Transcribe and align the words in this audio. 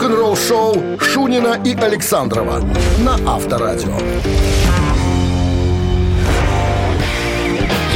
Рок-н-ролл-шоу 0.00 0.98
Шунина 0.98 1.60
и 1.62 1.74
Александрова 1.74 2.64
на 3.00 3.16
Авторадио. 3.34 3.92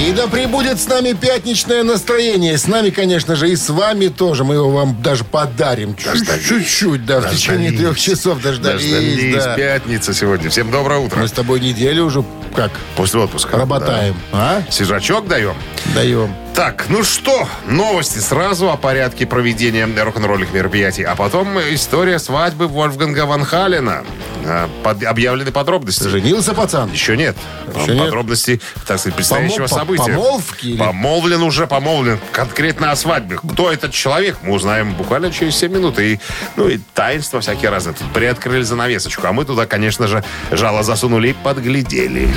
И 0.06 0.12
да 0.12 0.26
прибудет 0.26 0.78
с 0.78 0.86
нами 0.86 1.14
пятничное 1.14 1.82
настроение. 1.82 2.58
С 2.58 2.66
нами, 2.66 2.90
конечно 2.90 3.36
же, 3.36 3.48
и 3.48 3.56
с 3.56 3.70
вами 3.70 4.08
тоже. 4.08 4.44
Мы 4.44 4.56
его 4.56 4.68
вам 4.70 5.00
даже 5.02 5.24
подарим. 5.24 5.96
Дождались. 6.04 6.44
Чуть-чуть, 6.46 7.06
да, 7.06 7.22
в 7.22 7.30
течение 7.30 7.70
Дождались. 7.70 7.78
трех 7.80 7.98
часов 7.98 8.42
дождались. 8.42 8.82
Дождались. 8.82 9.34
да. 9.44 9.54
Пятница 9.56 10.12
сегодня. 10.12 10.50
Всем 10.50 10.70
доброе 10.70 11.00
утро. 11.00 11.20
Мы 11.20 11.26
с 11.28 11.32
тобой 11.32 11.58
неделю 11.60 12.04
уже 12.04 12.22
как 12.54 12.70
После 12.96 13.18
отпуска. 13.20 13.56
работаем. 13.56 14.14
А? 14.30 14.60
Да. 14.66 14.70
Свежачок 14.70 15.26
даем. 15.26 15.54
Даем. 15.94 16.34
Так, 16.54 16.84
ну 16.88 17.02
что, 17.02 17.48
новости 17.66 18.20
сразу 18.20 18.70
о 18.70 18.76
порядке 18.76 19.26
проведения 19.26 19.88
рок-н-ролльных 20.02 20.52
мероприятий, 20.52 21.02
а 21.02 21.16
потом 21.16 21.58
история 21.58 22.20
свадьбы 22.20 22.68
Вольфганга 22.68 23.26
Ван 23.26 23.44
Халена. 23.44 24.04
А, 24.46 24.68
под- 24.84 25.02
объявлены 25.02 25.50
подробности. 25.50 26.04
Женился 26.06 26.54
пацан? 26.54 26.92
Еще 26.92 27.16
нет. 27.16 27.34
Еще 27.74 27.94
нет? 27.94 28.04
Подробности, 28.04 28.60
так 28.86 29.00
сказать, 29.00 29.16
предстоящего 29.16 29.64
Помо- 29.64 29.68
по- 29.68 29.74
события. 29.74 30.02
помолвки 30.04 30.66
или- 30.66 30.78
Помолвлен 30.78 31.42
уже, 31.42 31.66
помолвлен. 31.66 32.20
Конкретно 32.30 32.92
о 32.92 32.96
свадьбе. 32.96 33.36
Кто 33.36 33.72
этот 33.72 33.90
человек, 33.92 34.36
мы 34.42 34.52
узнаем 34.52 34.94
буквально 34.94 35.32
через 35.32 35.56
7 35.56 35.72
минут. 35.72 35.98
И, 35.98 36.20
ну, 36.56 36.68
и 36.68 36.78
таинства 36.94 37.40
всякие 37.40 37.70
разные. 37.70 37.94
Тут 37.94 38.12
приоткрыли 38.12 38.62
занавесочку. 38.62 39.26
А 39.26 39.32
мы 39.32 39.44
туда, 39.44 39.66
конечно 39.66 40.06
же, 40.06 40.22
жало 40.52 40.84
засунули 40.84 41.30
и 41.30 41.32
подглядели. 41.32 42.28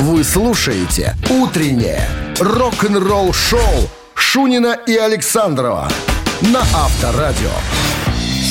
Вы 0.00 0.22
слушаете 0.24 1.14
«Утреннее 1.30 2.06
рок-н-ролл-шоу» 2.40 3.90
Шунина 4.14 4.76
и 4.86 4.96
Александрова 4.96 5.88
на 6.40 6.60
Авторадио. 6.74 7.50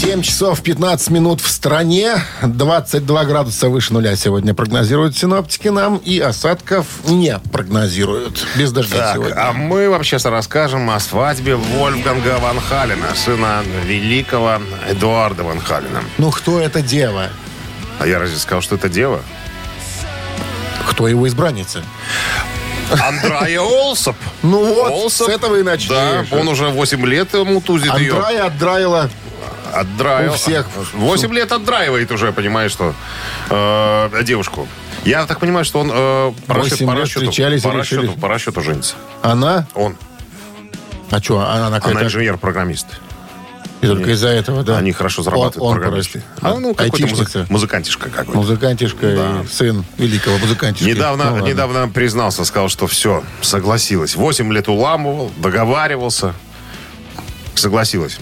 7 0.02 0.21
часов 0.21 0.61
15 0.61 1.09
минут 1.09 1.41
в 1.41 1.50
стране. 1.50 2.14
22 2.44 3.25
градуса 3.25 3.67
выше 3.69 3.91
нуля 3.94 4.16
сегодня 4.16 4.53
прогнозируют 4.53 5.17
синоптики 5.17 5.67
нам. 5.67 5.97
И 5.97 6.19
осадков 6.19 6.86
не 7.05 7.38
прогнозируют. 7.52 8.47
Без 8.55 8.72
дождя 8.72 8.97
Так, 8.97 9.16
сегодня. 9.16 9.36
а 9.49 9.52
мы 9.53 9.89
вам 9.89 10.03
сейчас 10.03 10.23
расскажем 10.25 10.89
о 10.89 10.99
свадьбе 10.99 11.55
Вольфганга 11.55 12.38
Ван 12.39 12.59
Халена, 12.61 13.14
сына 13.16 13.64
великого 13.86 14.59
Эдуарда 14.89 15.44
Ван 15.44 15.59
Халена. 15.59 16.02
Ну, 16.17 16.31
кто 16.31 16.59
эта 16.59 16.81
дева? 16.81 17.27
А 17.99 18.08
я 18.08 18.19
разве 18.19 18.38
сказал, 18.38 18.61
что 18.61 18.75
это 18.75 18.88
дева? 18.88 19.21
Кто 20.89 21.08
его 21.08 21.27
избранница? 21.27 21.83
Андрая 22.92 23.59
Олсоп. 23.59 24.16
Ну 24.44 24.73
вот, 24.73 24.92
Олсоп. 24.92 25.28
с 25.28 25.30
этого 25.30 25.58
и 25.58 25.64
начали. 25.64 25.90
Да, 25.90 26.26
он 26.32 26.48
уже 26.48 26.68
8 26.68 27.06
лет 27.06 27.34
ему 27.34 27.62
тузит 27.62 27.94
ее. 27.98 28.14
Андрая 28.14 28.45
отдраила. 28.45 29.09
Отдраил. 29.73 30.32
у 30.32 30.36
всех. 30.36 30.68
8 30.94 31.34
лет 31.34 31.52
отдраивает 31.52 32.12
уже, 32.12 32.32
понимаешь, 32.32 32.72
что 32.72 32.95
э, 33.50 34.23
девушку. 34.23 34.67
Я 35.06 35.26
так 35.26 35.40
понимаю, 35.40 35.64
что 35.66 35.80
он 35.80 35.92
э, 35.94 36.34
по, 36.48 36.56
расчету, 36.56 36.86
по, 36.86 36.95
расчету, 36.95 37.26
встречались 37.26 37.62
по, 37.62 37.72
расчету, 37.72 38.14
по 38.14 38.28
расчету 38.28 38.62
женится. 38.62 38.95
Она? 39.22 39.67
Он. 39.76 39.95
А 41.12 41.22
что, 41.22 41.40
она, 41.40 41.54
она 41.54 41.67
Она 41.67 41.80
какая-то... 41.80 42.06
инженер-программист. 42.06 42.88
И 43.81 43.88
только 43.88 44.11
из-за 44.11 44.27
этого, 44.27 44.63
да. 44.63 44.77
Они 44.77 44.91
хорошо 44.91 45.23
зарабатывают, 45.23 45.61
Он, 45.61 45.67
он 45.75 45.81
программисты. 45.81 46.22
просто. 46.39 46.58
А, 46.58 46.59
ну, 46.59 46.73
какой-то 46.73 46.95
Айтишница. 47.05 47.39
музы- 47.39 47.45
музыкантишка 47.49 48.09
какой-то. 48.09 48.38
Музыкантишка 48.38 49.16
Да. 49.16 49.41
и 49.44 49.47
сын 49.47 49.86
великого 49.97 50.38
музыкантишки. 50.38 50.89
Недавно, 50.89 51.25
Ну, 51.25 51.33
ладно. 51.36 51.47
недавно 51.47 51.88
признался, 51.88 52.44
сказал, 52.44 52.67
что 52.69 52.88
все, 52.88 53.23
согласилась. 53.41 54.16
Восемь 54.16 54.52
лет 54.52 54.67
уламывал, 54.67 55.31
договаривался. 55.38 56.33
Согласилась. 57.55 58.17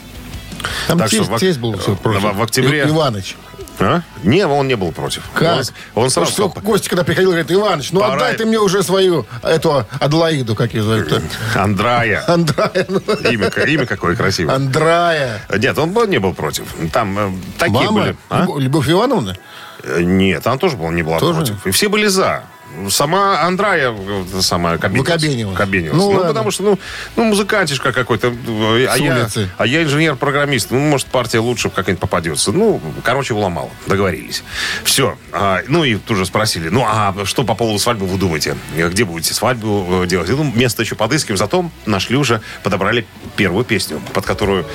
Там 0.87 0.97
так 0.99 1.07
что 1.07 1.17
тесть, 1.19 1.29
в 1.29 1.33
ок- 1.33 1.39
тесть 1.39 1.59
был 1.59 1.77
все 1.77 1.91
в- 1.95 2.03
в 2.03 2.41
октябре- 2.41 2.85
И- 2.85 2.89
Иваныч. 2.89 3.35
А? 3.79 4.01
Не, 4.23 4.47
он 4.47 4.67
не 4.67 4.75
был 4.75 4.91
против. 4.91 5.23
Как? 5.33 5.59
Он, 5.93 6.03
он 6.05 6.09
сразу 6.09 6.31
что 6.31 6.49
Костя, 6.49 6.89
когда 6.89 7.03
приходил, 7.03 7.29
говорит, 7.29 7.51
Иваныч, 7.51 7.91
ну 7.91 7.99
Пора- 7.99 8.13
отдай 8.15 8.35
ты 8.35 8.45
мне 8.45 8.57
уже 8.59 8.81
свою, 8.83 9.25
эту, 9.43 9.85
Адлаиду, 9.99 10.55
как 10.55 10.73
ее 10.73 10.81
зовут 10.83 11.21
Андрая. 11.55 12.23
Андрая. 12.27 12.85
ну, 12.89 12.99
Имя, 13.29 13.47
имя 13.67 13.85
какое 13.85 14.15
красивое. 14.15 14.55
Андрая. 14.55 15.41
Нет, 15.55 15.77
он 15.77 15.91
был- 15.91 16.07
не 16.07 16.17
был 16.19 16.33
против. 16.33 16.65
Там 16.91 17.17
э, 17.19 17.31
такие 17.59 17.85
Мама? 17.91 18.01
были. 18.01 18.15
А? 18.29 18.41
Любовь- 18.41 18.61
Любовь 18.63 18.89
Ивановна? 18.89 19.37
Э, 19.83 20.01
Нет, 20.01 20.45
она 20.47 20.57
тоже 20.57 20.75
была, 20.75 20.89
не 20.91 21.03
была 21.03 21.19
Тоже? 21.19 21.39
против. 21.39 21.67
И 21.67 21.71
все 21.71 21.87
были 21.87 22.07
за. 22.07 22.43
Сама 22.89 23.41
Андрая 23.41 23.91
э, 23.91 24.41
сама 24.41 24.77
кабинилась. 24.77 25.09
Выкобенилась. 25.09 25.57
Кабенилась. 25.57 25.97
Ну, 25.97 26.13
Ну, 26.13 26.25
потому 26.27 26.51
что, 26.51 26.63
ну, 26.63 26.79
ну 27.15 27.23
музыкантишка 27.23 27.91
какой-то. 27.91 28.27
э, 28.27 28.85
А 28.87 28.95
С 28.97 28.99
я, 28.99 29.29
а 29.57 29.65
я 29.65 29.83
инженер-программист. 29.83 30.71
Ну, 30.71 30.79
может, 30.79 31.07
партия 31.07 31.39
лучше 31.39 31.69
как-нибудь 31.69 31.99
попадется. 31.99 32.51
Ну, 32.51 32.79
короче, 33.03 33.33
уломал. 33.33 33.71
Договорились. 33.87 34.43
Все. 34.83 35.17
А, 35.31 35.61
ну, 35.67 35.83
и 35.83 35.95
тут 35.95 36.17
же 36.17 36.25
спросили, 36.25 36.69
ну, 36.69 36.85
а 36.87 37.15
что 37.25 37.43
по 37.43 37.55
поводу 37.55 37.79
свадьбы 37.79 38.05
вы 38.05 38.17
думаете? 38.17 38.55
Где 38.75 39.05
будете 39.05 39.33
свадьбу 39.33 40.03
э, 40.03 40.07
делать? 40.07 40.29
Ну, 40.29 40.43
место 40.43 40.83
еще 40.83 40.95
подыскиваем. 40.95 41.37
Зато 41.37 41.69
нашли 41.85 42.15
уже, 42.15 42.41
подобрали 42.63 43.05
первую 43.35 43.65
песню, 43.65 44.01
под 44.13 44.25
которую... 44.25 44.65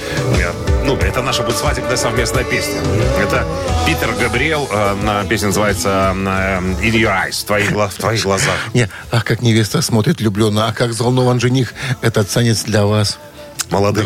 Ну, 0.85 0.97
это 0.97 1.23
наша 1.23 1.43
будет 1.45 1.57
свадебная 1.57 1.97
совместная 1.97 2.45
песня. 2.45 2.81
Это 3.21 3.47
Питер 3.87 4.13
Габриэл. 4.21 4.69
Песня 5.29 5.49
называется 5.49 6.13
In 6.15 6.81
Your 6.81 7.29
Eyes. 7.29 7.41
В 7.43 7.45
твоих, 7.45 7.71
в 7.89 7.95
твоих 7.95 8.23
глазах. 8.23 8.55
Не, 8.75 8.89
ах, 9.11 9.25
как 9.25 9.43
невеста 9.43 9.83
смотрит 9.83 10.21
влюбленно, 10.21 10.69
а 10.69 10.73
как 10.73 10.91
взволнован 10.91 11.41
жених, 11.41 11.75
этот 12.01 12.29
танец 12.29 12.65
для 12.65 12.87
вас. 12.87 13.19
Молодых. 13.73 14.05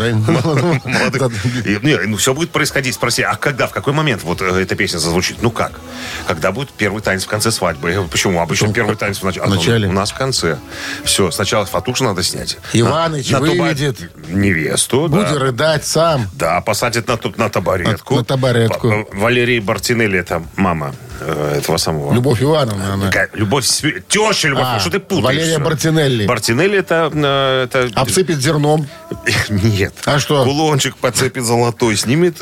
Не, 1.82 1.96
ну, 2.06 2.16
все 2.16 2.32
будет 2.34 2.50
происходить. 2.50 2.94
Спроси, 2.94 3.22
а 3.22 3.36
когда, 3.36 3.66
в 3.66 3.72
какой 3.72 3.92
момент 3.92 4.22
вот 4.22 4.40
э, 4.40 4.62
эта 4.62 4.74
песня 4.76 4.98
зазвучит? 4.98 5.38
Ну 5.42 5.50
как? 5.50 5.80
Когда 6.26 6.52
будет 6.52 6.70
первый 6.70 7.02
танец 7.02 7.24
в 7.24 7.28
конце 7.28 7.50
свадьбы? 7.50 7.90
Говорю, 7.92 8.08
Почему? 8.08 8.40
Обычно 8.40 8.72
первый 8.72 8.96
танец 8.96 9.18
в 9.18 9.24
нач- 9.24 9.40
а, 9.40 9.46
ну, 9.46 9.56
начале. 9.56 9.88
У 9.88 9.92
нас 9.92 10.12
в 10.12 10.14
конце. 10.14 10.58
Все, 11.04 11.30
сначала 11.30 11.66
фатуш 11.66 12.00
надо 12.00 12.22
снять. 12.22 12.58
Иваныч 12.72 13.30
выведет. 13.32 13.98
Невесту. 14.28 15.08
Будет 15.08 15.32
рыдать 15.32 15.84
сам. 15.84 16.28
Да, 16.34 16.60
посадит 16.60 17.08
на, 17.08 17.18
на 17.36 17.48
табуретку. 17.50 18.16
На- 18.16 18.24
табуретку. 18.24 18.88
Ва- 18.88 19.06
Валерий 19.12 19.60
Бартинелли, 19.60 20.18
это 20.18 20.42
мама 20.56 20.94
э, 21.20 21.58
этого 21.58 21.76
самого. 21.76 22.12
Любовь 22.14 22.42
Ивановна, 22.42 22.94
она. 22.94 23.10
Любовь, 23.34 23.66
теща 24.08 24.48
Любовь, 24.48 24.64
А, 24.66 24.78
что 24.80 24.90
ты 24.90 24.98
путаешь? 25.00 25.24
Валерия 25.24 25.58
Бартинелли. 25.58 26.26
Бартинелли 26.26 26.78
это... 26.78 27.10
э, 27.12 27.64
это 27.64 28.00
Обсыпет 28.00 28.38
зерном. 28.38 28.86
Нет. 29.62 29.94
А 30.04 30.18
что? 30.18 30.44
Кулончик 30.44 30.96
подцепит 30.96 31.44
золотой, 31.44 31.96
снимет 31.96 32.36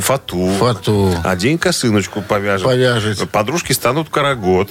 фату. 0.00 0.50
Фату. 0.58 1.14
Одень 1.24 1.58
косыночку 1.58 2.22
повяжет. 2.22 2.64
Повяжет. 2.66 3.30
Подружки 3.30 3.72
станут 3.72 4.08
карагод. 4.08 4.70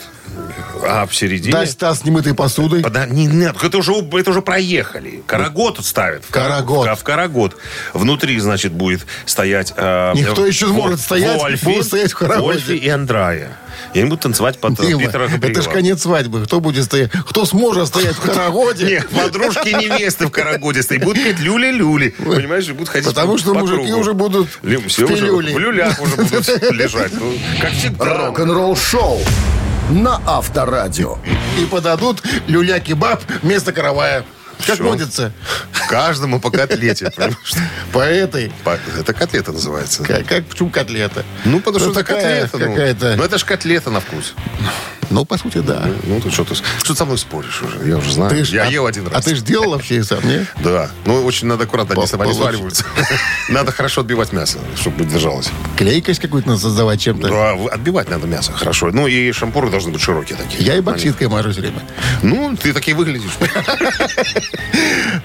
А 0.83 1.07
в 1.07 1.15
середине... 1.15 1.51
Дай 1.53 1.65
Стас 1.67 2.03
немытой 2.03 2.33
посудой. 2.35 2.81
Пода- 2.83 3.07
не, 3.07 3.25
нет, 3.25 3.55
это 3.63 3.77
уже, 3.79 3.93
это 3.93 4.29
уже 4.29 4.41
проехали. 4.41 5.23
Карагод 5.25 5.83
ставят. 5.83 6.23
В 6.25 6.29
кара- 6.29 6.47
Карагод. 6.49 6.87
В, 6.87 6.95
в 6.99 7.03
карагод. 7.03 7.57
Внутри, 7.93 8.39
значит, 8.39 8.71
будет 8.73 9.05
стоять... 9.25 9.73
э, 9.75 10.11
Никто 10.13 10.45
э, 10.45 10.49
еще 10.49 10.67
сможет 10.67 10.99
стоять, 10.99 11.39
Вольфи, 11.39 11.81
стоять 11.81 12.11
в 12.11 12.17
карагоде. 12.17 12.43
Вольфи 12.43 12.71
и 12.73 12.89
Андрая. 12.89 13.57
И 13.93 13.99
они 13.99 14.09
будут 14.09 14.21
танцевать 14.23 14.59
под 14.59 14.79
э, 14.79 14.87
Дима, 14.87 15.01
Питера 15.01 15.23
это 15.23 15.33
Габриэла. 15.33 15.61
ж 15.63 15.67
конец 15.67 16.01
свадьбы. 16.01 16.43
Кто 16.45 16.59
будет 16.59 16.83
стоять? 16.85 17.11
Кто 17.11 17.45
сможет 17.45 17.87
стоять 17.87 18.15
в 18.15 18.21
карагоде? 18.21 18.85
Нет, 18.85 19.09
подружки 19.09 19.69
невесты 19.69 20.27
в 20.27 20.31
карагоде 20.31 20.83
стоят. 20.83 21.03
Будут 21.03 21.23
петь 21.23 21.39
люли-люли. 21.77 22.09
Понимаешь, 22.35 22.67
будут 22.69 22.89
ходить 22.89 23.07
Потому 23.07 23.33
по- 23.33 23.37
что 23.39 23.53
по 23.53 23.59
мужики 23.59 23.85
кругу. 23.85 23.99
уже 24.01 24.13
будут 24.13 24.47
Лю- 24.63 24.79
в 24.81 24.87
все 24.87 25.05
уже 25.05 25.15
пилюле. 25.15 25.53
в 25.53 25.59
люлях 25.59 26.01
уже 26.01 26.15
будут 26.15 26.47
лежать. 26.71 27.11
Ну, 27.13 27.33
как 27.61 27.71
всегда. 27.71 28.05
Рок-н-ролл-шоу 28.27 29.19
на 29.91 30.21
Авторадио. 30.25 31.17
И 31.59 31.65
подадут 31.65 32.21
люля-кебаб 32.47 33.21
вместо 33.41 33.71
каравая. 33.71 34.23
Как 34.65 34.79
водится. 34.79 35.31
Каждому 35.87 36.39
по 36.39 36.49
котлете. 36.49 37.11
По 37.93 37.99
этой. 37.99 38.51
По- 38.63 38.79
Это 38.99 39.13
котлета 39.13 39.51
называется. 39.51 40.03
Как, 40.03 40.25
как 40.25 40.45
почему 40.45 40.71
котлета? 40.71 41.23
Ну, 41.45 41.59
потому 41.59 41.77
что 41.79 41.89
Ну, 41.89 41.91
это 41.93 42.03
такая 42.03 42.41
котлета. 42.47 42.57
ну. 42.57 42.73
какая-то. 42.75 43.15
Ну, 43.17 43.23
это 43.23 43.37
же 43.37 43.45
котлета 43.45 43.91
на 43.91 43.99
вкус. 43.99 44.33
Ну, 45.09 45.25
по 45.25 45.37
сути, 45.37 45.59
да. 45.59 45.87
Ну, 46.03 46.19
ты 46.19 46.29
что 46.31 46.43
ты, 46.43 46.55
что 46.55 46.93
ты 46.93 46.95
со 46.95 47.05
мной 47.05 47.17
споришь 47.17 47.61
уже? 47.61 47.87
Я 47.87 47.97
уже 47.97 48.11
знаю. 48.11 48.31
Ты 48.31 48.43
ж- 48.43 48.49
я 48.49 48.63
а- 48.63 48.67
ел 48.67 48.85
один 48.85 49.07
раз. 49.07 49.19
А 49.19 49.21
ты 49.21 49.35
же 49.35 49.41
делал 49.41 49.71
вообще 49.71 50.03
сам, 50.03 50.27
не? 50.27 50.45
Да. 50.63 50.89
Ну, 51.05 51.23
очень 51.23 51.47
надо 51.47 51.63
аккуратно, 51.63 51.95
они 51.95 52.07
получше. 52.11 52.35
свариваются. 52.35 52.85
Надо 53.49 53.71
хорошо 53.71 54.01
отбивать 54.01 54.33
мясо, 54.33 54.59
чтобы 54.75 55.05
держалось. 55.05 55.49
Клейкость 55.77 56.19
какую-то 56.19 56.49
надо 56.49 56.61
создавать 56.61 57.01
чем-то. 57.01 57.29
Да, 57.29 57.51
отбивать 57.73 58.09
надо 58.09 58.27
мясо 58.27 58.51
хорошо. 58.51 58.89
Ну, 58.91 59.07
и 59.07 59.31
шампуры 59.31 59.69
должны 59.69 59.91
быть 59.91 60.01
широкие 60.01 60.37
такие. 60.37 60.63
Я 60.63 60.75
и 60.75 60.81
бокситкой 60.81 61.27
мажу 61.29 61.51
все 61.51 61.61
время. 61.61 61.81
Ну, 62.21 62.55
ты 62.61 62.73
такие 62.73 62.95
выглядишь. 62.95 63.31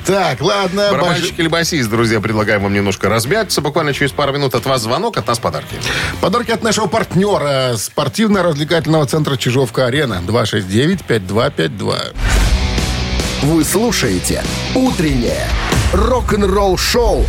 Так, 0.06 0.40
ладно. 0.40 0.88
Барабанщик 0.90 1.38
или 1.38 1.48
басист, 1.48 1.88
друзья, 1.88 2.20
предлагаем 2.20 2.62
вам 2.62 2.72
немножко 2.74 3.08
размяться. 3.08 3.60
Буквально 3.60 3.92
через 3.92 4.10
пару 4.12 4.32
минут 4.32 4.54
от 4.54 4.64
вас 4.66 4.82
звонок, 4.82 5.16
от 5.16 5.26
нас 5.26 5.38
подарки. 5.38 5.76
Подарки 6.20 6.50
от 6.50 6.62
нашего 6.62 6.86
партнера 6.86 7.74
спортивно-развлекательного 7.76 9.06
центра 9.06 9.36
Чижовка-Арена. 9.72 10.22
269-5252. 10.26 12.14
Вы 13.42 13.64
слушаете 13.64 14.42
«Утреннее 14.74 15.46
рок-н-ролл-шоу» 15.92 17.24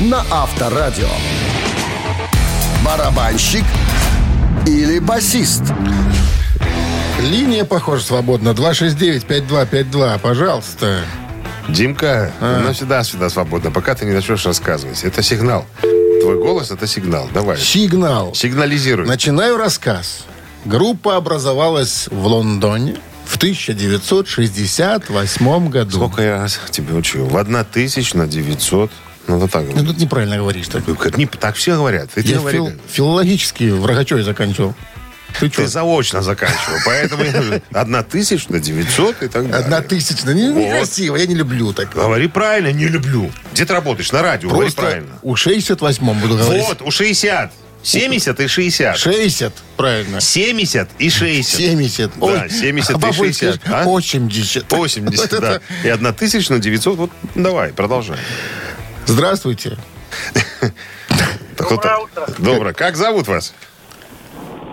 на 0.00 0.24
Авторадио. 0.30 1.08
Барабанщик 2.84 3.64
или 4.66 4.98
басист? 4.98 5.62
Линия, 7.20 7.64
похоже, 7.64 8.04
свободна. 8.04 8.50
269-5252. 8.50 10.18
Пожалуйста. 10.18 10.98
Димка, 11.68 12.30
А. 12.40 12.58
она 12.58 12.72
всегда-всегда 12.74 13.30
свободна, 13.30 13.70
пока 13.70 13.94
ты 13.94 14.04
не 14.04 14.12
начнешь 14.12 14.44
рассказывать. 14.44 15.02
Это 15.02 15.22
сигнал. 15.22 15.64
Твой 16.20 16.36
голос— 16.38 16.70
это 16.72 16.86
сигнал. 16.86 17.26
Давай. 17.32 17.56
Сигнал. 17.56 18.34
Сигнализируй. 18.34 19.06
Начинаю 19.06 19.56
рассказ. 19.56 20.26
Группа 20.64 21.16
образовалась 21.16 22.08
в 22.10 22.26
Лондоне 22.26 22.96
в 23.26 23.36
1968 23.36 25.68
году. 25.68 25.96
Сколько 25.96 26.22
я 26.22 26.38
раз 26.38 26.58
тебе 26.70 26.94
учу? 26.94 27.26
В 27.26 27.36
1900. 27.36 28.90
Ну, 29.26 29.38
вот 29.38 29.50
так. 29.50 29.64
Ну, 29.74 29.84
тут 29.84 29.98
неправильно 29.98 30.36
говоришь. 30.36 30.68
Так. 30.68 31.16
Не, 31.16 31.26
так 31.26 31.56
все 31.56 31.74
говорят. 31.76 32.10
Ты, 32.14 32.20
Я 32.22 32.38
говори, 32.38 32.58
фил- 32.58 32.72
филологически 32.88 33.70
в 33.70 33.84
Рогачеве 33.86 34.22
заканчивал. 34.22 34.74
Ты? 35.40 35.48
Ты 35.50 35.66
заочно 35.66 36.22
заканчивал. 36.22 36.76
Поэтому 36.86 37.24
я 37.24 37.32
говорю, 37.32 37.60
1900 37.72 39.22
и 39.22 39.28
так 39.28 39.50
далее. 39.50 39.64
Одна 39.64 39.80
тысячная. 39.82 40.34
Не- 40.34 40.78
Вот. 40.78 40.98
Я 41.18 41.26
не 41.26 41.34
люблю 41.34 41.72
так. 41.72 41.92
Говори 41.92 42.28
правильно, 42.28 42.70
не 42.72 42.86
люблю. 42.86 43.30
Где 43.52 43.64
ты 43.64 43.72
работаешь? 43.72 44.12
На 44.12 44.22
радио. 44.22 44.48
Говори 44.48 44.66
Просто 44.66 44.82
правильно. 44.82 45.08
у 45.22 45.34
68 45.34 46.20
буду 46.20 46.36
говорить. 46.36 46.64
Вот, 46.68 46.82
у 46.82 46.90
60. 46.90 47.50
70 47.84 48.40
и 48.40 48.48
60. 48.48 48.96
60, 48.96 49.52
правильно. 49.76 50.20
70 50.20 50.88
и 50.98 51.10
60. 51.10 51.60
70. 51.60 52.18
Да, 52.18 52.48
70 52.48 52.90
и 52.90 52.92
а 52.94 52.98
бабульки 52.98 53.32
60, 53.32 53.60
а? 53.66 53.84
80. 53.84 54.72
80, 54.72 55.32
Вот 55.32 55.40
да. 55.40 55.60
И 55.84 55.88
1900. 55.88 56.96
Вот 56.96 57.10
давай, 57.34 57.72
продолжай. 57.72 58.16
Здравствуйте. 59.06 59.76
Доброе 61.58 61.96
утро. 61.98 62.26
Доброе. 62.38 62.72
Как 62.72 62.96
зовут 62.96 63.28
вас? 63.28 63.54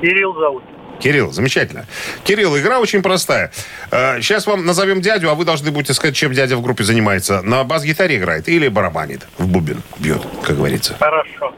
Кирилл 0.01 0.33
зовут. 0.33 0.63
Кирилл, 1.01 1.31
замечательно. 1.31 1.85
Кирилл, 2.23 2.57
игра 2.57 2.79
очень 2.79 3.01
простая. 3.01 3.51
Сейчас 3.89 4.45
вам 4.45 4.65
назовем 4.65 5.01
дядю, 5.01 5.29
а 5.29 5.35
вы 5.35 5.45
должны 5.45 5.71
будете 5.71 5.93
сказать, 5.93 6.15
чем 6.15 6.33
дядя 6.33 6.57
в 6.57 6.61
группе 6.61 6.83
занимается. 6.83 7.41
На 7.41 7.63
бас-гитаре 7.63 8.17
играет 8.17 8.47
или 8.47 8.67
барабанит, 8.67 9.21
в 9.37 9.47
бубен 9.47 9.81
бьет, 9.99 10.21
как 10.43 10.57
говорится. 10.57 10.95
Хорошо. 10.99 11.53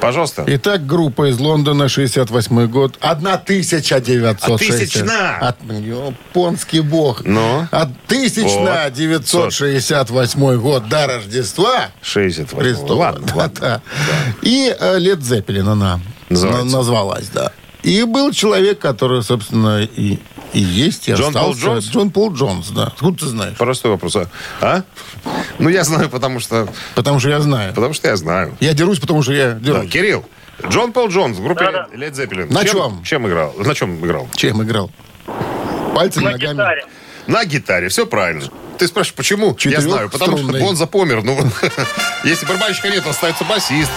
Пожалуйста. 0.00 0.44
Итак, 0.46 0.86
группа 0.86 1.30
из 1.30 1.38
Лондона, 1.38 1.88
68 1.88 2.66
год. 2.66 2.96
1960. 3.00 4.42
А 4.42 4.58
тысячна? 4.58 5.38
От, 5.38 5.56
японский 5.70 6.80
бог. 6.80 7.22
Ну? 7.24 7.66
От 7.70 7.88
1968 8.08 10.56
год 10.60 10.88
до 10.88 11.06
Рождества 11.06 11.88
68. 12.02 12.58
Христова. 12.58 12.98
Ладно, 13.02 13.26
Да, 13.26 13.34
ладно. 13.36 13.60
да. 13.60 13.80
И 14.42 14.74
Лед 14.98 15.22
Зеппелин 15.22 15.68
она 15.68 16.00
Называется. 16.28 16.64
на- 16.66 16.72
назвалась, 16.78 17.28
да. 17.28 17.52
И 17.82 18.04
был 18.04 18.32
человек, 18.32 18.78
который, 18.78 19.22
собственно, 19.22 19.82
и, 19.82 20.18
и 20.52 20.60
есть, 20.60 21.08
и 21.08 21.12
Джон 21.12 21.32
Пол 21.32 21.50
остался. 21.50 21.60
Джонс? 21.60 21.84
Джон 21.86 22.10
Пол 22.10 22.32
Джонс, 22.32 22.68
да. 22.68 22.84
Откуда 22.84 23.18
ты 23.18 23.26
знаешь? 23.26 23.56
Простой 23.56 23.90
вопрос. 23.90 24.16
А? 24.16 24.26
А? 24.60 24.82
Ну, 25.58 25.68
я 25.68 25.82
знаю, 25.84 26.08
потому 26.08 26.38
что... 26.38 26.68
Потому 26.94 27.18
что 27.18 27.28
я 27.30 27.40
знаю. 27.40 27.74
Потому 27.74 27.92
что 27.94 28.08
я 28.08 28.16
знаю. 28.16 28.56
Я 28.60 28.72
дерусь, 28.74 29.00
потому 29.00 29.22
что 29.22 29.32
я 29.32 29.52
Да, 29.52 29.58
дерусь. 29.60 29.90
Кирилл, 29.90 30.24
Джон 30.68 30.92
Пол 30.92 31.08
Джонс 31.08 31.38
в 31.38 31.42
группе. 31.42 31.64
Led 31.64 32.12
Zeppelin. 32.12 32.52
На 32.52 32.64
чем, 32.64 32.72
чем? 32.72 33.04
Чем 33.04 33.26
играл? 33.28 33.52
На 33.58 33.74
чем 33.74 34.04
играл? 34.04 34.28
Чем 34.36 34.62
играл? 34.62 34.90
Пальцами, 35.94 36.24
На 36.24 36.30
ногами? 36.32 36.52
гитаре. 36.54 36.84
На 37.26 37.44
гитаре, 37.44 37.88
все 37.88 38.06
правильно. 38.06 38.44
Ты 38.78 38.86
спрашиваешь, 38.88 39.14
почему? 39.14 39.48
Я 39.48 39.54
Четырехструнный. 39.54 39.92
знаю, 39.96 40.10
потому 40.10 40.38
что 40.38 40.46
Бонза 40.58 40.86
помер. 40.86 41.22
Ну, 41.22 41.38
если 42.24 42.46
барабанщика 42.46 42.88
нет, 42.90 43.06
остается 43.06 43.44
басист. 43.44 43.90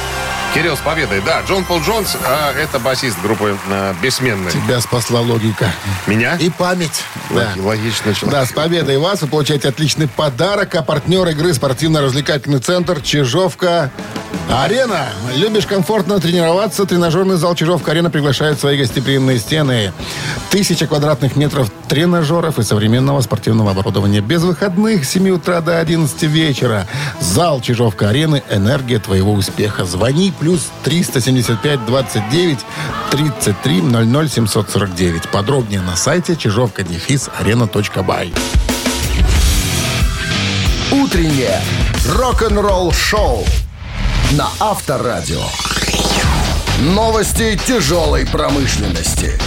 Кирилл, 0.56 0.78
с 0.78 0.80
победой. 0.80 1.20
Да, 1.20 1.42
Джон 1.46 1.66
Пол 1.66 1.82
Джонс, 1.82 2.16
а 2.26 2.54
это 2.54 2.80
басист 2.80 3.22
группы 3.22 3.58
э, 3.70 3.94
«Бессменный». 4.02 4.50
Тебя 4.50 4.80
спасла 4.80 5.20
логика. 5.20 5.70
Меня? 6.08 6.38
И 6.38 6.50
память. 6.50 7.04
Да. 7.30 7.50
Логично. 7.58 8.14
человек. 8.14 8.40
Да, 8.40 8.46
с 8.46 8.54
победой 8.54 8.98
вас 8.98 9.22
вы 9.22 9.28
получаете 9.28 9.68
отличный 9.68 10.08
подарок. 10.08 10.74
А 10.76 10.82
партнер 10.82 11.28
игры 11.28 11.54
спортивно-развлекательный 11.54 12.60
центр 12.60 13.02
«Чижовка 13.02 13.92
Арена». 14.50 15.10
Любишь 15.36 15.66
комфортно 15.66 16.22
тренироваться? 16.22 16.86
Тренажерный 16.86 17.36
зал 17.36 17.54
«Чижовка 17.56 17.92
Арена» 17.92 18.10
приглашает 18.10 18.58
в 18.58 18.62
свои 18.62 18.78
гостеприимные 18.78 19.40
стены. 19.40 19.92
Тысяча 20.52 20.88
квадратных 20.88 21.36
метров 21.36 21.70
тренажеров 21.90 22.60
и 22.60 22.64
современного 22.64 23.20
спортивного 23.20 23.72
оборудования. 23.72 24.22
Без 24.22 24.44
выходных 24.44 25.04
с 25.04 25.10
7 25.10 25.32
утра 25.32 25.60
до 25.60 25.82
11 25.82 26.24
вечера. 26.24 26.88
Зал 27.20 27.60
«Чижовка 27.60 28.08
Арены»– 28.08 28.42
энергия 28.50 29.00
твоего 29.00 29.34
успеха. 29.34 29.84
Звони 29.84 30.32
плюс 30.40 30.45
375 30.84 31.86
29 31.86 32.60
33 33.12 33.82
00 33.82 34.30
749. 34.30 35.30
Подробнее 35.30 35.82
на 35.82 35.96
сайте 35.96 36.36
чижовка 36.36 36.84
дефис 36.84 37.30
арена.бай. 37.40 38.34
Утреннее 40.92 41.62
рок-н-ролл-шоу 42.08 43.46
на 44.32 44.48
Авторадио. 44.60 45.44
Новости 46.80 47.60
тяжелой 47.66 48.26
промышленности. 48.26 49.40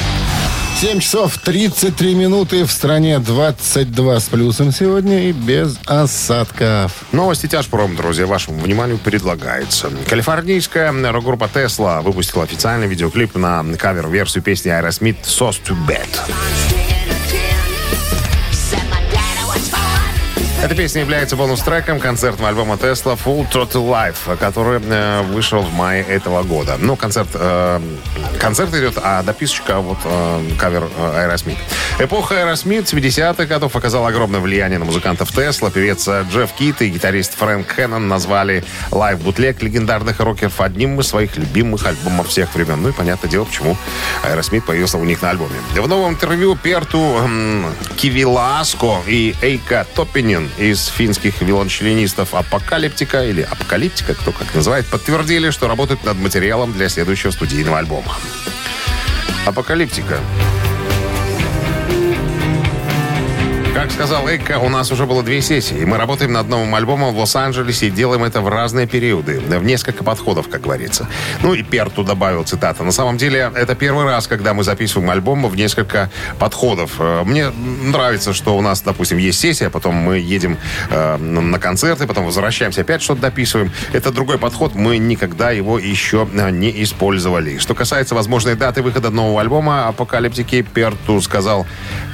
7 0.81 1.01
часов 1.01 1.37
33 1.39 2.15
минуты 2.15 2.65
в 2.65 2.71
стране 2.71 3.19
22 3.19 4.21
с 4.21 4.29
плюсом 4.29 4.71
сегодня 4.71 5.29
и 5.29 5.33
без 5.33 5.77
осадков. 5.87 6.93
Новости 7.11 7.49
тяжпром, 7.49 7.97
друзья, 7.97 8.27
вашему 8.27 8.61
вниманию 8.61 8.97
предлагается. 8.99 9.91
Калифорнийская 10.09 10.93
рок-группа 11.11 11.51
Tesla 11.53 12.01
выпустила 12.01 12.45
официальный 12.45 12.87
видеоклип 12.87 13.35
на 13.35 13.65
кавер-версию 13.77 14.45
песни 14.45 14.71
Aerosmith 14.71 15.25
«Sauce 15.25 15.61
to 15.67 15.77
Bed». 15.85 16.07
Эта 20.61 20.75
песня 20.75 21.03
является 21.03 21.37
бонус-треком 21.37 22.01
концертного 22.01 22.49
альбома 22.49 22.75
Tesla 22.75 23.17
Full 23.17 23.49
Throttle 23.49 23.89
Live, 23.89 24.37
который 24.39 24.81
э, 24.85 25.23
вышел 25.23 25.61
в 25.63 25.73
мае 25.73 26.03
этого 26.03 26.43
года. 26.43 26.77
Ну, 26.81 26.97
концерт, 26.97 27.29
э, 27.35 27.81
концерт 28.41 28.75
идет, 28.75 28.95
а 29.01 29.23
дописочка 29.23 29.79
вот 29.79 29.99
э, 30.05 30.51
кавер 30.59 30.89
э, 30.99 31.29
Aerosmith. 31.29 31.59
Эпоха 32.01 32.35
Aerosmith 32.35 32.87
70-х 32.87 33.45
годов 33.47 33.77
оказала 33.77 34.09
огромное 34.09 34.41
влияние 34.41 34.81
на 34.81 34.85
музыкантов 34.85 35.31
Tesla. 35.31 35.71
Певец 35.71 36.09
э, 36.09 36.25
Джефф 36.29 36.53
Кит 36.55 36.83
и 36.83 36.89
гитарист 36.89 37.39
Фрэнк 37.39 37.69
Хэннон 37.69 38.09
назвали 38.09 38.65
live 38.91 39.17
bootleg 39.17 39.63
легендарных 39.63 40.19
рокеров 40.19 40.61
одним 40.61 40.99
из 40.99 41.07
своих 41.07 41.37
любимых 41.37 41.87
альбомов 41.87 42.29
всех 42.29 42.53
времен. 42.57 42.83
Ну 42.83 42.89
и 42.89 42.93
понятное 42.93 43.31
дело, 43.31 43.45
почему 43.45 43.77
Aerosmith 44.25 44.63
появился 44.63 44.99
у 44.99 45.05
них 45.05 45.23
на 45.23 45.31
альбоме. 45.31 45.55
В 45.77 45.87
новом 45.87 46.15
интервью 46.15 46.57
Перту 46.57 46.99
м, 46.99 47.65
Кивиласко 47.97 48.97
и 49.07 49.37
Эйка 49.41 49.87
Топинин 49.95 50.48
из 50.57 50.87
финских 50.87 51.41
виолончелинистов 51.43 52.35
Апокалиптика 52.35 53.25
или 53.25 53.43
Апокалиптика, 53.43 54.15
кто 54.15 54.33
как 54.33 54.55
называет, 54.55 54.87
подтвердили, 54.87 55.51
что 55.51 55.69
работают 55.69 56.05
над 56.05 56.17
материалом 56.19 56.73
для 56.73 56.89
следующего 56.89 57.31
студийного 57.31 57.79
альбома. 57.79 58.15
Апокалиптика. 59.47 60.21
Как 63.75 63.93
сказал 63.93 64.27
Эйка, 64.29 64.59
у 64.59 64.69
нас 64.69 64.91
уже 64.91 65.07
было 65.07 65.23
две 65.23 65.41
сессии. 65.41 65.85
Мы 65.85 65.99
работаем 65.99 66.33
над 66.33 66.49
новым 66.49 66.75
альбомом 66.75 67.15
в 67.15 67.19
Лос-Анджелесе 67.19 67.89
и 67.89 67.91
делаем 67.91 68.25
это 68.25 68.41
в 68.41 68.49
разные 68.49 68.87
периоды. 68.87 69.41
В 69.41 69.65
несколько 69.65 70.03
подходов, 70.03 70.49
как 70.49 70.63
говорится. 70.63 71.07
Ну 71.43 71.55
и 71.55 71.63
Перту 71.63 72.03
добавил 72.03 72.45
цитата. 72.45 72.83
На 72.83 72.91
самом 72.93 73.19
деле, 73.19 73.53
это 73.55 73.77
первый 73.77 74.05
раз, 74.05 74.27
когда 74.27 74.53
мы 74.53 74.65
записываем 74.65 75.11
альбом 75.11 75.47
в 75.47 75.55
несколько 75.55 76.11
подходов. 76.39 76.95
Э, 76.99 77.23
Мне 77.25 77.51
нравится, 77.51 78.33
что 78.33 78.57
у 78.57 78.63
нас, 78.63 78.81
допустим, 78.81 79.19
есть 79.19 79.39
сессия, 79.39 79.71
потом 79.71 79.95
мы 79.95 80.19
едем 80.19 80.59
э, 80.91 81.17
на 81.17 81.59
концерты, 81.59 82.07
потом 82.07 82.25
возвращаемся, 82.25 82.81
опять 82.81 83.03
что-то 83.03 83.23
дописываем. 83.23 83.71
Это 83.93 84.11
другой 84.11 84.39
подход. 84.39 84.75
Мы 84.75 84.99
никогда 84.99 85.51
его 85.53 85.79
еще 85.79 86.29
э, 86.33 86.51
не 86.51 86.83
использовали. 86.83 87.59
Что 87.59 87.75
касается 87.75 88.15
возможной 88.15 88.57
даты 88.57 88.83
выхода 88.83 89.11
нового 89.11 89.41
альбома 89.41 89.89
«Апокалиптики», 89.89 90.63
Перту 90.63 91.21
сказал, 91.21 91.67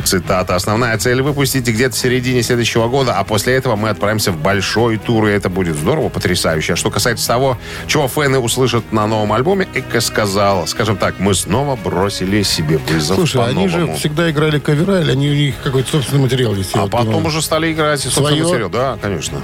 цитата, 0.04 0.54
«Основная 0.54 0.98
цель 0.98 1.22
выпустить 1.44 1.66
где-то 1.68 1.94
в 1.94 1.98
середине 1.98 2.42
следующего 2.42 2.88
года, 2.88 3.18
а 3.18 3.24
после 3.24 3.54
этого 3.54 3.76
мы 3.76 3.90
отправимся 3.90 4.32
в 4.32 4.38
большой 4.38 4.96
тур, 4.96 5.26
и 5.26 5.30
это 5.30 5.50
будет 5.50 5.76
здорово, 5.76 6.08
потрясающе. 6.08 6.72
А 6.72 6.76
что 6.76 6.90
касается 6.90 7.26
того, 7.26 7.58
чего 7.86 8.08
фэны 8.08 8.38
услышат 8.38 8.92
на 8.92 9.06
новом 9.06 9.30
альбоме, 9.34 9.68
Эка 9.74 10.00
сказал, 10.00 10.66
скажем 10.66 10.96
так, 10.96 11.18
мы 11.18 11.34
снова 11.34 11.76
бросили 11.76 12.42
себе 12.44 12.78
вызов 12.78 13.16
Слушай, 13.16 13.50
они 13.50 13.68
же 13.68 13.94
всегда 13.96 14.30
играли 14.30 14.58
кавера, 14.58 15.02
или 15.02 15.10
они, 15.10 15.28
у 15.28 15.34
них 15.34 15.54
какой-то 15.62 15.90
собственный 15.90 16.22
материал 16.22 16.54
есть? 16.54 16.70
А 16.72 16.86
потом 16.86 17.06
думаю. 17.06 17.26
уже 17.26 17.42
стали 17.42 17.70
играть 17.70 18.00
и 18.00 18.08
собственно 18.08 18.28
Своё? 18.28 18.44
материал. 18.44 18.70
Да, 18.70 18.98
конечно. 19.02 19.42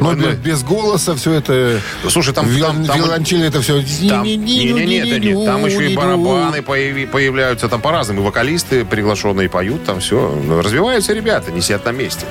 Но 0.00 0.12
Ну, 0.12 0.16
без, 0.30 0.36
без 0.36 0.62
голоса 0.62 1.14
все 1.14 1.32
это... 1.34 1.80
Слушай, 2.08 2.34
там- 2.34 2.46
виол- 2.48 2.66
там- 2.72 2.84
там- 2.86 2.96
виолончели 2.98 3.46
это 3.46 3.60
все... 3.62 3.82
Там, 4.08 4.22
не, 4.24 4.36
не, 4.36 4.72
не, 4.72 4.96
это 4.98 5.18
не. 5.18 5.46
Там 5.46 5.64
еще 5.66 5.90
и 5.90 5.94
барабаны 5.96 6.58
появи- 6.58 7.06
появляются 7.06 7.68
там 7.68 7.80
по-разному. 7.80 8.20
И 8.20 8.24
вокалисты 8.24 8.84
приглашенные 8.84 9.48
поют, 9.48 9.84
там 9.84 10.00
все. 10.00 10.38
Развиваются 10.62 11.12
ребята, 11.12 11.50
не 11.52 11.60
сидят 11.60 11.84
на 11.84 11.90
месте. 11.92 12.26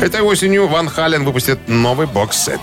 Этой 0.00 0.20
осенью 0.20 0.68
Ван 0.68 0.88
Хален 0.88 1.24
выпустит 1.24 1.58
новый 1.68 2.06
бокс-сет. 2.06 2.60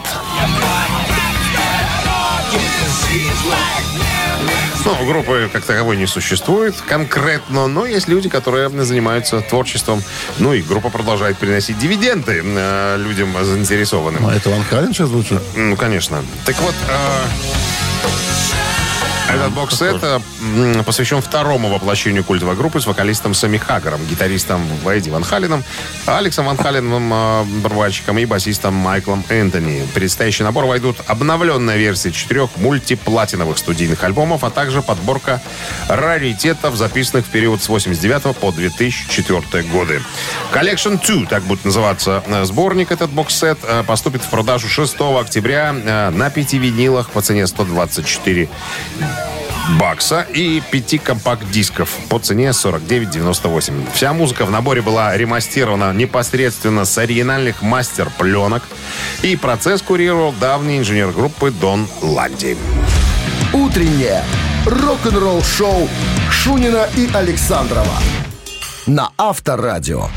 Ну, 4.85 5.05
группы 5.05 5.49
как 5.51 5.63
таковой 5.63 5.95
не 5.95 6.07
существует 6.07 6.75
конкретно, 6.87 7.67
но 7.67 7.85
есть 7.85 8.07
люди, 8.07 8.27
которые 8.27 8.69
занимаются 8.83 9.39
творчеством. 9.41 10.03
Ну 10.39 10.53
и 10.53 10.61
группа 10.61 10.89
продолжает 10.89 11.37
приносить 11.37 11.77
дивиденды 11.79 12.41
э, 12.43 12.97
людям 12.97 13.33
заинтересованным. 13.41 14.25
А 14.25 14.35
это 14.35 14.49
Ван 14.49 14.63
Хален 14.63 14.93
сейчас 14.93 15.09
звучит? 15.09 15.39
Ну, 15.55 15.77
конечно. 15.77 16.23
Так 16.45 16.59
вот, 16.59 16.75
э, 16.89 17.72
этот 19.29 19.53
бокс-сет 19.53 19.97
э, 20.01 20.19
посвящен 20.85 21.21
второму 21.21 21.69
воплощению 21.69 22.23
культовой 22.23 22.55
группы 22.55 22.81
с 22.81 22.85
вокалистом 22.85 23.33
Сами 23.33 23.57
Хаггером, 23.57 24.05
гитаристом 24.05 24.61
Эдди 24.85 25.09
Ван 25.09 25.23
Халленом, 25.23 25.63
Алексом 26.05 26.45
Ван 26.45 26.57
Халленом, 26.57 27.11
э, 27.13 27.43
барабанщиком 27.61 28.17
и 28.17 28.25
басистом 28.25 28.73
Майклом 28.73 29.23
Энтони. 29.29 29.85
В 29.85 29.93
предстоящий 29.93 30.43
набор 30.43 30.65
войдут 30.65 30.97
обновленная 31.07 31.77
версия 31.77 32.11
четырех 32.11 32.49
мультиплатиновых 32.57 33.57
студийных 33.57 34.03
альбомов, 34.03 34.43
а 34.43 34.49
также 34.49 34.81
подборка 34.81 35.41
раритетов, 35.87 36.75
записанных 36.75 37.25
в 37.25 37.29
период 37.29 37.61
с 37.61 37.69
89 37.69 38.35
по 38.37 38.51
2004 38.51 39.63
годы. 39.63 40.01
Collection 40.53 40.99
2, 41.03 41.27
так 41.27 41.43
будет 41.43 41.65
называться 41.65 42.23
э, 42.27 42.45
сборник, 42.45 42.91
этот 42.91 43.09
бокс-сет, 43.11 43.59
поступит 43.87 44.23
в 44.23 44.29
продажу 44.29 44.67
6 44.67 44.95
октября 44.99 45.73
на 45.73 46.29
пяти 46.29 46.57
винилах 46.57 47.09
по 47.09 47.21
цене 47.21 47.47
124 47.47 48.49
бакса 49.79 50.21
и 50.21 50.61
пяти 50.71 50.97
компакт-дисков 50.97 51.89
по 52.09 52.19
цене 52.19 52.49
49,98. 52.49 53.87
Вся 53.93 54.13
музыка 54.13 54.45
в 54.45 54.51
наборе 54.51 54.81
была 54.81 55.15
ремастирована 55.15 55.93
непосредственно 55.93 56.85
с 56.85 56.97
оригинальных 56.97 57.61
мастер-пленок. 57.61 58.63
И 59.21 59.35
процесс 59.35 59.81
курировал 59.81 60.33
давний 60.39 60.79
инженер 60.79 61.11
группы 61.11 61.51
Дон 61.51 61.87
Ланди. 62.01 62.57
Утреннее 63.53 64.23
рок-н-ролл-шоу 64.65 65.87
Шунина 66.29 66.87
и 66.95 67.09
Александрова 67.13 67.97
на 68.85 69.11
Авторадио. 69.17 70.07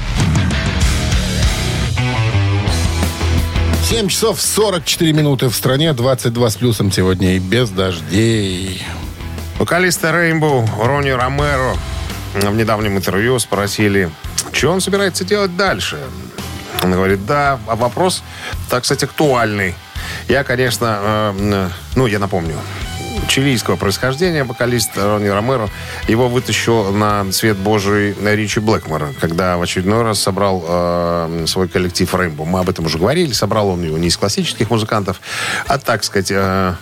7 3.84 4.08
часов 4.08 4.40
44 4.40 5.12
минуты 5.12 5.48
в 5.48 5.54
стране, 5.54 5.92
22 5.92 6.50
с 6.50 6.56
плюсом 6.56 6.90
сегодня 6.90 7.36
и 7.36 7.38
без 7.38 7.70
дождей. 7.70 8.82
Вокалиста 9.58 10.12
Рейнбоу 10.12 10.68
Ронни 10.82 11.10
Ромеро 11.10 11.76
в 12.34 12.54
недавнем 12.54 12.98
интервью 12.98 13.38
спросили, 13.38 14.10
что 14.52 14.70
он 14.70 14.82
собирается 14.82 15.24
делать 15.24 15.56
дальше. 15.56 15.98
Он 16.82 16.92
говорит, 16.92 17.24
да, 17.24 17.58
а 17.66 17.74
вопрос, 17.74 18.22
так 18.68 18.84
сказать, 18.84 19.04
актуальный. 19.04 19.74
Я, 20.28 20.44
конечно, 20.44 20.98
э, 21.00 21.34
э, 21.38 21.68
ну, 21.94 22.06
я 22.06 22.18
напомню, 22.18 22.54
чилийского 23.28 23.76
происхождения 23.76 24.44
вокалист 24.44 24.90
Ронни 24.96 25.28
Ромеро. 25.28 25.70
Его 26.06 26.28
вытащил 26.28 26.92
на 26.92 27.32
свет 27.32 27.56
божий 27.56 28.14
Ричи 28.22 28.60
Блэкмор, 28.60 29.14
когда 29.20 29.56
в 29.56 29.62
очередной 29.62 30.02
раз 30.02 30.20
собрал 30.20 30.64
э, 30.68 31.44
свой 31.46 31.68
коллектив 31.68 32.14
Рейнбоу. 32.14 32.44
Мы 32.44 32.60
об 32.60 32.68
этом 32.68 32.84
уже 32.84 32.98
говорили. 32.98 33.32
Собрал 33.32 33.70
он 33.70 33.82
его 33.82 33.96
не 33.96 34.08
из 34.08 34.16
классических 34.18 34.70
музыкантов, 34.70 35.20
а, 35.66 35.78
так 35.78 36.04
сказать, 36.04 36.30
э, 36.30 36.74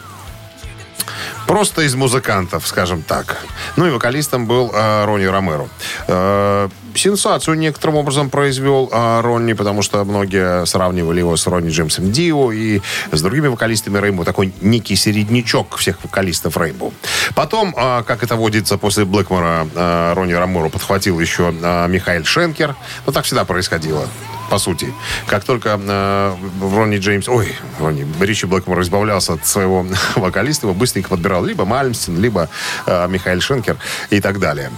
Просто 1.47 1.83
из 1.83 1.95
музыкантов, 1.95 2.67
скажем 2.67 3.03
так. 3.03 3.39
Ну 3.77 3.87
и 3.87 3.91
вокалистом 3.91 4.47
был 4.47 4.71
э, 4.73 5.05
Ронни 5.05 5.25
Ромеро. 5.25 5.69
Э, 6.09 6.69
сенсацию 6.95 7.59
некоторым 7.59 7.97
образом 7.97 8.31
произвел 8.31 8.89
э, 8.91 9.21
Ронни, 9.21 9.53
потому 9.53 9.83
что 9.83 10.05
многие 10.05 10.65
сравнивали 10.67 11.19
его 11.19 11.37
с 11.37 11.47
Ронни 11.47 11.71
Джеймсом 11.71 12.13
Дио 12.13 12.53
и 12.53 12.81
с 13.13 13.21
другими 13.23 13.49
вокалистами 13.49 13.99
Рейнбоу. 13.99 14.25
Такой 14.25 14.53
некий 14.61 14.97
середнячок 14.97 15.77
всех 15.77 16.03
вокалистов 16.03 16.57
Рейнбоу. 16.57 16.93
Потом, 17.35 17.75
э, 17.77 18.03
как 18.07 18.23
это 18.23 18.37
водится 18.37 18.79
после 18.79 19.05
Блэкмора, 19.05 19.69
э, 19.75 20.13
Ронни 20.15 20.33
Ромеро 20.33 20.69
подхватил 20.69 21.21
еще 21.21 21.55
э, 21.61 21.89
Михаил 21.89 22.25
Шенкер. 22.25 22.75
Ну, 23.07 23.13
так 23.13 23.25
всегда 23.25 23.45
происходило 23.45 24.09
по 24.51 24.59
сути. 24.59 24.93
Как 25.27 25.45
только 25.45 25.81
э, 25.81 26.35
Ронни 26.61 26.99
Джеймс, 26.99 27.29
ой, 27.29 27.55
Ронни, 27.79 28.07
Ричи 28.21 28.47
Блэкмор 28.47 28.81
избавлялся 28.83 29.35
от 29.35 29.47
своего 29.47 29.87
вокалиста, 30.17 30.67
его 30.67 30.75
быстренько 30.75 31.09
подбирал 31.09 31.45
либо 31.45 31.65
Мальмстин, 31.65 32.19
либо 32.21 32.49
э, 32.87 33.09
Михаил 33.09 33.41
Шенкер 33.41 33.77
и 34.11 34.21
так 34.21 34.39
далее. 34.39 34.71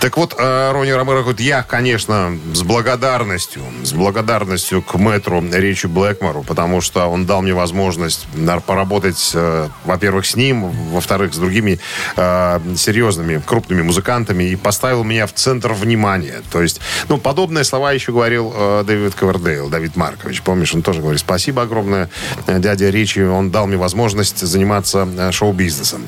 Так 0.00 0.16
вот, 0.16 0.34
э, 0.38 0.72
Ронни 0.72 0.90
Ромеро 0.90 1.20
говорит, 1.20 1.40
я, 1.40 1.62
конечно, 1.62 2.38
с 2.54 2.62
благодарностью, 2.62 3.62
с 3.82 3.92
благодарностью 3.92 4.82
к 4.82 4.94
мэтру 4.94 5.42
Ричи 5.52 5.86
Блэкмору, 5.86 6.42
потому 6.42 6.80
что 6.80 7.06
он 7.06 7.26
дал 7.26 7.42
мне 7.42 7.54
возможность 7.54 8.26
наверно, 8.34 8.60
поработать, 8.60 9.32
э, 9.34 9.68
во-первых, 9.84 10.26
с 10.26 10.36
ним, 10.36 10.70
во-вторых, 10.92 11.34
с 11.34 11.38
другими 11.38 11.78
э, 12.16 12.60
серьезными, 12.76 13.42
крупными 13.44 13.82
музыкантами 13.82 14.44
и 14.44 14.56
поставил 14.56 15.04
меня 15.04 15.26
в 15.26 15.32
центр 15.32 15.72
внимания. 15.72 16.42
То 16.50 16.62
есть, 16.62 16.80
ну, 17.08 17.18
подобные 17.18 17.64
слова 17.64 17.92
еще 17.92 18.12
говорил 18.12 18.52
э, 18.54 18.84
Дэвид 18.86 19.07
Ковердейл, 19.14 19.68
Давид 19.68 19.96
Маркович. 19.96 20.42
Помнишь, 20.42 20.74
он 20.74 20.82
тоже 20.82 21.00
говорит, 21.00 21.20
спасибо 21.20 21.62
огромное, 21.62 22.08
э, 22.46 22.58
дядя 22.58 22.90
Ричи, 22.90 23.22
он 23.22 23.50
дал 23.50 23.66
мне 23.66 23.76
возможность 23.76 24.38
заниматься 24.38 25.08
э, 25.16 25.32
шоу-бизнесом. 25.32 26.06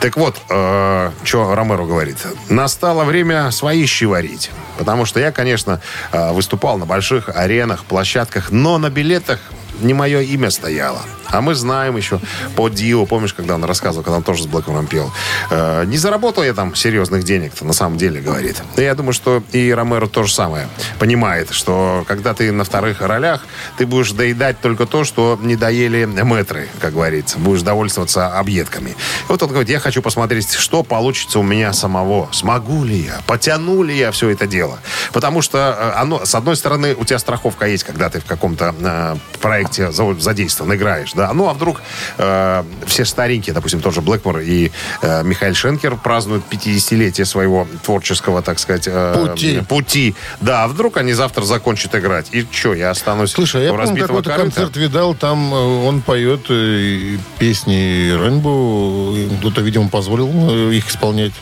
Так 0.00 0.16
вот, 0.16 0.36
э, 0.48 1.10
что 1.24 1.54
Ромеро 1.54 1.84
говорит. 1.84 2.16
Настало 2.48 3.04
время 3.04 3.50
свои 3.50 3.86
щи 3.86 4.04
варить. 4.04 4.50
Потому 4.78 5.04
что 5.04 5.20
я, 5.20 5.32
конечно, 5.32 5.80
э, 6.12 6.32
выступал 6.32 6.78
на 6.78 6.86
больших 6.86 7.28
аренах, 7.28 7.84
площадках, 7.84 8.50
но 8.50 8.78
на 8.78 8.90
билетах 8.90 9.40
не 9.80 9.94
мое 9.94 10.20
имя 10.20 10.50
стояло. 10.50 11.00
А 11.30 11.40
мы 11.40 11.54
знаем 11.54 11.96
еще 11.96 12.20
по 12.56 12.68
Дио, 12.68 13.06
помнишь, 13.06 13.34
когда 13.34 13.54
он 13.54 13.64
рассказывал, 13.64 14.02
когда 14.02 14.16
он 14.16 14.22
тоже 14.22 14.42
с 14.42 14.46
Блэкмором 14.46 14.86
пел. 14.86 15.12
Э, 15.50 15.84
не 15.86 15.96
заработал 15.96 16.42
я 16.42 16.54
там 16.54 16.74
серьезных 16.74 17.22
денег-то, 17.22 17.64
на 17.64 17.72
самом 17.72 17.98
деле, 17.98 18.20
говорит. 18.20 18.60
И 18.76 18.82
я 18.82 18.94
думаю, 18.94 19.12
что 19.12 19.42
и 19.52 19.70
Ромеро 19.70 20.06
то 20.06 20.24
же 20.24 20.34
самое 20.34 20.68
понимает, 20.98 21.52
что 21.52 22.04
когда 22.08 22.34
ты 22.34 22.50
на 22.50 22.64
вторых 22.64 23.00
ролях, 23.00 23.44
ты 23.78 23.86
будешь 23.86 24.12
доедать 24.12 24.60
только 24.60 24.86
то, 24.86 25.04
что 25.04 25.38
не 25.40 25.56
доели 25.56 26.04
мэтры, 26.04 26.68
как 26.80 26.94
говорится. 26.94 27.38
Будешь 27.38 27.62
довольствоваться 27.62 28.36
объедками. 28.38 28.90
И 28.90 28.94
вот 29.28 29.42
он 29.42 29.50
говорит, 29.50 29.70
я 29.70 29.78
хочу 29.78 30.02
посмотреть, 30.02 30.52
что 30.52 30.82
получится 30.82 31.38
у 31.38 31.42
меня 31.42 31.72
самого. 31.72 32.28
Смогу 32.32 32.84
ли 32.84 33.04
я? 33.04 33.20
Потяну 33.26 33.82
ли 33.82 33.96
я 33.96 34.10
все 34.10 34.30
это 34.30 34.46
дело? 34.46 34.80
Потому 35.12 35.42
что 35.42 35.58
э, 35.78 36.00
оно, 36.00 36.24
с 36.24 36.34
одной 36.34 36.56
стороны, 36.56 36.94
у 36.96 37.04
тебя 37.04 37.18
страховка 37.20 37.66
есть, 37.66 37.84
когда 37.84 38.10
ты 38.10 38.20
в 38.20 38.24
каком-то 38.24 38.74
э, 38.80 39.16
проекте 39.40 39.69
за- 39.72 40.20
задействован, 40.20 40.74
играешь, 40.74 41.12
да. 41.14 41.32
Ну, 41.32 41.48
а 41.48 41.54
вдруг 41.54 41.82
э, 42.18 42.64
все 42.86 43.04
старенькие, 43.04 43.54
допустим, 43.54 43.80
тоже 43.80 44.00
Блэкмор 44.00 44.40
и 44.40 44.70
э, 45.02 45.22
Михаил 45.22 45.54
Шенкер 45.54 45.96
празднуют 45.96 46.44
50-летие 46.50 47.24
своего 47.24 47.66
творческого, 47.84 48.42
так 48.42 48.58
сказать, 48.58 48.84
э, 48.86 49.26
Пути. 49.28 49.60
пути. 49.68 50.14
Да, 50.40 50.64
а 50.64 50.68
вдруг 50.68 50.96
они 50.96 51.12
завтра 51.12 51.42
закончат 51.44 51.94
играть? 51.94 52.28
И 52.32 52.46
что, 52.50 52.74
я 52.74 52.90
останусь 52.90 53.32
Слушай, 53.32 53.64
я 53.64 53.72
помню, 53.72 54.06
какой-то 54.06 54.30
концерт 54.30 54.76
видал, 54.76 55.14
там 55.14 55.52
э, 55.52 55.56
он 55.86 56.02
поет 56.02 56.46
э, 56.48 57.16
песни 57.38 58.10
и 58.10 59.36
Кто-то, 59.38 59.60
видимо, 59.60 59.88
позволил 59.88 60.30
э, 60.50 60.74
их 60.74 60.88
исполнять. 60.88 61.32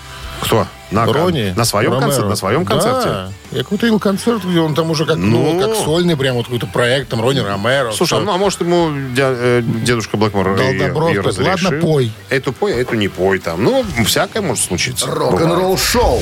Кто? 0.40 0.66
На, 0.90 1.04
Рони. 1.04 1.52
на 1.54 1.64
своем, 1.66 1.90
Ромеро. 1.90 2.06
концерте, 2.06 2.28
на 2.30 2.36
своем 2.36 2.64
Да. 2.64 2.70
концерте? 2.72 3.08
Я 3.50 3.62
какой-то 3.62 3.84
видел 3.86 3.98
концерт, 3.98 4.42
где 4.44 4.60
он 4.60 4.74
там 4.74 4.90
уже 4.90 5.04
как, 5.04 5.16
ну, 5.16 5.52
Ну. 5.52 5.60
как 5.60 5.74
сольный, 5.76 6.16
прям 6.16 6.36
вот 6.36 6.44
какой-то 6.46 6.66
проект, 6.66 7.10
там, 7.10 7.20
Рони 7.20 7.40
Ромеро. 7.40 7.92
Слушай, 7.92 8.14
Всё. 8.18 8.20
ну 8.24 8.32
а 8.32 8.38
может 8.38 8.60
ему 8.62 8.88
дя- 9.14 9.34
э, 9.36 9.62
дедушка 9.62 10.16
Блэкмор 10.16 10.56
Дал 10.56 10.70
и- 10.70 10.78
добро, 10.78 11.08
и 11.10 11.14
сказать, 11.20 11.26
разрешил? 11.38 11.64
ладно, 11.66 11.80
пой. 11.80 12.12
Эту 12.30 12.52
пой, 12.54 12.74
а 12.74 12.78
эту 12.80 12.94
не 12.94 13.08
пой 13.08 13.38
там. 13.38 13.62
Ну, 13.62 13.84
всякое 14.06 14.40
может 14.40 14.64
случиться. 14.64 15.06
Бывает. 15.06 15.32
Рок-н-ролл-шоу 15.32 16.20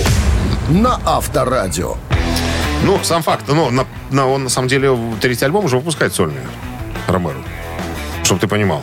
на 0.71 0.99
Авторадио. 1.05 1.97
Ну, 2.85 2.99
сам 3.05 3.23
факт. 3.23 3.45
Ну, 3.47 3.71
на, 3.71 3.87
на- 4.11 4.27
он 4.27 4.45
на 4.45 4.51
самом 4.51 4.67
деле 4.69 4.97
третий 5.21 5.45
альбом 5.45 5.65
уже 5.67 5.77
выпускает 5.77 6.13
сольный. 6.15 6.41
Ромеро. 7.07 7.37
Чтобы 8.25 8.41
ты 8.41 8.49
понимал. 8.49 8.83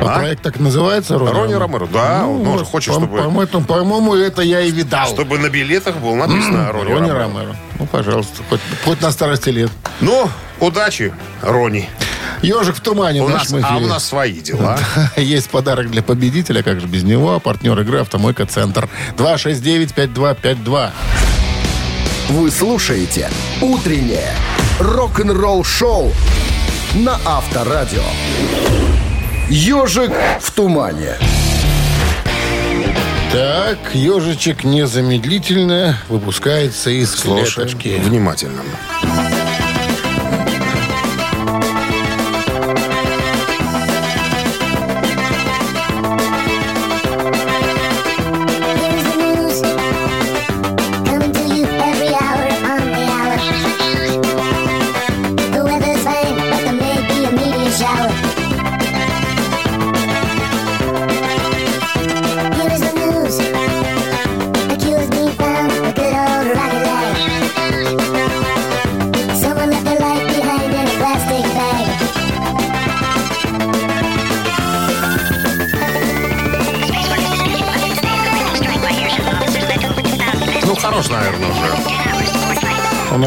А 0.00 0.16
а? 0.16 0.18
проект 0.18 0.42
так 0.42 0.58
называется, 0.60 1.18
Рони, 1.18 1.30
Рони 1.32 1.54
Ромеро, 1.54 1.86
да. 1.86 2.26
он 2.26 2.42
вот, 2.44 2.58
же 2.58 2.64
хочет, 2.64 2.94
по- 2.94 3.00
чтобы, 3.00 3.16
По-моему, 3.18 3.62
по-моему, 3.62 4.14
это 4.14 4.42
я 4.42 4.60
и 4.60 4.70
видал. 4.70 5.06
чтобы 5.06 5.38
на 5.38 5.48
билетах 5.48 5.96
было 5.96 6.14
написано 6.14 6.72
Рони, 6.72 6.92
Рони 6.92 7.10
Ромеро. 7.10 7.18
Ромеро. 7.18 7.56
Ну, 7.78 7.86
пожалуйста, 7.86 8.42
хоть, 8.48 8.60
хоть 8.84 9.00
на 9.00 9.10
старости 9.12 9.48
лет. 9.50 9.70
Ну, 10.00 10.28
удачи, 10.60 11.12
Рони. 11.42 11.88
Ежик 12.42 12.76
в 12.76 12.80
тумане 12.80 13.22
У 13.22 13.26
в 13.26 13.30
нас, 13.30 13.50
нашем 13.50 13.64
а 13.64 13.74
у 13.74 13.78
эфире. 13.78 13.90
нас 13.90 14.04
свои 14.04 14.40
дела. 14.40 14.78
Есть 15.16 15.48
подарок 15.48 15.90
для 15.90 16.02
победителя, 16.02 16.62
как 16.62 16.80
же 16.80 16.86
без 16.86 17.02
него. 17.02 17.40
Партнер 17.40 17.78
игры 17.80 18.00
«Автомойка 18.00 18.44
Центр». 18.46 18.88
269-5252. 19.16 20.90
Вы 22.30 22.50
слушаете 22.50 23.30
«Утреннее 23.62 24.32
рок-н-ролл-шоу» 24.80 26.12
на 26.94 27.18
Авторадио. 27.24 28.02
«Ежик 29.48 30.12
в 30.40 30.50
тумане». 30.52 31.16
Так, 33.32 33.78
ежичек 33.94 34.62
незамедлительно 34.64 35.98
выпускается 36.08 36.90
из 36.90 37.10
Слушай 37.12 37.64
клеточки. 37.66 38.00
внимательно. 38.00 38.62
Хорош, 39.00 39.33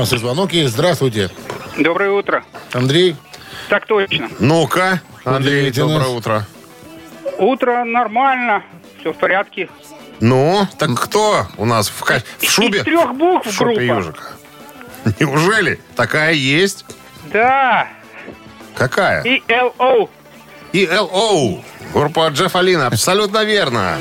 нас 0.07 0.13
и 0.13 0.17
звонок 0.17 0.53
есть. 0.53 0.73
Здравствуйте. 0.73 1.29
Доброе 1.77 2.11
утро. 2.11 2.43
Андрей. 2.71 3.15
Так 3.69 3.85
точно. 3.85 4.29
Ну-ка, 4.39 5.01
Андрей, 5.25 5.69
доброе 5.71 5.99
нас. 5.99 6.07
утро. 6.07 6.45
Утро 7.37 7.83
нормально, 7.83 8.63
все 8.99 9.11
в 9.11 9.17
порядке. 9.17 9.69
Ну, 10.21 10.65
так 10.77 10.91
кто 10.95 11.47
у 11.57 11.65
нас 11.65 11.89
в, 11.89 11.99
ка- 12.03 12.23
в 12.39 12.45
шубе? 12.45 12.79
Из 12.79 12.83
трех 12.85 13.13
букв 13.15 13.47
В 13.47 13.53
шубе 13.53 13.75
группа. 13.85 13.99
ежика. 13.99 14.21
Неужели? 15.19 15.79
Такая 15.97 16.31
есть? 16.33 16.85
Да. 17.31 17.89
Какая? 18.75 19.23
И 19.23 19.43
ЛО. 20.73 20.79
ELO. 20.79 21.63
Группа 21.93 22.27
Джеффа 22.29 22.61
Лина. 22.61 22.87
Абсолютно 22.87 23.43
верно. 23.43 23.97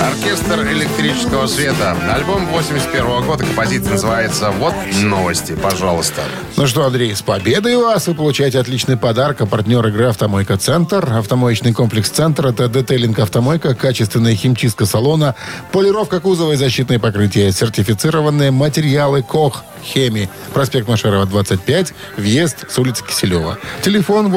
Оркестр 0.00 0.62
электрического 0.70 1.46
света. 1.46 1.96
Альбом 2.12 2.46
81 2.46 3.26
года. 3.26 3.44
Композиция 3.44 3.92
называется 3.92 4.50
«Вот 4.50 4.74
новости». 5.02 5.54
Пожалуйста. 5.54 6.22
Ну 6.56 6.66
что, 6.66 6.84
Андрей, 6.84 7.14
с 7.14 7.22
победой 7.22 7.76
вас! 7.76 8.06
Вы 8.06 8.14
получаете 8.14 8.58
отличный 8.58 8.96
подарок. 8.96 9.40
А 9.40 9.46
партнер 9.46 9.86
игры 9.86 10.06
«Автомойка 10.06 10.56
Центр». 10.56 11.12
Автомоечный 11.12 11.72
комплекс 11.72 12.10
«Центр»— 12.10 12.46
это 12.48 12.68
детейлинг 12.68 13.18
«Автомойка», 13.18 13.74
качественная 13.74 14.34
химчистка 14.34 14.86
салона, 14.86 15.34
полировка 15.72 16.20
кузова 16.20 16.52
и 16.52 16.56
защитные 16.56 16.98
покрытия, 16.98 17.50
сертифицированные 17.52 18.50
материалы 18.50 19.22
«Кох», 19.22 19.64
«Хеми». 19.82 20.30
Проспект 20.52 20.88
Машерова, 20.88 21.26
25, 21.26 21.92
въезд 22.16 22.64
с 22.70 22.78
улицы 22.78 23.04
Киселева. 23.04 23.58
Телефон 23.82 24.30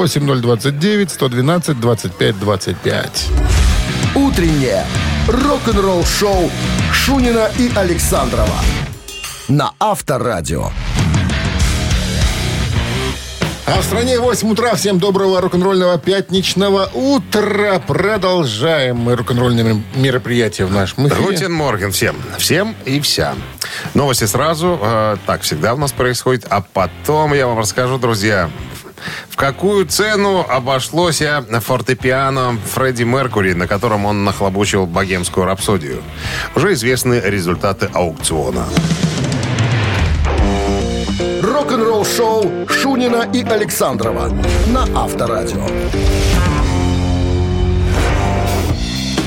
8029-112-25-25. 1.28 4.16
Утреннее 4.16 4.86
рок-н-ролл-шоу 5.28 6.50
Шунина 6.92 7.50
и 7.58 7.72
Александрова 7.76 8.56
на 9.48 9.72
Авторадио. 9.80 10.72
А 13.66 13.82
в 13.82 13.84
стране 13.84 14.18
8 14.18 14.50
утра. 14.50 14.76
Всем 14.76 14.98
доброго 14.98 15.42
рок-н-ролльного 15.42 16.00
пятничного 16.00 16.90
утра. 16.94 17.80
Продолжаем 17.86 18.96
мы 18.96 19.18
рок-н-ролльные 19.18 19.84
мероприятия 19.96 20.64
в 20.66 20.72
нашем 20.72 21.10
эфире. 21.10 21.22
Рутин 21.22 21.52
Морген 21.52 21.92
всем. 21.92 22.16
Всем 22.38 22.78
и 22.86 23.02
вся. 23.02 23.36
Новости 23.94 24.24
сразу. 24.24 24.80
Э, 24.82 25.18
так 25.26 25.42
всегда 25.42 25.74
у 25.74 25.78
нас 25.78 25.92
происходит. 25.92 26.46
А 26.50 26.62
потом 26.62 27.34
я 27.34 27.46
вам 27.46 27.60
расскажу, 27.60 27.98
друзья, 27.98 28.50
в 29.30 29.36
какую 29.36 29.86
цену 29.86 30.46
обошлось 30.48 31.22
фортепиано 31.62 32.58
Фредди 32.74 33.04
Меркури, 33.04 33.54
на 33.54 33.68
котором 33.68 34.06
он 34.06 34.24
нахлобучил 34.24 34.86
богемскую 34.86 35.46
рапсодию. 35.46 36.02
Уже 36.56 36.74
известны 36.74 37.22
результаты 37.24 37.90
аукциона. 37.94 38.66
Рок-н-ролл-шоу 41.42 42.68
Шунина 42.70 43.28
и 43.34 43.44
Александрова 43.44 44.30
на 44.68 44.84
Авторадио. 44.96 45.66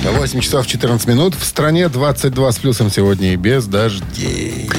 8 0.03 0.41
часов 0.41 0.67
14 0.67 1.07
минут. 1.07 1.35
В 1.35 1.45
стране 1.45 1.89
22 1.89 2.53
с 2.53 2.59
плюсом 2.59 2.91
сегодня 2.91 3.35
и 3.35 3.37
без 3.37 3.67
дождей. 3.67 4.71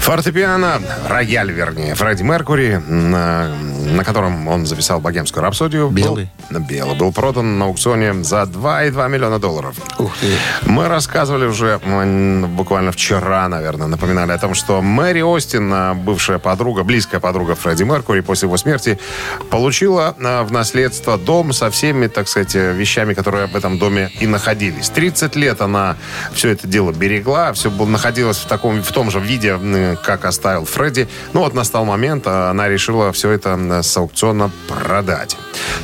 Фортепиано, 0.00 0.80
рояль, 1.08 1.50
вернее, 1.50 1.94
Фредди 1.94 2.22
Меркури, 2.22 2.80
на, 2.86 3.52
на 3.86 4.04
котором 4.04 4.48
он 4.48 4.66
записал 4.66 5.00
богемскую 5.00 5.42
рапсодию. 5.42 5.88
Белый? 5.88 6.28
Был, 6.50 6.60
белый. 6.60 6.96
Был 6.96 7.12
продан 7.12 7.58
на 7.58 7.66
аукционе 7.66 8.24
за 8.24 8.42
2,2 8.42 9.08
миллиона 9.08 9.38
долларов. 9.38 9.76
Ух 9.98 10.16
ты. 10.18 10.26
Мы 10.68 10.88
рассказывали 10.88 11.46
уже 11.46 11.78
буквально 12.48 12.92
вчера, 12.92 13.48
наверное, 13.48 13.86
напоминали 13.86 14.32
о 14.32 14.38
том, 14.38 14.54
что 14.54 14.82
Мэри 14.82 15.22
Остин, 15.22 15.70
а, 15.72 15.94
бывшая 15.94 16.38
подруга, 16.38 16.82
близкая 16.82 17.20
подруга 17.20 17.54
Фредди 17.54 17.84
Меркури, 17.84 18.20
после 18.20 18.46
его 18.46 18.56
смерти 18.56 18.98
получила 19.50 20.14
а, 20.20 20.44
в 20.44 20.52
наследство 20.52 21.18
дом 21.18 21.52
со 21.52 21.70
всеми, 21.70 22.06
так 22.08 22.28
сказать, 22.28 22.54
вещами, 22.54 23.14
которые 23.14 23.46
в 23.46 23.56
этом 23.56 23.78
доме 23.78 24.10
и 24.20 24.26
находились. 24.26 24.88
30 24.90 25.36
лет 25.36 25.60
она 25.60 25.96
все 26.32 26.50
это 26.50 26.66
дело 26.66 26.92
берегла, 26.92 27.52
все 27.52 27.70
было, 27.70 27.86
находилось 27.86 28.38
в, 28.38 28.46
таком, 28.46 28.82
в 28.82 28.92
том 28.92 29.10
же 29.10 29.20
виде, 29.20 29.96
как 30.02 30.24
оставил 30.24 30.64
Фредди. 30.64 31.08
Ну 31.32 31.40
вот 31.40 31.54
настал 31.54 31.84
момент, 31.84 32.24
а, 32.26 32.50
она 32.50 32.68
решила 32.68 33.12
все 33.12 33.30
это 33.30 33.75
с 33.82 33.96
аукциона 33.96 34.50
продать. 34.68 35.36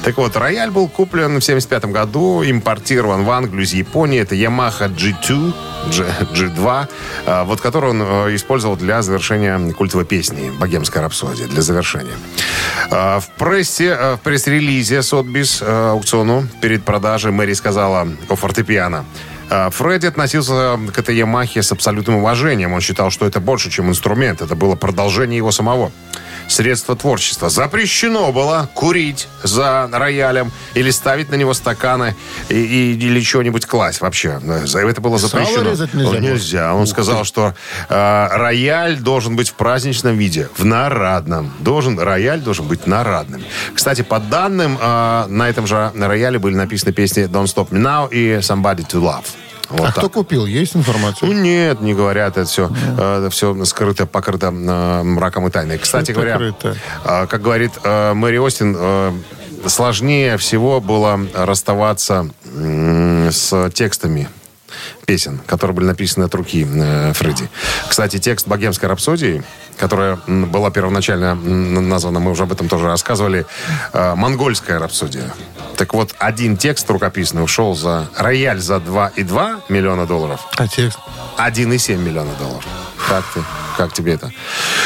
Так 0.04 0.16
вот, 0.16 0.36
рояль 0.36 0.70
был 0.70 0.88
куплен 0.88 1.38
в 1.38 1.44
75 1.44 1.86
году, 1.86 2.42
импортирован 2.44 3.24
в 3.24 3.30
Англию 3.30 3.64
из 3.64 3.72
Японии. 3.72 4.20
Это 4.20 4.34
Yamaha 4.34 4.88
G2, 4.94 5.54
G, 5.90 6.04
G2, 6.32 6.88
а, 7.26 7.44
вот 7.44 7.60
который 7.60 7.90
он 7.90 8.02
э, 8.02 8.34
использовал 8.34 8.76
для 8.76 9.02
завершения 9.02 9.72
культовой 9.72 10.04
песни 10.04 10.50
«Богемская 10.58 11.02
рапсодия», 11.02 11.46
для 11.46 11.62
завершения. 11.62 12.14
А, 12.90 13.20
В 13.20 13.28
прессе, 13.30 13.94
в 13.94 14.20
пресс-релизе 14.22 15.02
Сотбис 15.02 15.62
аукциону 15.62 16.46
перед 16.60 16.84
продажей 16.84 17.32
Мэри 17.32 17.52
сказала 17.54 18.08
о 18.28 18.36
фортепиано. 18.36 19.04
А, 19.54 19.68
Фредди 19.70 20.06
относился 20.06 20.78
к 20.94 20.98
этой 20.98 21.14
Ямахе 21.14 21.62
с 21.62 21.70
абсолютным 21.72 22.16
уважением. 22.16 22.72
Он 22.72 22.80
считал, 22.80 23.10
что 23.10 23.26
это 23.26 23.38
больше, 23.38 23.70
чем 23.70 23.90
инструмент. 23.90 24.40
Это 24.40 24.54
было 24.56 24.76
продолжение 24.76 25.36
его 25.36 25.52
самого. 25.52 25.92
Средство 26.48 26.96
творчества. 26.96 27.50
Запрещено 27.50 28.32
было 28.32 28.68
курить 28.74 29.28
за 29.42 29.88
роялем 29.92 30.50
или 30.74 30.90
ставить 30.90 31.30
на 31.30 31.34
него 31.36 31.52
стаканы 31.54 32.14
и, 32.48 32.54
и- 32.54 32.94
или 32.94 33.20
что-нибудь 33.20 33.66
класть 33.66 34.00
вообще. 34.00 34.40
Это 34.74 35.00
было 35.00 35.18
запрещено. 35.18 35.70
нельзя? 35.94 36.20
Нельзя. 36.20 36.74
Он 36.74 36.86
сказал, 36.86 37.24
что 37.24 37.54
э, 37.88 38.26
рояль 38.32 38.96
должен 38.98 39.36
быть 39.36 39.50
в 39.50 39.54
праздничном 39.54 40.16
виде, 40.16 40.48
в 40.56 40.64
нарадном. 40.64 41.52
Должен, 41.60 41.98
рояль 41.98 42.40
должен 42.40 42.66
быть 42.66 42.86
нарадным. 42.86 43.42
Кстати, 43.74 44.02
по 44.02 44.18
данным, 44.18 44.78
э, 44.80 45.26
на 45.28 45.48
этом 45.48 45.66
же 45.66 45.92
рояле 45.94 46.38
были 46.38 46.54
написаны 46.56 46.92
песни 46.92 47.24
«Don't 47.24 47.44
Stop 47.44 47.68
Me 47.70 47.80
Now» 47.80 48.08
и 48.10 48.38
«Somebody 48.40 48.86
to 48.88 49.00
Love». 49.00 49.24
Вот 49.72 49.80
а 49.80 49.84
так. 49.86 49.96
кто 49.96 50.08
купил? 50.08 50.46
Есть 50.46 50.76
информация? 50.76 51.26
Ну, 51.26 51.32
нет, 51.32 51.80
не 51.80 51.94
говорят, 51.94 52.36
это 52.36 52.48
все, 52.48 52.70
это 52.94 53.28
все 53.30 53.64
скрыто, 53.64 54.06
покрыто 54.06 54.48
э, 54.48 55.02
мраком 55.02 55.48
и 55.48 55.50
тайной. 55.50 55.78
Кстати 55.78 56.12
Что 56.12 56.20
говоря, 56.20 56.54
э, 56.62 57.26
как 57.26 57.40
говорит 57.40 57.72
э, 57.82 58.12
Мэри 58.12 58.36
Остин, 58.36 58.76
э, 58.78 59.12
сложнее 59.66 60.36
всего 60.36 60.80
было 60.80 61.20
расставаться 61.34 62.28
м, 62.54 63.30
с 63.30 63.70
текстами 63.70 64.28
песен, 65.06 65.40
которые 65.46 65.74
были 65.74 65.86
написаны 65.86 66.24
от 66.24 66.34
руки 66.34 66.66
э, 66.70 67.12
Фредди. 67.14 67.48
Кстати, 67.88 68.18
текст 68.18 68.46
«Богемской 68.46 68.88
рапсодии», 68.88 69.42
которая 69.78 70.18
была 70.26 70.70
первоначально 70.70 71.34
названа, 71.34 72.20
мы 72.20 72.30
уже 72.30 72.44
об 72.44 72.52
этом 72.52 72.68
тоже 72.68 72.86
рассказывали, 72.86 73.46
э, 73.92 74.14
«Монгольская 74.14 74.78
рапсодия». 74.78 75.32
Так 75.76 75.94
вот, 75.94 76.14
один 76.18 76.56
текст 76.56 76.88
рукописный 76.90 77.42
ушел 77.42 77.74
за 77.74 78.08
рояль 78.16 78.60
за 78.60 78.76
2,2 78.76 79.62
миллиона 79.68 80.06
долларов, 80.06 80.40
А 80.56 80.68
текст? 80.68 80.98
1,7 81.38 81.96
миллиона 81.96 82.30
долларов. 82.38 82.64
Как 83.08 83.24
ты? 83.34 83.40
Как 83.76 83.92
тебе 83.92 84.14
это? 84.14 84.32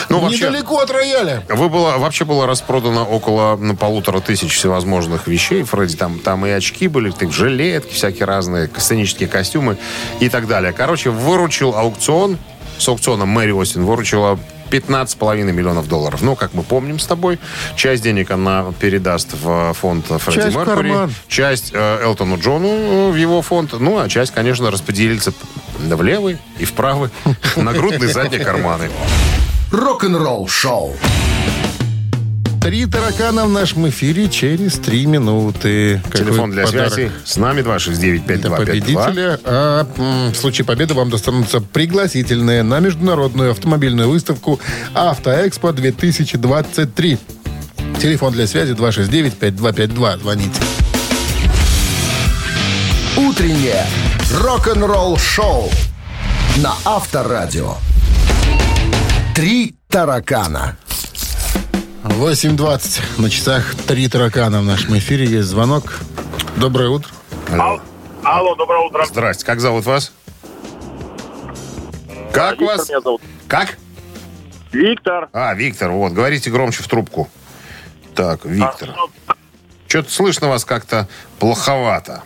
Ну, 0.09 0.21
вообще, 0.21 0.47
Недалеко 0.47 0.79
от 0.79 0.91
рояля. 0.91 1.43
вы 1.49 1.69
было, 1.69 1.99
вообще 1.99 2.25
было 2.25 2.47
распродано 2.47 3.05
около 3.05 3.57
ну, 3.57 3.77
полутора 3.77 4.21
тысяч 4.21 4.55
всевозможных 4.55 5.27
вещей. 5.27 5.63
Фредди, 5.65 5.97
там, 5.97 6.19
там 6.19 6.47
и 6.47 6.51
очки 6.51 6.89
были, 6.89 7.11
так, 7.11 7.33
жилетки 7.33 7.93
всякие 7.93 8.25
разные, 8.25 8.71
сценические 8.77 9.29
костюмы 9.29 9.77
и 10.21 10.29
так 10.29 10.47
далее. 10.47 10.73
Короче, 10.73 11.11
выручил 11.11 11.75
аукцион, 11.75 12.39
с 12.79 12.89
аукциона 12.89 13.27
Мэри 13.27 13.53
Остин 13.53 13.85
выручила 13.85 14.39
15,5 14.71 15.53
миллионов 15.53 15.89
долларов. 15.89 16.23
Ну, 16.23 16.37
как 16.37 16.55
мы 16.55 16.63
помним 16.63 16.99
с 16.99 17.07
тобой, 17.07 17.39
часть 17.77 18.03
денег 18.03 18.31
она 18.31 18.67
передаст 18.79 19.29
в 19.41 19.73
фонд 19.75 20.07
Фредди 20.07 20.41
Часть 20.43 20.57
Меркури, 20.57 20.89
карман. 20.91 21.15
часть 21.29 21.71
э, 21.73 22.03
Элтону 22.03 22.39
Джону 22.39 22.69
э, 22.69 23.11
в 23.11 23.17
его 23.17 23.43
фонд, 23.43 23.75
ну, 23.79 23.99
а 23.99 24.09
часть, 24.09 24.33
конечно, 24.33 24.71
распределится 24.71 25.33
в 25.79 26.03
левый 26.03 26.39
и 26.59 26.65
в 26.65 26.73
правый, 26.73 27.11
нагрудные 27.57 28.09
задние 28.13 28.45
карманы. 28.45 28.91
Рок-н-ролл-шоу. 29.71 30.95
Три 32.67 32.85
таракана 32.87 33.45
в 33.45 33.51
нашем 33.51 33.89
эфире 33.91 34.29
через 34.29 34.75
три 34.75 35.07
минуты. 35.07 36.03
Какой 36.05 36.27
Телефон 36.27 36.51
для 36.51 36.65
подарок 36.65 36.93
связи 36.95 37.13
с 37.25 37.37
нами 37.37 37.63
для 37.63 37.73
269-5252. 37.77 38.57
победителя. 38.57 39.41
А 39.45 39.87
в 40.33 40.35
случае 40.35 40.65
победы 40.65 40.95
вам 40.95 41.09
достанутся 41.09 41.61
пригласительные 41.61 42.65
на 42.65 42.81
международную 42.81 43.53
автомобильную 43.53 44.09
выставку 44.09 44.59
«Автоэкспо 44.95 45.69
2023». 45.69 47.19
Телефон 48.01 48.33
для 48.33 48.49
связи 48.49 48.73
269-5252. 48.73 50.19
Звоните. 50.19 50.61
Утреннее 53.37 53.85
рок-н-ролл-шоу 54.33 55.69
на 56.57 56.73
Авторадио. 56.87 57.75
Три 59.35 59.75
таракана. 59.89 60.79
8.20 62.05 63.21
на 63.21 63.29
часах 63.29 63.75
три 63.75 64.09
таракана 64.09 64.63
в 64.63 64.65
нашем 64.65 64.97
эфире. 64.97 65.27
Есть 65.27 65.49
звонок. 65.49 65.99
Доброе 66.57 66.89
утро. 66.89 67.11
Алло. 67.53 67.79
Алло, 68.25 68.55
доброе 68.55 68.87
утро. 68.87 69.05
Здрасте. 69.05 69.45
Как 69.45 69.61
зовут 69.61 69.85
вас? 69.85 70.13
Как 72.33 72.59
Виктор 72.59 72.79
вас? 72.79 72.89
меня 72.89 73.01
зовут. 73.03 73.21
Как? 73.49 73.77
Виктор. 74.73 75.29
А, 75.35 75.53
Виктор, 75.53 75.91
вот, 75.91 76.13
говорите 76.15 76.49
громче 76.51 76.83
в 76.83 76.89
трубку. 76.89 77.29
Так, 78.15 78.47
Виктор. 78.47 78.95
А, 79.27 79.35
Что-то 79.89 80.11
слышно 80.11 80.49
вас 80.49 80.65
как-то 80.65 81.07
плоховато. 81.39 82.23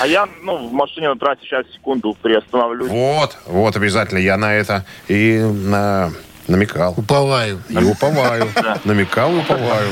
А 0.00 0.06
я, 0.06 0.28
ну, 0.42 0.68
в 0.68 0.72
машине 0.72 1.08
на 1.08 1.16
трассе 1.16 1.40
сейчас 1.42 1.66
секунду 1.72 2.16
приостановлюсь. 2.20 2.90
Вот, 2.90 3.36
вот 3.46 3.76
обязательно 3.76 4.18
я 4.18 4.36
на 4.36 4.54
это 4.54 4.84
и 5.08 5.38
на- 5.38 6.12
намекал. 6.48 6.94
Уповаю. 6.96 7.62
И 7.68 7.76
уповаю. 7.76 8.48
Намекал 8.84 9.34
и 9.34 9.38
уповаю. 9.38 9.88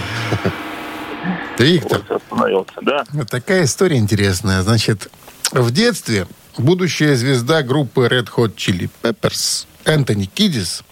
Виктор, 1.58 2.02
остановился, 2.08 2.74
да. 2.82 3.04
такая 3.28 3.64
история 3.64 3.98
интересная. 3.98 4.62
Значит, 4.62 5.08
в 5.52 5.70
детстве 5.70 6.26
будущая 6.58 7.14
звезда 7.14 7.62
группы 7.62 8.06
Red 8.06 8.28
Hot 8.36 8.56
Chili 8.56 8.90
Peppers 9.02 9.66
Энтони 9.84 10.24
Кидис 10.24 10.82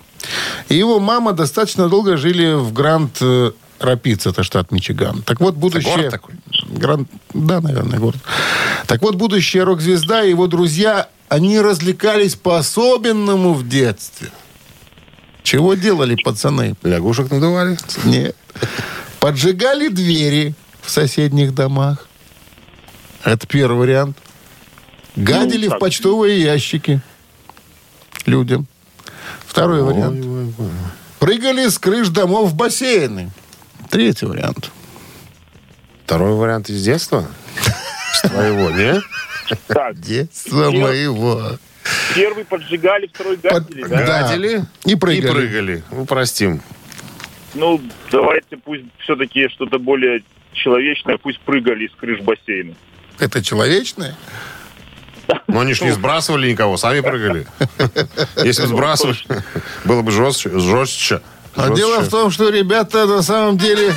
и 0.68 0.76
его 0.76 1.00
мама 1.00 1.32
достаточно 1.32 1.88
долго 1.88 2.16
жили 2.16 2.52
в 2.52 2.72
Гранд 2.72 3.18
э, 3.20 3.52
Рапидс, 3.78 4.26
это 4.26 4.42
штат 4.42 4.70
Мичиган. 4.70 5.22
Так 5.22 5.40
вот, 5.40 5.54
будущее... 5.54 6.10
Гранд... 6.70 7.08
Да, 7.34 7.60
наверное, 7.60 7.98
город. 7.98 8.20
Так 8.86 9.02
вот, 9.02 9.16
будущая 9.16 9.64
рок-звезда 9.64 10.24
и 10.24 10.30
его 10.30 10.46
друзья, 10.46 11.08
они 11.28 11.60
развлекались 11.60 12.36
по-особенному 12.36 13.52
в 13.54 13.68
детстве. 13.68 14.28
Чего 15.42 15.74
делали 15.74 16.16
пацаны? 16.22 16.76
Лягушек 16.82 17.30
надували? 17.30 17.76
Нет. 18.04 18.36
Поджигали 19.18 19.88
двери 19.88 20.54
в 20.80 20.90
соседних 20.90 21.54
домах. 21.54 22.06
Это 23.24 23.46
первый 23.46 23.78
вариант. 23.78 24.16
Гадили 25.16 25.66
Ну, 25.68 25.76
в 25.76 25.78
почтовые 25.78 26.40
ящики 26.40 27.00
людям. 28.26 28.66
Второй 29.44 29.82
вариант. 29.82 30.24
Прыгали 31.18 31.68
с 31.68 31.78
крыш 31.78 32.08
домов 32.08 32.50
в 32.50 32.54
бассейны. 32.54 33.30
Третий 33.90 34.26
вариант. 34.26 34.70
Второй 36.10 36.32
вариант 36.32 36.68
из 36.68 36.82
детства? 36.82 37.24
С 38.14 38.22
твоего, 38.22 38.72
не? 38.72 39.00
Так, 39.68 39.94
Детство 40.00 40.72
моего. 40.72 41.52
первый 42.16 42.44
поджигали, 42.44 43.06
второй 43.14 43.36
гадили, 43.36 43.82
Под- 43.82 43.90
да? 43.90 43.96
Да. 43.98 44.22
Гадили 44.22 44.64
И 44.86 44.96
прыгали. 44.96 45.28
И 45.28 45.32
прыгали. 45.32 45.84
Ну, 45.92 46.06
простим. 46.06 46.62
Ну, 47.54 47.80
давайте 48.10 48.56
пусть 48.56 48.82
все-таки 48.98 49.48
что-то 49.50 49.78
более 49.78 50.24
человечное, 50.52 51.16
пусть 51.16 51.38
прыгали 51.42 51.86
из 51.86 51.94
крыш 51.94 52.18
бассейна. 52.22 52.74
Это 53.20 53.40
человечное? 53.40 54.16
Но 55.46 55.60
они 55.60 55.74
ж 55.74 55.82
не 55.82 55.92
сбрасывали 55.92 56.50
никого, 56.50 56.76
сами 56.76 57.02
прыгали. 57.02 57.46
Если 58.42 58.62
бы 58.62 58.68
сбрасывали, 58.68 59.16
было 59.84 60.02
бы 60.02 60.10
жестче. 60.10 60.58
жестче. 60.58 61.20
А 61.54 61.70
дело 61.70 62.00
в 62.00 62.08
том, 62.08 62.32
что 62.32 62.48
ребята 62.50 63.06
на 63.06 63.22
самом 63.22 63.58
деле 63.58 63.92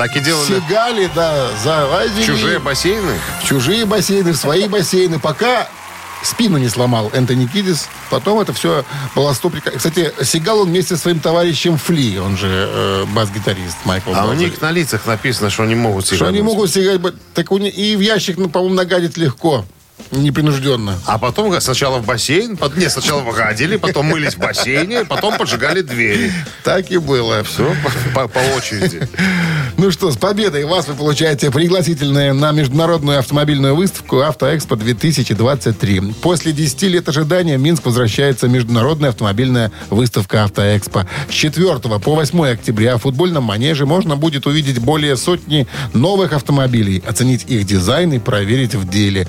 Так 0.00 0.16
и 0.16 0.20
делали 0.20 0.46
сигали, 0.60 1.10
да, 1.14 1.48
залазили. 1.62 2.24
чужие 2.24 2.58
бассейны. 2.58 3.12
в 3.42 3.46
чужие 3.46 3.84
бассейны, 3.84 4.32
в 4.32 4.36
свои 4.36 4.66
бассейны, 4.66 5.18
пока 5.18 5.68
спину 6.22 6.56
не 6.56 6.68
сломал 6.70 7.10
Энтони 7.12 7.46
Кидис. 7.46 7.86
Потом 8.08 8.40
это 8.40 8.54
все 8.54 8.84
было 9.14 9.34
стоприка. 9.34 9.70
Кстати, 9.70 10.10
сигал 10.22 10.60
он 10.60 10.68
вместе 10.68 10.96
со 10.96 11.02
своим 11.02 11.20
товарищем 11.20 11.76
Фли, 11.76 12.16
он 12.18 12.38
же 12.38 12.46
э, 12.48 13.04
бас-гитарист 13.14 13.76
Майкл 13.84 14.12
А 14.14 14.22
у 14.24 14.26
Блазер. 14.28 14.48
них 14.48 14.60
на 14.62 14.70
лицах 14.70 15.04
написано, 15.04 15.50
что 15.50 15.64
они 15.64 15.74
могут 15.74 16.06
Что 16.06 16.14
сигануть. 16.16 16.34
они 16.34 16.42
могут 16.42 16.70
сигать, 16.70 16.98
ба- 16.98 17.12
так 17.34 17.52
у 17.52 17.58
них- 17.58 17.76
и 17.76 17.94
в 17.94 18.00
ящик, 18.00 18.38
ну, 18.38 18.48
по-моему, 18.48 18.74
нагадить 18.76 19.18
легко, 19.18 19.66
непринужденно. 20.10 20.98
А 21.06 21.18
потом 21.18 21.58
сначала 21.60 21.98
в 21.98 22.06
бассейн, 22.06 22.58
нет, 22.76 22.92
сначала 22.92 23.20
выгадили, 23.20 23.76
потом 23.76 24.06
мылись 24.06 24.34
в 24.34 24.38
бассейне, 24.38 25.04
потом 25.04 25.36
поджигали 25.38 25.82
двери. 25.82 26.32
Так 26.64 26.90
и 26.90 26.98
было. 26.98 27.42
Все 27.44 27.74
по, 28.14 28.28
по 28.28 28.38
очереди. 28.56 29.08
Ну 29.76 29.90
что, 29.90 30.10
с 30.10 30.16
победой 30.16 30.64
вас 30.64 30.88
вы 30.88 30.94
получаете 30.94 31.50
пригласительные 31.50 32.32
на 32.32 32.52
международную 32.52 33.18
автомобильную 33.18 33.74
выставку 33.74 34.20
«Автоэкспо 34.20 34.74
2023». 34.74 36.14
После 36.20 36.52
10 36.52 36.82
лет 36.82 37.08
ожидания 37.08 37.56
в 37.56 37.62
Минск 37.62 37.86
возвращается 37.86 38.48
международная 38.48 39.10
автомобильная 39.10 39.72
выставка 39.88 40.44
«Автоэкспо». 40.44 41.06
С 41.30 41.32
4 41.32 41.78
по 41.78 41.98
8 41.98 42.46
октября 42.46 42.98
в 42.98 43.02
футбольном 43.02 43.44
манеже 43.44 43.86
можно 43.86 44.16
будет 44.16 44.46
увидеть 44.46 44.78
более 44.80 45.16
сотни 45.16 45.66
новых 45.94 46.32
автомобилей, 46.32 47.02
оценить 47.06 47.44
их 47.48 47.64
дизайн 47.64 48.12
и 48.12 48.18
проверить 48.18 48.74
в 48.74 48.88
деле. 48.88 49.28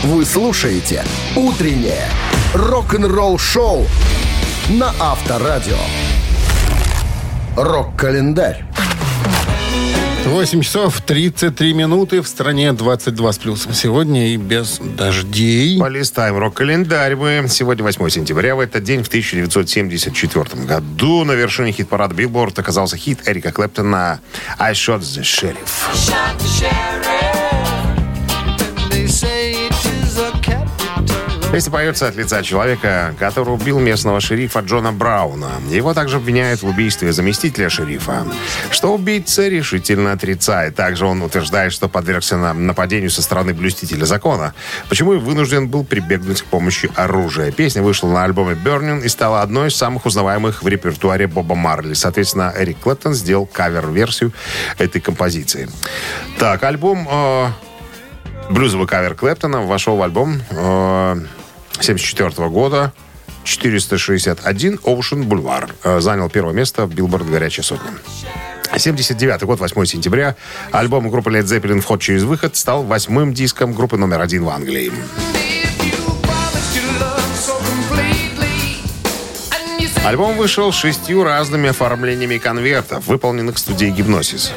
Вы 0.02 0.26
слушаете 0.26 1.04
«Утреннее 1.36 2.10
рок-н-ролл-шоу» 2.56 3.86
на 4.70 4.92
Авторадио. 5.00 5.78
Рок-календарь. 7.56 8.66
8 10.28 10.62
часов 10.62 11.00
33 11.02 11.74
минуты 11.74 12.22
в 12.22 12.28
стране 12.28 12.74
22 12.74 13.32
с 13.32 13.38
плюсом. 13.38 13.74
Сегодня 13.74 14.34
и 14.34 14.38
без 14.38 14.78
дождей. 14.78 15.80
Полистаем 15.80 16.38
рок-календарь 16.38 17.16
мы. 17.16 17.46
Сегодня 17.48 17.84
8 17.84 18.10
сентября. 18.10 18.56
В 18.56 18.60
этот 18.60 18.84
день, 18.84 19.04
в 19.04 19.08
1974 19.08 20.66
году, 20.66 21.24
на 21.24 21.32
вершине 21.32 21.72
хит-парада 21.72 22.14
Billboard 22.14 22.60
оказался 22.60 22.98
хит 22.98 23.20
Эрика 23.26 23.52
Клэптона 23.54 24.20
«I 24.60 24.74
Shot 24.74 25.00
the 25.00 25.22
Sheriff». 25.22 25.58
Песня 31.52 31.72
поется 31.72 32.08
от 32.08 32.16
лица 32.16 32.44
человека, 32.44 33.16
который 33.18 33.50
убил 33.54 33.80
местного 33.80 34.20
шерифа 34.20 34.60
Джона 34.60 34.92
Брауна. 34.92 35.50
Его 35.72 35.94
также 35.94 36.18
обвиняют 36.18 36.62
в 36.62 36.68
убийстве 36.68 37.12
заместителя 37.14 37.70
шерифа. 37.70 38.28
Что 38.70 38.94
убийца 38.94 39.48
решительно 39.48 40.12
отрицает. 40.12 40.76
Также 40.76 41.06
он 41.06 41.24
утверждает, 41.24 41.72
что 41.74 41.88
подвергся 41.88 42.38
на- 42.38 42.54
нападению 42.54 43.10
со 43.10 43.22
стороны 43.24 43.54
блюстителя 43.54 44.06
закона. 44.06 44.54
Почему 44.90 45.14
и 45.14 45.18
вынужден 45.18 45.68
был 45.68 45.84
прибегнуть 45.84 46.42
к 46.42 46.46
помощи 46.46 46.92
оружия. 46.96 47.52
Песня 47.52 47.82
вышла 47.82 48.10
на 48.10 48.26
альбоме 48.26 48.54
«Burning» 48.54 49.04
и 49.04 49.08
стала 49.08 49.42
одной 49.42 49.70
из 49.70 49.76
самых 49.76 50.06
узнаваемых 50.06 50.62
в 50.62 50.68
репертуаре 50.68 51.28
Боба 51.28 51.56
Марли. 51.56 51.94
Соответственно, 51.94 52.54
Эрик 52.56 52.80
Клэптон 52.80 53.14
сделал 53.14 53.48
кавер-версию 53.48 54.32
этой 54.78 55.00
композиции. 55.02 55.70
Так, 56.38 56.62
альбом... 56.64 57.08
э, 57.10 57.48
Блюзовый 58.50 58.88
кавер 58.88 59.14
Клэптона 59.16 59.62
вошел 59.62 59.98
в 59.98 60.02
альбом 60.02 60.42
э, 60.50 61.16
74 61.80 62.50
года 62.50 62.94
461 63.44 64.76
Ocean 64.84 65.24
Boulevard. 65.28 65.72
Э, 65.84 66.00
занял 66.00 66.30
первое 66.30 66.54
место 66.54 66.86
в 66.86 66.94
Билборд 66.94 67.30
«Горячая 67.30 67.64
сотня». 67.64 67.92
79 68.76 69.44
год, 69.44 69.60
8 69.60 69.86
сентября. 69.86 70.36
Альбом 70.72 71.10
группы 71.10 71.32
Led 71.32 71.44
Zeppelin 71.44 71.82
«Вход 71.82 72.02
через 72.02 72.24
выход» 72.24 72.56
стал 72.56 72.84
восьмым 72.84 73.34
диском 73.34 73.74
группы 73.74 73.98
номер 73.98 74.22
один 74.22 74.44
в 74.44 74.50
Англии. 74.50 74.92
Альбом 80.06 80.38
вышел 80.38 80.72
шестью 80.72 81.24
разными 81.24 81.70
оформлениями 81.70 82.38
конвертов, 82.38 83.08
выполненных 83.08 83.56
в 83.56 83.60
студии 83.60 83.88
«Гипносис». 83.88 84.54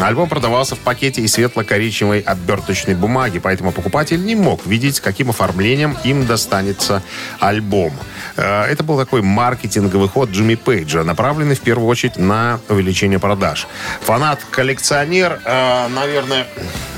Альбом 0.00 0.28
продавался 0.28 0.74
в 0.74 0.80
пакете 0.80 1.22
из 1.22 1.32
светло-коричневой 1.32 2.20
оберточной 2.20 2.94
бумаги, 2.94 3.38
поэтому 3.38 3.72
покупатель 3.72 4.24
не 4.24 4.34
мог 4.34 4.66
видеть, 4.66 5.00
каким 5.00 5.30
оформлением 5.30 5.96
им 6.04 6.26
достанется 6.26 7.02
альбом. 7.38 7.92
Э, 8.36 8.64
Это 8.64 8.82
был 8.82 8.98
такой 8.98 9.22
маркетинговый 9.22 10.08
ход 10.08 10.30
Джимми 10.30 10.56
Пейджа, 10.56 11.04
направленный 11.04 11.54
в 11.54 11.60
первую 11.60 11.88
очередь 11.88 12.16
на 12.16 12.60
увеличение 12.68 13.18
продаж. 13.18 13.66
Фанат-коллекционер, 14.02 15.40
э, 15.44 15.88
наверное, 15.88 16.46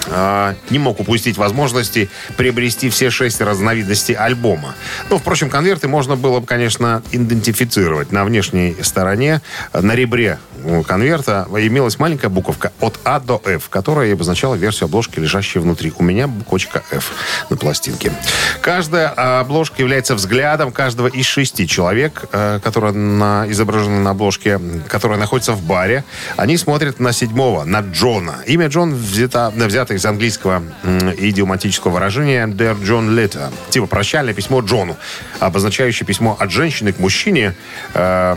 э, 0.06 0.54
не 0.70 0.78
мог 0.78 0.98
упустить 0.98 1.36
возможности 1.36 2.08
приобрести 2.36 2.88
все 2.88 3.10
шесть 3.10 3.40
разновидностей 3.40 4.14
альбома. 4.14 4.74
Ну, 5.10 5.18
впрочем, 5.18 5.50
конверты 5.50 5.86
можно 5.86 6.16
было 6.16 6.40
бы, 6.40 6.46
конечно, 6.46 7.02
идентифицировать. 7.12 8.10
На 8.10 8.24
внешней 8.24 8.76
стороне, 8.82 9.42
на 9.72 9.94
ребре 9.94 10.38
конверта 10.86 11.46
имелась 11.50 11.98
маленькая 11.98 12.28
буковка 12.28 12.72
от 12.80 12.98
А 13.04 13.20
до 13.20 13.40
F, 13.44 13.68
которая 13.68 14.12
обозначала 14.12 14.54
версию 14.54 14.86
обложки, 14.86 15.18
лежащей 15.18 15.60
внутри. 15.60 15.92
У 15.98 16.02
меня 16.02 16.26
буквочка 16.28 16.82
F 16.90 17.12
на 17.50 17.56
пластинке. 17.56 18.12
Каждая 18.60 19.12
э, 19.16 19.40
обложка 19.40 19.80
является 19.80 20.14
взглядом 20.14 20.72
каждого 20.72 21.08
из 21.08 21.26
шести 21.26 21.66
человек, 21.66 22.24
э, 22.32 22.60
которые 22.62 22.92
на, 22.92 23.46
изображены 23.48 24.00
на 24.00 24.10
обложке, 24.10 24.60
которые 24.88 25.18
находятся 25.18 25.52
в 25.52 25.62
баре. 25.62 26.04
Они 26.36 26.56
смотрят 26.56 27.00
на 27.00 27.12
седьмого, 27.12 27.64
на 27.64 27.80
Джона. 27.80 28.36
Имя 28.46 28.68
Джон 28.68 28.94
взято, 28.94 29.52
взято 29.54 29.94
из 29.94 30.04
английского 30.04 30.62
идиоматического 31.18 31.92
выражения 31.92 32.46
«Dear 32.46 32.80
John 32.80 33.14
Letter». 33.14 33.52
Типа 33.70 33.86
прощальное 33.86 34.34
письмо 34.34 34.60
Джону, 34.60 34.96
обозначающее 35.40 36.06
письмо 36.06 36.36
от 36.38 36.50
женщины 36.50 36.92
к 36.92 36.98
мужчине, 36.98 37.54
э, 37.94 38.36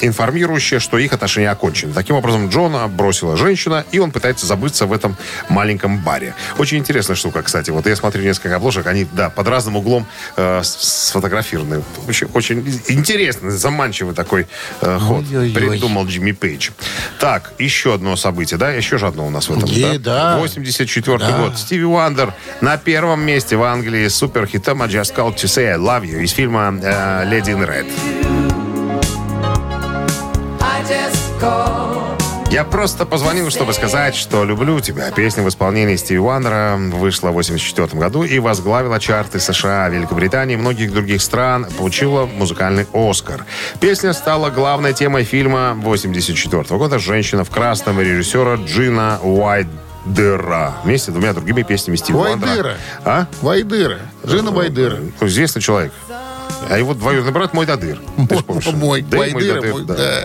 информирующее, 0.00 0.80
что 0.80 0.98
их 0.98 1.12
отношения 1.12 1.50
окончены. 1.50 1.92
Таким 1.92 2.16
образом, 2.16 2.48
Джона 2.48 2.86
бросила 2.88 3.36
женщина, 3.36 3.84
и 3.92 3.98
он 3.98 4.10
пытается 4.10 4.46
забыться 4.46 4.86
в 4.86 4.92
этом 4.92 5.16
маленьком 5.48 5.98
баре. 6.02 6.34
Очень 6.58 6.78
интересная 6.78 7.16
штука, 7.16 7.42
кстати. 7.42 7.70
Вот 7.70 7.86
я 7.86 7.96
смотрю 7.96 8.22
несколько 8.22 8.56
обложек, 8.56 8.86
они, 8.86 9.06
да, 9.12 9.30
под 9.30 9.48
разным 9.48 9.76
углом 9.76 10.06
э, 10.36 10.60
сфотографированы. 10.64 11.82
Очень, 12.06 12.28
очень 12.34 12.80
интересный, 12.88 13.50
заманчивый 13.50 14.14
такой 14.14 14.46
э, 14.80 14.98
ход 14.98 15.24
Ой-ой-ой. 15.30 15.52
придумал 15.52 16.06
Джимми 16.06 16.32
Пейдж. 16.32 16.70
Так, 17.20 17.52
еще 17.58 17.94
одно 17.94 18.16
событие, 18.16 18.58
да? 18.58 18.70
Еще 18.72 18.98
же 18.98 19.06
одно 19.06 19.26
у 19.26 19.30
нас 19.30 19.48
в 19.48 19.56
этом, 19.56 19.68
Е, 19.68 19.98
да. 19.98 20.36
84 20.38 21.18
Да. 21.18 21.38
год. 21.38 21.58
Стиви 21.58 21.84
Уандер 21.84 22.32
на 22.60 22.76
первом 22.76 23.20
месте 23.24 23.56
в 23.56 23.62
Англии 23.62 24.08
с 24.08 24.16
суперхитом 24.16 24.82
I 24.82 24.88
Just 24.88 25.14
Called 25.14 25.36
to 25.36 25.44
Say 25.46 25.66
I 25.72 25.76
Love 25.78 26.02
You 26.04 26.22
из 26.22 26.30
фильма 26.32 26.74
э, 26.82 27.24
«Lady 27.24 27.46
in 27.54 27.66
Red». 27.66 28.37
Я 32.50 32.64
просто 32.64 33.04
позвонил, 33.04 33.50
чтобы 33.50 33.74
сказать, 33.74 34.14
что 34.14 34.42
люблю 34.44 34.80
тебя. 34.80 35.10
Песня 35.10 35.42
в 35.42 35.48
исполнении 35.48 35.96
Стиви 35.96 36.18
Уандера 36.18 36.78
вышла 36.78 37.28
в 37.28 37.34
84 37.34 37.88
году 38.00 38.22
и 38.22 38.38
возглавила 38.38 38.98
чарты 38.98 39.38
США, 39.38 39.88
Великобритании 39.90 40.54
и 40.54 40.56
многих 40.56 40.92
других 40.92 41.20
стран, 41.20 41.66
получила 41.76 42.24
музыкальный 42.24 42.86
Оскар. 42.94 43.44
Песня 43.80 44.14
стала 44.14 44.48
главной 44.48 44.94
темой 44.94 45.24
фильма 45.24 45.74
84 45.76 46.64
года 46.78 46.98
«Женщина 46.98 47.44
в 47.44 47.50
красном» 47.50 48.00
режиссера 48.00 48.54
Джина 48.56 49.20
Уайдера 49.22 50.74
вместе 50.84 51.10
с 51.10 51.14
двумя 51.14 51.34
другими 51.34 51.62
песнями 51.62 51.96
Стиви 51.96 52.18
Уандера. 52.18 52.48
Вайдыра. 52.48 52.76
А? 53.04 53.26
Вайдыра. 53.42 53.98
Жена 54.24 54.52
Вайдыра. 54.52 54.96
Ну, 55.20 55.26
Известный 55.26 55.60
человек. 55.60 55.92
А 56.70 56.78
его 56.78 56.94
двоюродный 56.94 57.32
брат 57.32 57.52
мой 57.52 57.66
Дадыр. 57.66 58.00
Ты 58.28 58.42
помнишь? 58.42 58.66
Мой 58.72 59.02
Да 59.02 59.18
Вайдыра. 59.18 59.54
Дадыр, 59.56 59.72
мой, 59.72 59.84
да. 59.84 59.94
да. 59.94 60.24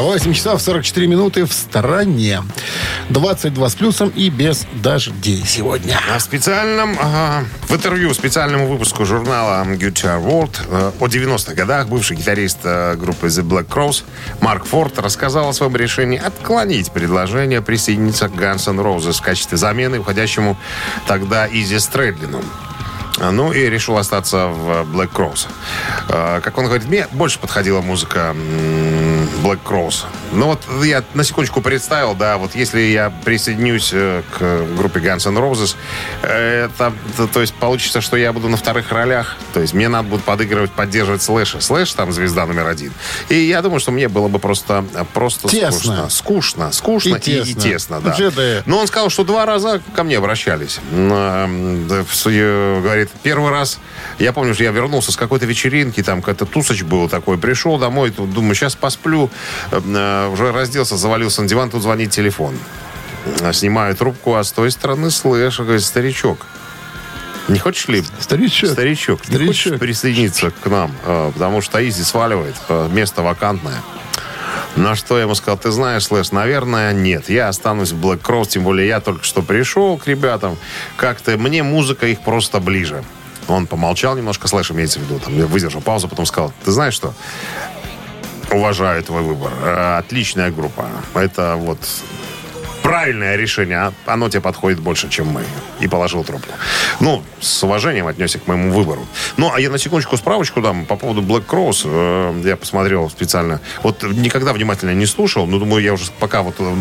8 0.00 0.32
часов 0.34 0.60
44 0.60 1.06
минуты 1.06 1.44
в 1.46 1.52
стороне. 1.52 2.42
22 3.08 3.68
с 3.70 3.74
плюсом 3.74 4.08
и 4.10 4.28
без 4.30 4.66
дождей 4.82 5.42
сегодня. 5.46 5.98
А 6.12 6.18
В 6.18 6.22
специальном, 6.22 6.96
ага, 7.00 7.44
в 7.68 7.74
интервью 7.74 8.12
специальному 8.14 8.66
выпуску 8.66 9.04
журнала 9.04 9.64
Guitar 9.64 10.22
World 10.22 10.58
э, 10.68 10.92
о 10.98 11.06
90-х 11.06 11.54
годах 11.54 11.88
бывший 11.88 12.16
гитарист 12.16 12.58
э, 12.64 12.94
группы 12.96 13.28
The 13.28 13.42
Black 13.42 13.68
Crowes 13.68 14.04
Марк 14.40 14.66
Форд 14.66 14.98
рассказал 14.98 15.48
о 15.48 15.52
своем 15.52 15.76
решении 15.76 16.18
отклонить 16.18 16.90
предложение 16.92 17.62
присоединиться 17.62 18.28
к 18.28 18.32
Guns 18.32 18.68
N' 18.68 18.80
Roses 18.80 19.14
в 19.14 19.22
качестве 19.22 19.56
замены 19.56 20.00
уходящему 20.00 20.56
тогда 21.06 21.46
Изи 21.48 21.78
Стрэдлину. 21.78 22.42
А, 23.18 23.30
Ну 23.30 23.52
и 23.52 23.68
решил 23.68 23.96
остаться 23.96 24.48
в 24.48 24.82
Black 24.94 25.10
Crowes. 25.12 25.46
Э, 26.08 26.40
Как 26.42 26.58
он 26.58 26.66
говорит, 26.66 26.88
мне 26.88 27.06
больше 27.12 27.38
подходила 27.38 27.80
музыка 27.80 28.34
Black 29.42 29.62
Crowes. 29.64 30.04
Ну 30.32 30.46
вот 30.46 30.62
я 30.84 31.02
на 31.14 31.24
секундочку 31.24 31.60
представил, 31.62 32.14
да, 32.14 32.36
вот 32.36 32.54
если 32.54 32.80
я 32.80 33.10
присоединюсь 33.24 33.90
э, 33.92 34.22
к 34.38 34.76
группе 34.76 35.00
Guns 35.00 35.26
N' 35.28 35.38
Roses, 35.38 35.76
э, 36.22 36.66
это, 36.66 36.92
то, 37.16 37.26
то 37.26 37.40
есть 37.40 37.54
получится, 37.54 38.00
что 38.00 38.16
я 38.16 38.32
буду 38.32 38.48
на 38.48 38.56
вторых 38.56 38.90
ролях. 38.92 39.36
То 39.54 39.60
есть 39.60 39.72
мне 39.72 39.88
надо 39.88 40.08
будет 40.08 40.24
подыгрывать, 40.24 40.72
поддерживать 40.72 41.22
Слэша. 41.22 41.60
Слэш 41.60 41.92
там 41.94 42.12
звезда 42.12 42.44
номер 42.46 42.66
один. 42.66 42.92
И 43.28 43.34
я 43.36 43.62
думаю, 43.62 43.80
что 43.80 43.92
мне 43.92 44.08
было 44.08 44.28
бы 44.28 44.38
просто, 44.38 44.84
просто 45.14 45.48
Тесно. 45.48 46.08
скучно. 46.08 46.72
Скучно, 46.72 46.72
скучно 46.72 47.16
И 47.16 47.30
и, 47.30 47.40
и 47.40 47.54
тесно. 47.54 47.62
тесно, 47.62 48.00
да. 48.00 48.16
Да. 48.30 48.62
Но 48.66 48.78
он 48.78 48.86
сказал, 48.88 49.08
что 49.10 49.24
два 49.24 49.46
раза 49.46 49.80
ко 49.94 50.02
мне 50.02 50.18
обращались. 50.18 50.80
Суе- 52.12 52.80
Говорит, 52.82 53.10
первый 53.22 53.50
раз, 53.50 53.78
я 54.18 54.32
помню, 54.32 54.54
что 54.54 54.64
я 54.64 54.70
вернулся 54.70 55.12
с 55.12 55.16
какой-то 55.16 55.46
вечеринки, 55.46 56.02
там 56.02 56.20
какой-то 56.20 56.46
тусоч 56.46 56.82
был 56.82 57.08
такой, 57.08 57.38
пришел 57.38 57.78
домой, 57.78 58.10
думаю, 58.16 58.54
сейчас 58.54 58.74
посплю, 58.74 59.30
Э, 59.70 59.80
э, 59.84 60.15
уже 60.32 60.52
разделся, 60.52 60.96
завалился 60.96 61.42
на 61.42 61.48
диван, 61.48 61.70
тут 61.70 61.82
звонит 61.82 62.10
телефон. 62.10 62.56
Э, 63.40 63.52
Снимаю 63.52 63.94
трубку, 63.96 64.34
а 64.34 64.44
с 64.44 64.52
той 64.52 64.70
стороны 64.70 65.10
Слэш, 65.10 65.60
говорит, 65.60 65.82
старичок, 65.84 66.46
не 67.48 67.58
хочешь 67.60 67.86
ли 67.88 68.02
Старичок. 68.18 68.70
Старичок, 68.70 69.20
не 69.28 69.34
Старичок. 69.36 69.46
хочешь 69.48 69.78
присоединиться 69.78 70.50
к 70.50 70.66
нам? 70.66 70.92
Э, 71.04 71.30
Потому 71.32 71.60
что 71.60 71.86
Изи 71.86 72.02
сваливает, 72.02 72.56
э, 72.68 72.88
место 72.92 73.22
вакантное. 73.22 73.82
На 74.74 74.94
что 74.94 75.16
я 75.16 75.22
ему 75.22 75.34
сказал, 75.34 75.56
ты 75.56 75.70
знаешь, 75.70 76.04
Слэш, 76.04 76.32
наверное, 76.32 76.92
нет. 76.92 77.30
Я 77.30 77.48
останусь 77.48 77.92
в 77.92 78.04
Black 78.04 78.20
Cross, 78.20 78.48
тем 78.48 78.64
более 78.64 78.86
я 78.88 79.00
только 79.00 79.24
что 79.24 79.42
пришел 79.42 79.96
к 79.96 80.06
ребятам. 80.06 80.58
Как-то 80.96 81.38
мне 81.38 81.62
музыка 81.62 82.06
их 82.06 82.20
просто 82.20 82.60
ближе. 82.60 83.02
Он 83.48 83.66
помолчал 83.66 84.16
немножко, 84.16 84.48
Слэш 84.48 84.72
имеется 84.72 84.98
в 84.98 85.02
виду, 85.04 85.20
там, 85.20 85.38
я 85.38 85.46
выдержал 85.46 85.80
паузу, 85.80 86.08
потом 86.08 86.26
сказал, 86.26 86.52
ты 86.64 86.72
знаешь 86.72 86.94
что? 86.94 87.14
Уважаю 88.50 89.02
твой 89.02 89.22
выбор. 89.22 89.52
Э, 89.62 89.98
Отличная 89.98 90.50
группа. 90.50 90.86
Это 91.14 91.56
вот 91.56 91.78
правильное 92.82 93.34
решение. 93.34 93.92
Оно 94.06 94.28
тебе 94.28 94.40
подходит 94.40 94.78
больше, 94.78 95.08
чем 95.08 95.26
мы. 95.26 95.42
И 95.80 95.88
положил 95.88 96.22
трубку. 96.22 96.52
Ну, 97.00 97.24
с 97.40 97.64
уважением 97.64 98.06
отнесся 98.06 98.38
к 98.38 98.46
моему 98.46 98.70
выбору. 98.70 99.04
Ну, 99.36 99.50
а 99.52 99.58
я 99.60 99.70
на 99.70 99.78
секундочку 99.78 100.16
справочку 100.16 100.60
дам 100.60 100.86
по 100.86 100.94
поводу 100.94 101.20
Black 101.20 101.46
Cross. 101.46 101.82
Э, 101.84 102.40
Я 102.44 102.56
посмотрел 102.56 103.10
специально. 103.10 103.60
Вот 103.82 104.04
никогда 104.04 104.52
внимательно 104.52 104.94
не 104.94 105.06
слушал. 105.06 105.48
Но 105.48 105.58
думаю, 105.58 105.82
я 105.82 105.94
уже 105.94 106.04
пока 106.20 106.42
вот 106.42 106.54
э, 106.60 106.74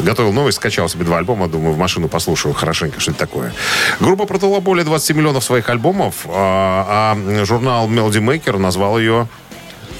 готовил 0.00 0.32
новость, 0.32 0.56
скачал 0.56 0.88
себе 0.88 1.04
два 1.04 1.18
альбома. 1.18 1.46
Думаю, 1.46 1.74
в 1.74 1.78
машину 1.78 2.08
послушаю 2.08 2.54
хорошенько, 2.54 2.98
что 2.98 3.10
это 3.10 3.20
такое. 3.20 3.52
Группа 4.00 4.24
продала 4.24 4.60
более 4.60 4.84
20 4.86 5.14
миллионов 5.14 5.44
своих 5.44 5.68
альбомов. 5.68 6.24
А, 6.26 7.14
а 7.14 7.44
журнал 7.44 7.86
Melody 7.90 8.24
Maker 8.24 8.56
назвал 8.56 8.98
ее 8.98 9.28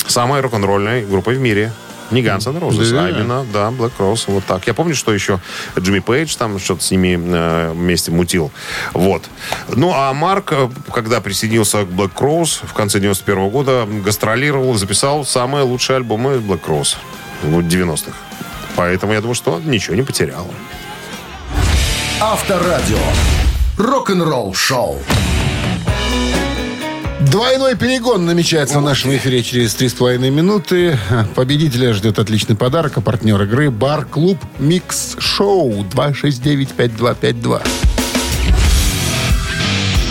самой 0.07 0.41
рок-н-ролльной 0.41 1.05
группой 1.07 1.37
в 1.37 1.41
мире. 1.41 1.73
Не 2.11 2.23
Guns 2.23 2.47
N' 2.47 2.59
Roses, 2.59 2.93
Да. 2.93 3.07
а 3.07 3.09
именно, 3.11 3.47
да, 3.53 3.71
Black 3.71 3.93
Rose. 3.99 4.25
Вот 4.27 4.45
так. 4.45 4.67
Я 4.67 4.75
помню, 4.75 4.95
что 4.95 5.13
еще 5.13 5.41
Джимми 5.79 6.01
Пейдж 6.01 6.37
там 6.37 6.59
что-то 6.59 6.83
с 6.85 6.91
ними 6.91 7.19
э, 7.19 7.73
вместе 7.73 8.11
мутил. 8.11 8.53
Вот. 8.93 9.23
Ну, 9.69 9.91
а 9.95 10.13
Марк, 10.13 10.53
э, 10.53 10.69
когда 10.93 11.21
присоединился 11.23 11.85
к 11.85 11.89
Black 11.89 12.15
Rose 12.17 12.59
в 12.67 12.75
конце 12.75 13.01
91 13.01 13.49
года, 13.49 13.87
гастролировал 14.05 14.75
и 14.75 14.79
записал 14.79 15.25
самые 15.25 15.65
лучшие 15.65 15.97
альбомы 15.97 16.35
Black 16.35 16.67
Rose 16.67 16.97
в 17.43 17.59
90-х. 17.61 18.13
Поэтому 18.77 19.13
я 19.15 19.21
думаю, 19.21 19.35
что 19.35 19.59
ничего 19.65 19.97
не 19.97 20.03
потерял. 20.03 20.47
Авторадио. 22.21 22.99
Рок-н-ролл-шоу. 23.79 24.99
Двойной 27.35 27.75
перегон 27.75 28.27
намечается 28.27 28.79
в 28.79 28.83
нашем 28.83 29.17
эфире 29.17 29.43
через 29.43 29.75
3,5 29.75 30.31
минуты. 30.31 30.97
Победителя 31.35 31.93
ждет 31.93 32.21
отличный 32.21 32.55
подарок, 32.55 32.97
а 32.99 33.01
партнер 33.01 33.43
игры 33.43 33.73
«Бар-клуб 33.73 34.39
Микс 34.61 35.17
Шоу» 35.19 35.83
269-5252. 35.83 37.67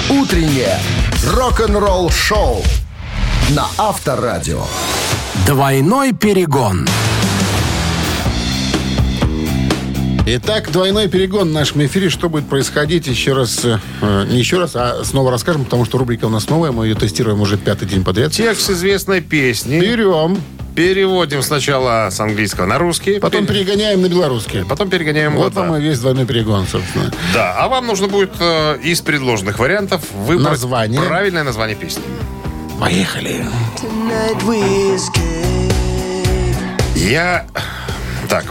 Утреннее 0.09 0.77
рок-н-ролл-шоу 1.25 2.61
на 3.51 3.67
Авторадио. 3.77 4.65
Двойной 5.47 6.11
перегон. 6.11 6.85
Итак, 10.25 10.71
двойной 10.71 11.09
перегон 11.09 11.49
в 11.49 11.51
нашем 11.51 11.85
эфире. 11.85 12.09
Что 12.09 12.29
будет 12.29 12.47
происходить? 12.47 13.07
Еще 13.07 13.33
раз, 13.33 13.65
э, 13.65 13.77
не 14.29 14.39
еще 14.39 14.57
раз, 14.57 14.71
а 14.73 15.03
снова 15.03 15.31
расскажем, 15.31 15.65
потому 15.65 15.83
что 15.83 15.97
рубрика 15.97 16.25
у 16.25 16.29
нас 16.29 16.47
новая. 16.49 16.71
Мы 16.71 16.87
ее 16.87 16.95
тестируем 16.95 17.41
уже 17.41 17.57
пятый 17.57 17.89
день 17.89 18.05
подряд. 18.05 18.31
Текст 18.31 18.69
известной 18.69 19.19
песни 19.19 19.81
Берем, 19.81 20.41
переводим 20.75 21.41
сначала 21.43 22.07
с 22.09 22.21
английского 22.21 22.65
на 22.67 22.77
русский. 22.77 23.19
потом 23.19 23.43
Пер- 23.45 23.53
перегоняем 23.65 24.01
на 24.01 24.07
белорусский. 24.07 24.63
Потом 24.63 24.89
перегоняем 24.89 25.35
Вот 25.35 25.53
да. 25.55 25.61
вам 25.63 25.75
и 25.75 25.81
весь 25.81 25.99
двойной 25.99 26.25
перегон, 26.25 26.67
собственно. 26.67 27.11
Да, 27.33 27.57
а 27.57 27.67
вам 27.67 27.85
нужно 27.85 28.07
будет 28.07 28.31
э, 28.39 28.77
из 28.81 29.01
предложенных 29.01 29.59
вариантов 29.59 30.01
выбрать 30.15 30.51
Название. 30.51 31.01
правильное 31.01 31.43
название 31.43 31.75
песни. 31.75 32.03
Поехали. 32.79 33.45
Я... 36.95 37.45
Так. 38.29 38.45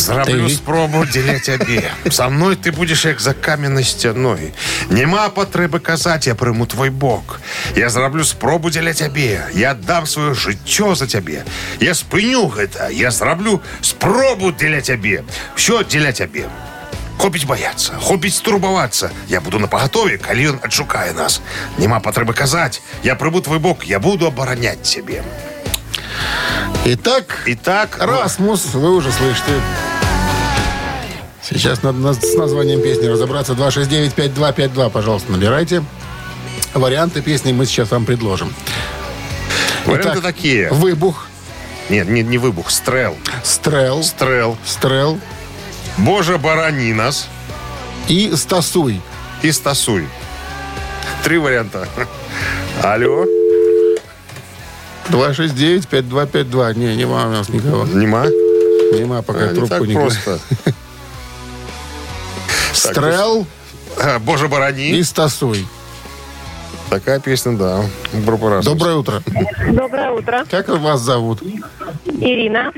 Зроблю 0.00 0.48
Ти? 0.48 0.54
спробу 0.54 1.04
для 1.04 1.38
тебе. 1.38 1.82
Со 2.10 2.30
мною 2.30 2.56
ти 2.56 2.70
будеш 2.70 3.04
як 3.04 3.20
за 3.20 3.32
кам'яною 3.32 3.84
стіною. 3.84 4.50
Нема 4.90 5.28
потреби 5.28 5.78
казати, 5.78 6.30
я 6.30 6.34
приму 6.34 6.66
твой 6.66 6.90
бок. 6.90 7.40
Я 7.76 7.90
зроблю 7.90 8.24
спробу 8.24 8.70
для 8.70 8.92
тебе. 8.92 9.46
Я 9.54 9.74
дам 9.74 10.06
своє 10.06 10.34
життя 10.34 10.94
за 10.94 11.06
тебе. 11.06 11.44
Я 11.80 11.94
спиню 11.94 12.46
гэта. 12.48 12.90
Я 12.90 13.10
зроблю 13.10 13.60
спробу 13.80 14.52
для 14.52 14.80
тебе. 14.80 15.22
Все 15.54 15.84
для 15.84 16.12
тебе. 16.12 16.44
Хопіць 17.18 17.44
баяцца, 17.44 17.92
хопіць 18.00 18.40
турбавацца. 18.40 19.10
Я 19.28 19.40
буду 19.40 19.58
на 19.58 19.66
пагатове, 19.66 20.18
калі 20.18 20.48
ён 20.52 20.58
адшукае 20.62 21.12
нас. 21.12 21.40
Нема 21.78 22.00
патрэбы 22.00 22.34
казаць. 22.34 22.82
Я 23.02 23.14
прыбу 23.14 23.40
твой 23.40 23.58
бок, 23.58 23.86
я 23.86 23.98
буду 23.98 24.26
абараняць 24.26 24.84
цябе. 24.84 25.22
Итак, 26.84 27.42
Итак, 27.46 27.96
Расмус, 28.00 28.74
вы 28.74 28.94
уже 28.94 29.10
слышите. 29.12 29.52
Сейчас 31.43 31.81
надо 31.83 31.97
на- 31.99 32.13
с 32.13 32.35
названием 32.35 32.81
песни 32.81 33.07
разобраться. 33.07 33.53
269-5252, 33.53 34.89
пожалуйста, 34.89 35.31
набирайте. 35.31 35.83
Варианты 36.73 37.21
песни 37.21 37.51
мы 37.51 37.65
сейчас 37.65 37.91
вам 37.91 38.05
предложим. 38.05 38.53
Варианты 39.85 40.19
Итак, 40.19 40.21
такие. 40.23 40.69
Выбух, 40.71 41.27
Нет, 41.89 42.07
не, 42.07 42.21
не 42.23 42.37
выбух, 42.37 42.69
стрел. 42.69 43.17
стрел, 43.43 44.03
Стрел. 44.03 44.57
стрел 44.65 45.19
Боже, 45.97 46.37
барани 46.37 46.93
нас. 46.93 47.27
и 48.07 48.31
стасуй. 48.35 49.01
И 49.41 49.51
стасуй. 49.51 50.07
Три 51.23 51.37
варианта. 51.39 51.87
Алло. 52.83 53.25
269-5252. 55.09 56.77
Не, 56.77 56.95
нема 56.95 57.27
у 57.27 57.31
нас 57.31 57.49
никого. 57.49 57.85
Нема? 57.85 58.25
Нема 58.93 59.21
пока 59.21 59.39
А, 59.45 59.47
не 59.47 59.55
трубку 59.55 59.69
так 59.69 59.87
не 59.87 59.93
просто. 59.93 60.39
Стрел 62.81 63.45
А, 63.99 64.19
Боже, 64.19 64.47
барани. 64.47 64.89
и 64.97 65.03
стасуй. 65.03 65.67
Такая 66.89 67.19
песня, 67.19 67.55
да. 67.57 67.83
Группа 68.25 68.49
раз. 68.49 68.65
Доброе 68.65 68.95
утро. 68.95 69.21
Доброе 69.71 70.11
утро. 70.11 70.43
Как 70.49 70.67
вас 70.69 70.99
зовут? 71.01 71.41
Ирина. 72.05 72.71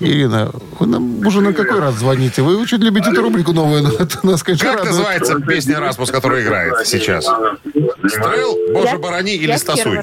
Ирина, 0.00 0.50
вы 0.78 0.86
нам 0.86 1.26
уже 1.26 1.40
на 1.42 1.52
какой 1.52 1.80
раз 1.80 1.96
звоните? 1.96 2.40
Вы 2.42 2.56
очень 2.60 2.78
любите 2.78 3.10
эту 3.10 3.22
рубрику 3.22 3.52
новую, 3.52 3.82
но 3.82 3.90
это 3.90 4.24
нас, 4.26 4.42
конечно, 4.42 4.66
Как 4.68 4.76
радует. 4.78 4.92
называется 4.96 5.34
песня 5.40 5.80
Расмус, 5.80 6.10
которая 6.10 6.42
играет 6.42 6.86
сейчас? 6.86 7.24
Стрел, 7.24 8.56
Боже, 8.72 8.92
Я- 8.92 8.98
барани 8.98 9.34
или 9.34 9.56
стасуй? 9.56 9.98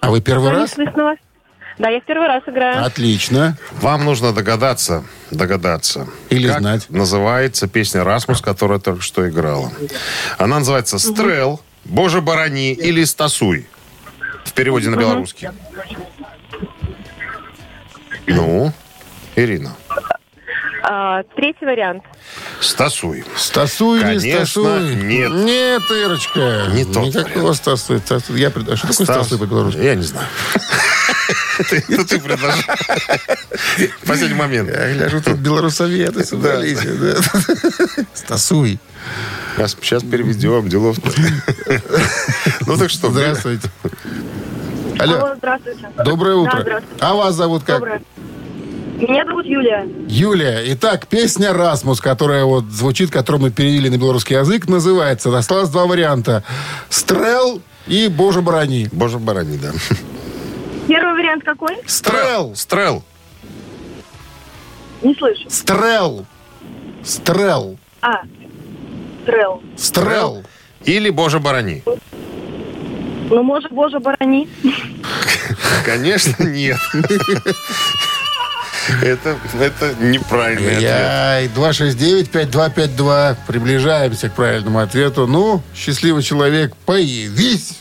А 0.00 0.10
вы 0.10 0.20
первый 0.20 0.50
не 0.50 0.56
раз? 0.56 0.72
слышно 0.72 1.04
вас. 1.04 1.18
Да, 1.78 1.88
я 1.90 2.00
в 2.00 2.04
первый 2.04 2.26
раз 2.26 2.42
играю. 2.46 2.84
Отлично. 2.84 3.56
Вам 3.80 4.04
нужно 4.04 4.32
догадаться, 4.32 5.04
догадаться. 5.30 6.08
Или 6.28 6.48
как 6.48 6.58
знать. 6.60 6.90
называется 6.90 7.68
песня 7.68 8.02
Расмус, 8.02 8.40
которая 8.40 8.80
только 8.80 9.00
что 9.02 9.28
играла. 9.28 9.70
Она 10.38 10.58
называется 10.58 10.98
«Стрел», 10.98 11.60
«Боже, 11.84 12.20
барани» 12.20 12.72
или 12.72 13.04
«Стасуй». 13.04 13.66
В 14.44 14.52
переводе 14.54 14.88
на 14.90 14.96
белорусский. 14.96 15.48
Ну, 18.26 18.72
Ирина. 19.36 19.74
А, 20.82 21.22
третий 21.36 21.64
вариант. 21.64 22.02
«Стасуй». 22.60 23.24
Стасуй 23.36 23.98
или 24.00 24.18
Конечно, 24.18 24.46
стасуй? 24.62 24.94
нет. 24.96 25.30
Нет, 25.32 25.82
Ирочка. 25.90 26.66
Не 26.72 26.84
тот 26.84 27.06
Никакого 27.06 27.52
стасуй. 27.52 27.98
Стасуй. 27.98 28.38
Я 28.40 28.50
пред- 28.50 28.68
а 28.68 28.76
Что 28.76 28.88
такое 28.88 29.04
Стас- 29.06 29.26
стасуй 29.26 29.38
по-белорусски? 29.38 29.78
Я 29.80 29.94
не 29.94 30.02
знаю. 30.02 30.26
Это 31.58 32.04
ты 32.06 32.20
предложил. 32.20 32.62
В 34.02 34.06
Последний 34.06 34.36
момент. 34.36 34.70
Я 34.70 34.92
гляжу, 34.94 35.22
тут 35.22 35.36
белорусоветы 35.38 36.24
собрались. 36.24 36.78
Стасуй. 38.14 38.78
Сейчас, 39.56 40.02
переведем, 40.02 40.68
делов 40.68 40.98
Ну 42.66 42.76
так 42.76 42.90
что, 42.90 43.10
Здравствуйте. 43.10 43.68
Алло, 44.98 45.34
здравствуйте. 45.36 45.88
доброе 46.04 46.34
утро. 46.36 46.82
А 47.00 47.14
вас 47.14 47.34
зовут 47.34 47.62
как? 47.64 47.78
Доброе. 47.78 48.02
Меня 48.98 49.24
зовут 49.26 49.46
Юлия. 49.46 49.86
Юлия. 50.08 50.62
Итак, 50.74 51.06
песня 51.06 51.52
«Расмус», 51.52 52.00
которая 52.00 52.44
вот 52.44 52.64
звучит, 52.64 53.12
которую 53.12 53.42
мы 53.42 53.50
перевели 53.52 53.90
на 53.90 53.96
белорусский 53.96 54.36
язык, 54.36 54.66
называется. 54.66 55.36
Осталось 55.36 55.68
два 55.68 55.86
варианта. 55.86 56.42
«Стрел» 56.88 57.62
и 57.86 58.08
«Боже, 58.08 58.42
брони». 58.42 58.88
Боже, 58.90 59.18
барани, 59.18 59.56
да. 59.56 59.70
Вариант 61.28 61.44
какой? 61.44 61.76
«Стрел». 61.86 62.54
Стрел. 62.56 63.04
Не 65.02 65.14
слышу. 65.14 65.50
«Стрел». 65.50 66.24
«Стрел». 67.04 67.78
А, 68.00 68.22
Трел. 69.26 69.62
«Стрел». 69.76 70.42
Или 70.84 71.10
Боже, 71.10 71.38
барани. 71.38 71.82
Ну, 73.28 73.42
может, 73.42 73.70
Боже, 73.72 73.98
борони. 73.98 74.48
Конечно, 75.84 76.44
нет. 76.44 76.78
Это, 79.02 79.36
это 79.60 79.94
неправильный 80.00 80.76
ответ. 80.76 80.80
Яй, 80.80 81.48
269-5252. 81.48 83.36
Приближаемся 83.46 84.30
к 84.30 84.32
правильному 84.34 84.78
ответу. 84.78 85.26
Ну, 85.26 85.62
счастливый 85.74 86.22
человек, 86.22 86.74
появись. 86.86 87.80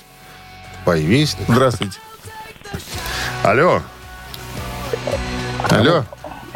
Появись. 0.84 1.38
Здравствуйте. 1.48 1.98
Алло. 3.44 3.82
Алло. 5.70 6.04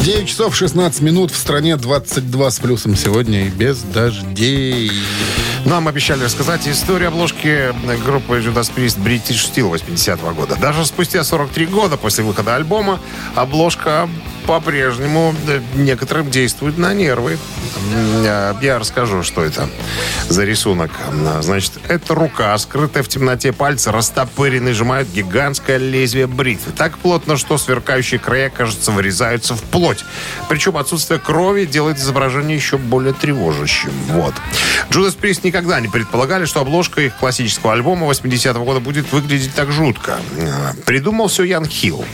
9 0.03 0.27
часов 0.27 0.55
16 0.55 1.01
минут. 1.01 1.29
В 1.29 1.37
стране 1.37 1.77
22 1.77 2.49
с 2.49 2.59
плюсом 2.59 2.95
сегодня 2.95 3.45
и 3.45 3.49
без 3.49 3.83
дождей. 3.83 4.91
Нам 5.65 5.87
обещали 5.87 6.23
рассказать 6.23 6.67
историю 6.67 7.09
обложки 7.09 7.71
группы 8.03 8.39
Judas 8.39 8.71
Priest 8.75 8.97
British 9.03 9.47
Steel 9.47 9.69
80 9.69 10.19
года. 10.33 10.55
Даже 10.59 10.85
спустя 10.85 11.23
43 11.23 11.67
года 11.67 11.97
после 11.97 12.23
выхода 12.23 12.55
альбома 12.55 12.99
обложка 13.35 14.09
по-прежнему 14.45 15.35
э, 15.47 15.61
некоторым 15.75 16.29
действует 16.29 16.77
на 16.77 16.93
нервы. 16.93 17.37
Я 18.23 18.77
расскажу, 18.79 19.23
что 19.23 19.43
это 19.43 19.67
за 20.29 20.43
рисунок. 20.43 20.91
Значит, 21.41 21.73
это 21.87 22.13
рука, 22.15 22.57
скрытая 22.57 23.03
в 23.03 23.07
темноте 23.07 23.51
пальцы, 23.51 23.91
растопыренные, 23.91 24.73
сжимают 24.73 25.09
гигантское 25.09 25.77
лезвие 25.77 26.27
бритвы. 26.27 26.71
Так 26.71 26.97
плотно, 26.97 27.37
что 27.37 27.57
сверкающие 27.57 28.19
края, 28.19 28.49
кажется, 28.49 28.91
вырезаются 28.91 29.55
в 29.55 29.61
плоть. 29.63 30.03
Причем 30.49 30.77
отсутствие 30.77 31.19
крови 31.19 31.65
делает 31.65 31.97
изображение 31.97 32.55
еще 32.55 32.77
более 32.77 33.13
тревожащим. 33.13 33.91
Вот. 34.09 34.33
Judas 34.89 35.17
Priest 35.19 35.41
никогда 35.43 35.79
не 35.79 35.87
предполагали, 35.87 36.45
что 36.45 36.61
обложка 36.61 37.01
их 37.01 37.15
классического 37.17 37.73
альбома 37.73 38.07
80-го 38.11 38.63
года 38.63 38.79
будет 38.79 39.11
выглядеть 39.11 39.53
так 39.55 39.71
жутко. 39.71 40.19
Э, 40.37 40.73
Придумал 40.85 41.27
все 41.27 41.43
Ян 41.43 41.65
Хилл. 41.65 42.05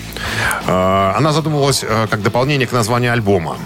Э, 0.66 1.14
Она 1.16 1.34
задумывалась 1.34 1.84
э, 1.84 2.08
как 2.18 2.24
дополнение 2.24 2.68
к 2.68 2.72
названию 2.72 3.14
альбома. 3.14 3.58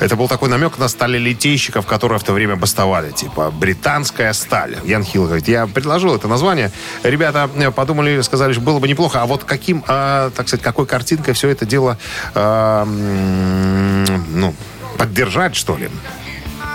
Это 0.00 0.16
был 0.16 0.26
такой 0.26 0.48
намек 0.48 0.78
на 0.78 0.88
сталелитейщиков, 0.88 1.86
которые 1.86 2.18
в 2.18 2.24
то 2.24 2.32
время 2.32 2.56
бастовали. 2.56 3.12
Типа 3.12 3.52
британская 3.52 4.32
сталь. 4.32 4.76
Ян 4.84 5.04
Хилл 5.04 5.26
говорит, 5.26 5.46
я 5.46 5.68
предложил 5.68 6.14
это 6.14 6.26
название. 6.26 6.72
Ребята 7.04 7.48
подумали, 7.74 8.20
сказали, 8.22 8.52
что 8.52 8.62
было 8.62 8.80
бы 8.80 8.88
неплохо. 8.88 9.22
А 9.22 9.26
вот 9.26 9.44
каким, 9.44 9.84
э, 9.86 10.30
так 10.34 10.48
сказать, 10.48 10.62
какой 10.62 10.86
картинкой 10.86 11.34
все 11.34 11.48
это 11.50 11.66
дело, 11.66 11.96
э, 12.34 12.84
ну, 12.84 14.54
поддержать, 14.98 15.54
что 15.54 15.76
ли? 15.76 15.88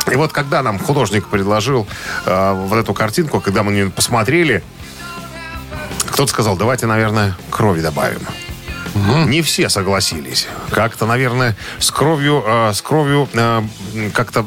И 0.10 0.16
вот 0.16 0.32
когда 0.32 0.64
нам 0.64 0.80
художник 0.80 1.28
предложил 1.28 1.86
э, 2.26 2.54
вот 2.54 2.78
эту 2.78 2.94
картинку, 2.94 3.42
когда 3.42 3.64
мы 3.64 3.72
на 3.72 3.76
нее 3.76 3.90
посмотрели, 3.90 4.64
кто-то 6.08 6.32
сказал, 6.32 6.56
давайте, 6.56 6.86
наверное, 6.86 7.36
крови 7.50 7.82
добавим. 7.82 8.22
Не 9.28 9.42
все 9.42 9.70
согласились. 9.70 10.48
Как-то, 10.72 11.06
наверное, 11.06 11.56
с 11.80 11.92
кровью, 11.92 12.44
э, 12.46 12.74
с 12.74 12.82
кровью 12.82 13.28
э, 13.34 13.62
как-то 14.14 14.46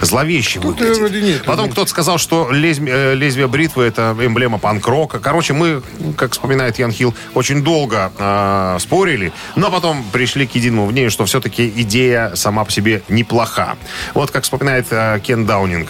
зловеще 0.00 0.60
Тут 0.60 0.78
выглядит. 0.78 0.98
вроде 0.98 1.20
нет. 1.22 1.44
Потом 1.44 1.70
кто-то 1.70 1.90
сказал, 1.90 2.18
что 2.18 2.50
лезвие, 2.50 3.12
э, 3.12 3.14
лезвие 3.14 3.46
бритвы 3.48 3.84
это 3.84 4.16
эмблема 4.20 4.58
панк-рока. 4.58 5.18
Короче, 5.18 5.52
мы, 5.52 5.82
как 6.16 6.32
вспоминает 6.32 6.78
Ян 6.78 6.92
Хилл, 6.92 7.14
очень 7.34 7.62
долго 7.62 8.12
э, 8.18 8.76
спорили, 8.80 9.32
но 9.56 9.70
потом 9.70 10.04
пришли 10.12 10.46
к 10.46 10.54
единому 10.54 10.86
мнению, 10.86 11.10
что 11.10 11.24
все-таки 11.24 11.72
идея 11.76 12.34
сама 12.34 12.64
по 12.64 12.70
себе 12.70 13.02
неплоха. 13.08 13.76
Вот 14.14 14.30
как 14.30 14.44
вспоминает 14.44 14.86
э, 14.90 15.20
Кен 15.22 15.46
Даунинг. 15.46 15.88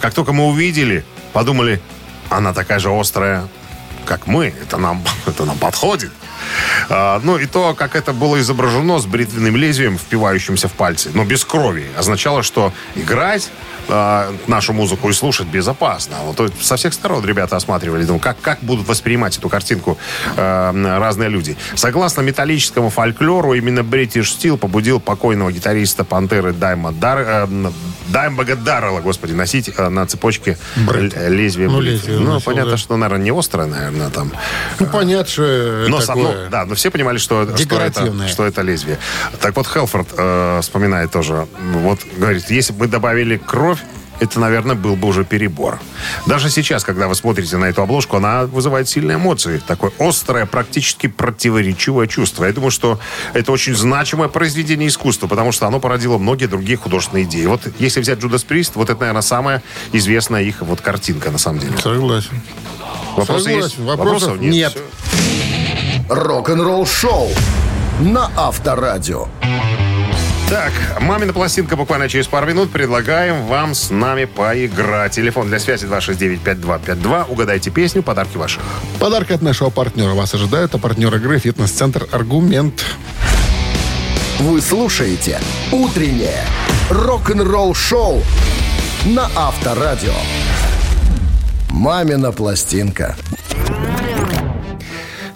Как 0.00 0.14
только 0.14 0.32
мы 0.32 0.46
увидели, 0.46 1.04
подумали, 1.32 1.80
она 2.30 2.52
такая 2.52 2.78
же 2.78 2.90
острая, 2.90 3.46
как 4.06 4.26
мы. 4.26 4.52
Это 4.62 4.76
нам, 4.76 5.02
это 5.26 5.44
нам 5.44 5.58
подходит. 5.58 6.12
А, 6.88 7.20
ну 7.22 7.38
и 7.38 7.46
то, 7.46 7.74
как 7.74 7.96
это 7.96 8.12
было 8.12 8.40
изображено 8.40 8.98
с 8.98 9.06
бритвенным 9.06 9.56
лезвием, 9.56 9.98
впивающимся 9.98 10.68
в 10.68 10.72
пальцы, 10.72 11.10
но 11.14 11.24
без 11.24 11.44
крови, 11.44 11.86
означало, 11.96 12.42
что 12.42 12.72
играть 12.94 13.50
а, 13.88 14.32
нашу 14.46 14.72
музыку 14.72 15.08
и 15.10 15.12
слушать 15.12 15.46
безопасно. 15.46 16.16
Вот 16.24 16.52
со 16.60 16.76
всех 16.76 16.94
сторон 16.94 17.24
ребята 17.24 17.56
осматривали, 17.56 18.04
думаю, 18.04 18.20
как, 18.20 18.40
как 18.40 18.60
будут 18.60 18.86
воспринимать 18.88 19.36
эту 19.38 19.48
картинку 19.48 19.98
а, 20.36 20.72
разные 20.98 21.28
люди. 21.28 21.56
Согласно 21.74 22.22
металлическому 22.22 22.90
фольклору, 22.90 23.54
именно 23.54 23.80
British 23.80 24.22
Steel 24.38 24.56
побудил 24.56 25.00
покойного 25.00 25.52
гитариста 25.52 26.04
Пантеры 26.04 26.52
Дайма 26.52 26.92
Дар, 26.92 27.18
э, 27.26 27.46
Даймбага 28.08 28.56
Даррелла, 28.56 29.00
господи, 29.00 29.32
носить 29.32 29.70
э, 29.76 29.88
на 29.88 30.06
цепочке 30.06 30.56
Брит. 30.76 31.14
лезвие 31.16 31.68
Ну, 31.68 31.80
лезвие 31.80 32.18
Ну, 32.18 32.34
носил, 32.34 32.44
понятно, 32.46 32.72
да. 32.72 32.76
что, 32.76 32.96
наверное, 32.96 33.24
не 33.24 33.38
острое, 33.38 33.66
наверное, 33.66 34.10
там. 34.10 34.32
Ну, 34.78 34.86
понятно, 34.86 35.26
что 35.30 35.86
Но, 35.88 36.00
сам- 36.00 36.18
ну, 36.22 36.34
такое. 36.44 36.50
да, 36.50 36.66
но 36.66 36.74
все 36.74 36.90
понимали, 36.90 37.18
что, 37.18 37.56
что, 37.56 37.80
это, 37.80 38.28
что 38.28 38.46
это 38.46 38.62
лезвие. 38.62 38.98
Так 39.40 39.56
вот, 39.56 39.66
Хелфорд 39.66 40.08
э, 40.16 40.60
вспоминает 40.62 41.10
тоже. 41.10 41.46
Вот, 41.72 42.00
говорит, 42.16 42.50
если 42.50 42.72
бы 42.72 42.80
мы 42.80 42.88
добавили 42.88 43.36
кровь, 43.36 43.80
это, 44.20 44.38
наверное, 44.38 44.76
был 44.76 44.96
бы 44.96 45.08
уже 45.08 45.24
перебор. 45.24 45.80
Даже 46.26 46.48
сейчас, 46.48 46.84
когда 46.84 47.08
вы 47.08 47.14
смотрите 47.14 47.56
на 47.56 47.64
эту 47.66 47.82
обложку, 47.82 48.16
она 48.16 48.44
вызывает 48.44 48.88
сильные 48.88 49.16
эмоции. 49.16 49.60
Такое 49.66 49.92
острое, 49.98 50.46
практически 50.46 51.08
противоречивое 51.08 52.06
чувство. 52.06 52.44
Я 52.44 52.52
думаю, 52.52 52.70
что 52.70 53.00
это 53.32 53.50
очень 53.50 53.74
значимое 53.74 54.28
произведение 54.28 54.88
искусства, 54.88 55.26
потому 55.26 55.52
что 55.52 55.66
оно 55.66 55.80
породило 55.80 56.18
многие 56.18 56.46
другие 56.46 56.78
художественные 56.78 57.24
идеи. 57.24 57.46
Вот 57.46 57.62
если 57.78 58.00
взять 58.00 58.20
Джудас 58.20 58.44
Прист, 58.44 58.76
вот 58.76 58.88
это, 58.88 59.00
наверное, 59.00 59.22
самая 59.22 59.62
известная 59.92 60.42
их 60.42 60.60
вот 60.60 60.80
картинка, 60.80 61.30
на 61.30 61.38
самом 61.38 61.58
деле. 61.60 61.76
Согласен. 61.78 62.40
Вопросы 63.16 63.44
Согласен. 63.44 63.64
есть? 63.64 63.78
Вопросов 63.78 64.40
нет. 64.40 64.72
Всё. 64.72 65.63
Рок-н-ролл 66.08 66.84
шоу 66.86 67.30
на 68.00 68.30
Авторадио. 68.36 69.26
Так, 70.50 70.72
мамина 71.00 71.32
пластинка 71.32 71.76
буквально 71.76 72.10
через 72.10 72.26
пару 72.26 72.46
минут. 72.46 72.70
Предлагаем 72.70 73.46
вам 73.46 73.74
с 73.74 73.88
нами 73.88 74.26
поиграть. 74.26 75.12
Телефон 75.12 75.48
для 75.48 75.58
связи 75.58 75.86
269-5252. 75.86 77.24
Угадайте 77.30 77.70
песню, 77.70 78.02
подарки 78.02 78.36
ваши. 78.36 78.60
Подарки 79.00 79.32
от 79.32 79.40
нашего 79.40 79.70
партнера 79.70 80.12
вас 80.12 80.34
ожидают, 80.34 80.74
а 80.74 80.78
партнер 80.78 81.14
игры 81.14 81.38
«Фитнес-центр 81.38 82.06
Аргумент». 82.12 82.84
Вы 84.40 84.60
слушаете 84.60 85.40
«Утреннее 85.72 86.44
рок-н-ролл 86.90 87.74
шоу» 87.74 88.22
на 89.06 89.30
Авторадио. 89.34 90.12
«Мамина 91.70 92.30
пластинка». 92.30 93.16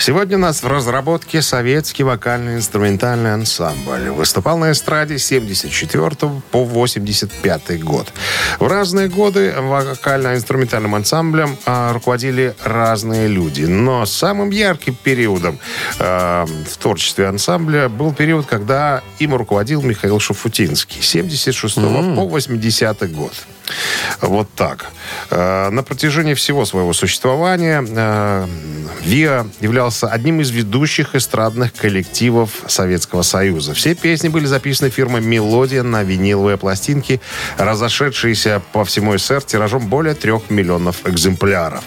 Сегодня 0.09 0.39
у 0.39 0.41
нас 0.41 0.63
в 0.63 0.67
разработке 0.67 1.43
советский 1.43 2.03
вокально-инструментальный 2.03 3.35
ансамбль. 3.35 4.09
Выступал 4.09 4.57
на 4.57 4.73
эстраде 4.73 5.19
с 5.19 5.27
74 5.27 6.11
по 6.51 6.65
85 6.65 7.85
год. 7.85 8.11
В 8.59 8.67
разные 8.67 9.11
годы 9.11 9.53
вокально-инструментальным 9.55 10.95
ансамблем 10.95 11.59
а, 11.67 11.93
руководили 11.93 12.55
разные 12.65 13.29
люди. 13.29 13.65
Но 13.65 14.07
самым 14.07 14.49
ярким 14.49 14.95
периодом 14.95 15.59
а, 15.99 16.47
в 16.47 16.79
творчестве 16.79 17.27
ансамбля 17.27 17.91
был 17.91 18.15
период, 18.15 18.47
когда 18.47 19.03
им 19.19 19.35
руководил 19.35 19.83
Михаил 19.83 20.21
Шафутинский. 20.21 21.03
С 21.03 21.07
76 21.09 21.75
по 21.75 22.27
80 22.27 23.13
год. 23.13 23.35
Вот 24.21 24.49
так. 24.55 24.87
Э, 25.31 25.71
На 25.71 25.83
протяжении 25.83 26.35
всего 26.35 26.65
своего 26.65 26.93
существования 26.93 27.85
э, 27.87 28.47
ВИА 29.03 29.47
являлся 29.61 30.09
одним 30.09 30.41
из 30.41 30.51
ведущих 30.51 31.15
эстрадных 31.15 31.73
коллективов 31.75 32.51
Советского 32.67 33.23
Союза. 33.23 33.75
Все 33.75 33.95
песни 33.95 34.29
были 34.29 34.47
записаны 34.47 34.91
фирмой 34.91 35.21
«Мелодия» 35.21 35.83
на 35.83 36.03
виниловые 36.03 36.57
пластинки, 36.57 37.21
разошедшиеся 37.57 38.63
по 38.73 38.85
всему 38.85 39.17
СССР 39.17 39.43
тиражом 39.43 39.89
более 39.89 40.15
трех 40.15 40.51
миллионов 40.51 41.07
экземпляров. 41.07 41.85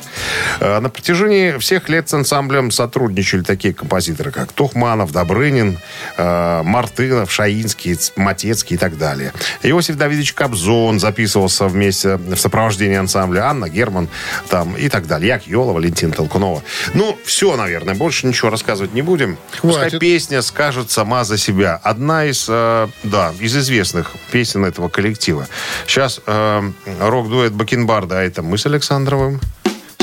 Э, 0.59 0.79
На 0.79 0.89
протяжении 0.89 1.57
всех 1.57 1.89
лет 1.89 2.09
с 2.09 2.13
ансамблем 2.13 2.71
сотрудничали 2.71 3.41
такие 3.41 3.73
композиторы, 3.73 4.31
как 4.31 4.51
Тухманов, 4.51 5.11
Добрынин, 5.11 5.79
Мартынов, 6.17 7.31
Шаинский, 7.31 7.97
Матецкий 8.15 8.75
и 8.75 8.79
так 8.79 8.97
далее. 8.97 9.33
Иосиф 9.63 9.95
Давидович 9.97 10.33
Кобзон 10.33 10.99
записывался 10.99 11.67
вместе 11.71 12.17
в 12.17 12.37
сопровождении 12.37 12.97
ансамбля 12.97 13.45
Анна 13.45 13.69
Герман 13.69 14.07
там, 14.49 14.75
и 14.75 14.89
так 14.89 15.07
далее. 15.07 15.29
Як 15.29 15.47
Йола, 15.47 15.73
Валентин 15.73 16.11
Толкунова. 16.11 16.61
Ну, 16.93 17.17
все, 17.25 17.55
наверное. 17.55 17.95
Больше 17.95 18.27
ничего 18.27 18.49
рассказывать 18.49 18.93
не 18.93 19.01
будем. 19.01 19.37
Пускай 19.61 19.89
Хватит. 19.89 19.99
песня 19.99 20.41
скажет 20.41 20.91
сама 20.91 21.23
за 21.23 21.37
себя. 21.37 21.79
Одна 21.83 22.25
из, 22.25 22.45
э, 22.49 22.87
да, 23.03 23.33
из 23.39 23.55
известных 23.55 24.11
песен 24.31 24.65
этого 24.65 24.89
коллектива. 24.89 25.47
Сейчас 25.87 26.21
э, 26.25 26.71
рок-дуэт 26.99 27.53
Бакенбарда, 27.53 28.19
а 28.19 28.21
это 28.21 28.41
мы 28.41 28.57
с 28.57 28.65
Александровым 28.65 29.39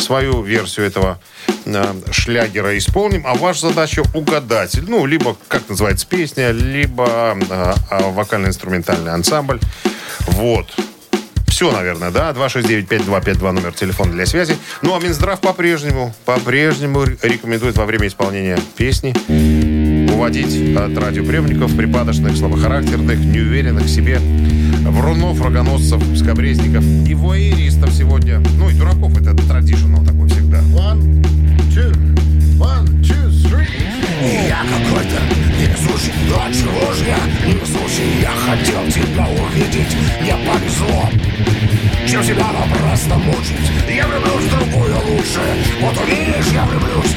свою 0.01 0.43
версию 0.43 0.87
этого 0.87 1.19
э, 1.67 1.95
шлягера 2.11 2.77
исполним, 2.79 3.27
а 3.27 3.35
ваша 3.35 3.69
задача 3.69 4.03
угадать. 4.15 4.79
Ну, 4.87 5.07
либо, 5.07 5.37
как 5.49 5.69
называется 5.69 6.07
песня, 6.07 6.51
либо 6.51 7.37
э, 7.51 7.75
э, 7.91 8.11
вокально-инструментальный 8.13 9.13
ансамбль. 9.13 9.61
Вот. 10.29 10.67
Все, 11.59 11.73
наверное, 11.73 12.13
да? 12.13 12.31
269-5252 12.31 13.51
номер 13.51 13.73
телефона 13.73 14.13
для 14.13 14.27
связи. 14.27 14.57
Ну, 14.81 14.95
а 14.95 15.01
Минздрав 15.01 15.41
по-прежнему, 15.41 16.15
по-прежнему 16.25 17.03
рекомендует 17.03 17.77
во 17.77 17.85
время 17.85 18.07
исполнения 18.07 18.57
песни 18.77 19.13
уводить 20.09 20.77
от 20.77 20.97
радиоприемников 20.97 21.77
припадочных, 21.77 22.37
слабохарактерных, 22.37 23.19
неуверенных 23.19 23.87
в 23.87 23.89
себе 23.89 24.21
врунов, 24.21 25.43
рогоносцев, 25.43 26.01
скобрезников 26.17 26.85
и 26.85 27.15
воеристов 27.17 27.91
сегодня. 27.93 28.41
Ну 28.57 28.71
и 28.71 28.75
дураков, 28.75 29.21
это 29.21 29.35
традиционал 29.35 30.05
такой 30.05 30.29
всегда. 30.29 30.59
One, 30.59 31.27
two, 31.75 31.93
one, 32.57 32.87
two, 33.03 33.31
three. 33.31 33.67
Я 34.47 34.63
какой-то 34.63 35.28
невезучий, 35.99 36.13
но 36.29 36.53
чего 36.53 36.93
же 36.93 37.05
я 37.05 37.19
невезучий? 37.47 38.21
Я 38.21 38.31
хотел 38.31 38.87
тебя 38.89 39.27
увидеть, 39.27 39.97
мне 40.21 40.35
повезло. 40.47 41.09
Чем 42.07 42.25
себя 42.25 42.47
напрасно 42.53 43.17
мучить? 43.17 43.71
Я 43.89 44.07
влюблюсь 44.07 44.45
в 44.45 44.59
другую 44.59 44.95
лучше. 45.09 45.41
Вот 45.81 45.97
увидишь, 45.99 46.53
я 46.53 46.65
влюблюсь. 46.65 47.15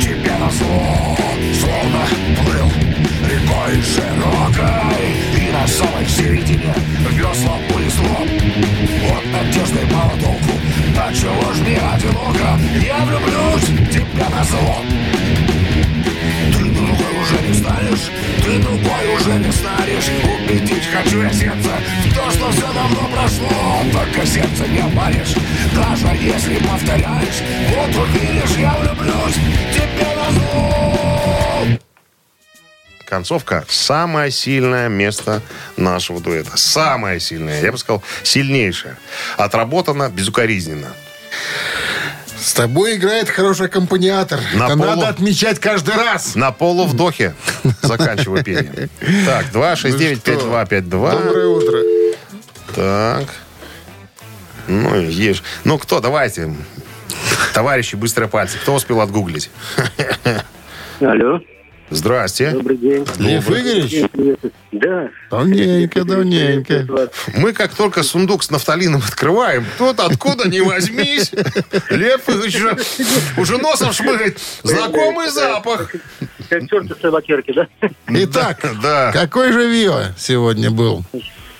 Тебе 0.00 0.32
на 0.38 0.50
зло 0.50 1.16
Словно 1.58 2.04
плыл 2.42 2.70
рекой 3.24 3.82
широкой. 3.82 5.16
И 5.36 5.50
на 5.52 5.66
самой 5.66 6.06
середине 6.06 6.74
весла 7.10 7.56
унесло 7.74 8.26
Вот 9.08 9.24
надежды 9.32 9.80
мало 9.92 10.12
толку 10.20 10.52
Да 10.94 11.10
чего 11.12 11.52
ж 11.52 11.58
мне 11.60 11.78
одиноко? 11.78 12.58
Я 12.84 13.04
влюблюсь 13.04 13.90
тебе 13.90 14.28
на 14.28 14.44
зло 14.44 14.82
уже 17.20 17.40
не 17.46 17.54
станешь, 17.54 18.10
ты 18.44 18.58
другой 18.58 19.14
уже 19.14 19.38
не 19.38 19.52
станешь 19.52 20.08
Убедить 20.40 20.86
хочу 20.86 21.22
я 21.22 21.32
сердце 21.32 21.70
в 22.04 22.14
то, 22.14 22.30
что 22.30 22.50
все 22.50 22.72
давно 22.72 23.08
прошло 23.12 23.82
Только 23.92 24.26
сердце 24.26 24.66
не 24.68 24.80
обманешь, 24.80 25.34
даже 25.74 26.06
если 26.16 26.56
повторяешь 26.56 27.42
Вот 27.70 27.96
увидишь, 27.96 28.56
я 28.58 28.74
влюблюсь 28.80 29.34
тебе 29.74 30.06
на 30.16 30.30
зло 30.32 30.86
концовка 33.06 33.64
самое 33.68 34.30
сильное 34.30 34.88
место 34.88 35.40
нашего 35.76 36.20
дуэта. 36.20 36.56
Самое 36.56 37.20
сильное. 37.20 37.62
Я 37.62 37.70
бы 37.72 37.78
сказал, 37.78 38.02
сильнейшее. 38.24 38.96
Отработано 39.36 40.10
безукоризненно. 40.10 40.88
С 42.46 42.52
тобой 42.54 42.94
играет 42.94 43.28
хороший 43.28 43.66
аккомпаниатор. 43.66 44.38
На 44.54 44.66
Это 44.66 44.76
полу. 44.76 44.84
надо 44.90 45.08
отмечать 45.08 45.58
каждый 45.58 45.96
раз. 45.96 46.36
На 46.36 46.52
полувдохе 46.52 47.34
заканчиваю 47.82 48.44
пение. 48.44 48.88
Так, 49.26 49.46
269-5252. 49.52 50.80
Доброе 50.80 51.46
утро. 51.48 51.78
Так. 52.72 53.28
Ну, 54.68 54.94
ешь. 55.00 55.42
Ну, 55.64 55.76
кто? 55.76 55.98
Давайте. 55.98 56.54
Товарищи, 57.52 57.96
быстрые 57.96 58.28
пальцы. 58.28 58.58
Кто 58.58 58.74
успел 58.74 59.00
отгуглить? 59.00 59.50
Алло, 61.00 61.40
Здрасте. 61.90 62.50
добрый 62.50 62.76
день. 62.76 63.06
Лев 63.18 63.48
Игоревич? 63.48 64.10
Да, 64.72 65.08
Давненько, 65.30 66.04
давненько. 66.04 66.86
Мы 67.36 67.52
как 67.52 67.74
только 67.74 68.02
сундук 68.02 68.42
с 68.42 68.50
нафталином 68.50 69.00
открываем, 69.06 69.64
тут 69.78 70.00
откуда 70.00 70.48
ни 70.48 70.60
возьмись, 70.60 71.30
Лев 71.90 72.28
Игоревич 72.28 72.56
уже, 72.56 72.76
уже 73.36 73.58
носом 73.58 73.92
шмыгает. 73.92 74.38
Знакомый 74.64 75.28
запах. 75.30 75.92
как 76.50 76.68
черт 76.68 76.90
из 76.90 76.96
табакерки, 76.96 77.52
да? 77.52 77.68
Итак, 78.08 78.58
Да. 78.82 79.12
какой 79.12 79.52
же 79.52 79.68
Вио 79.70 80.00
сегодня 80.18 80.70
был? 80.70 81.04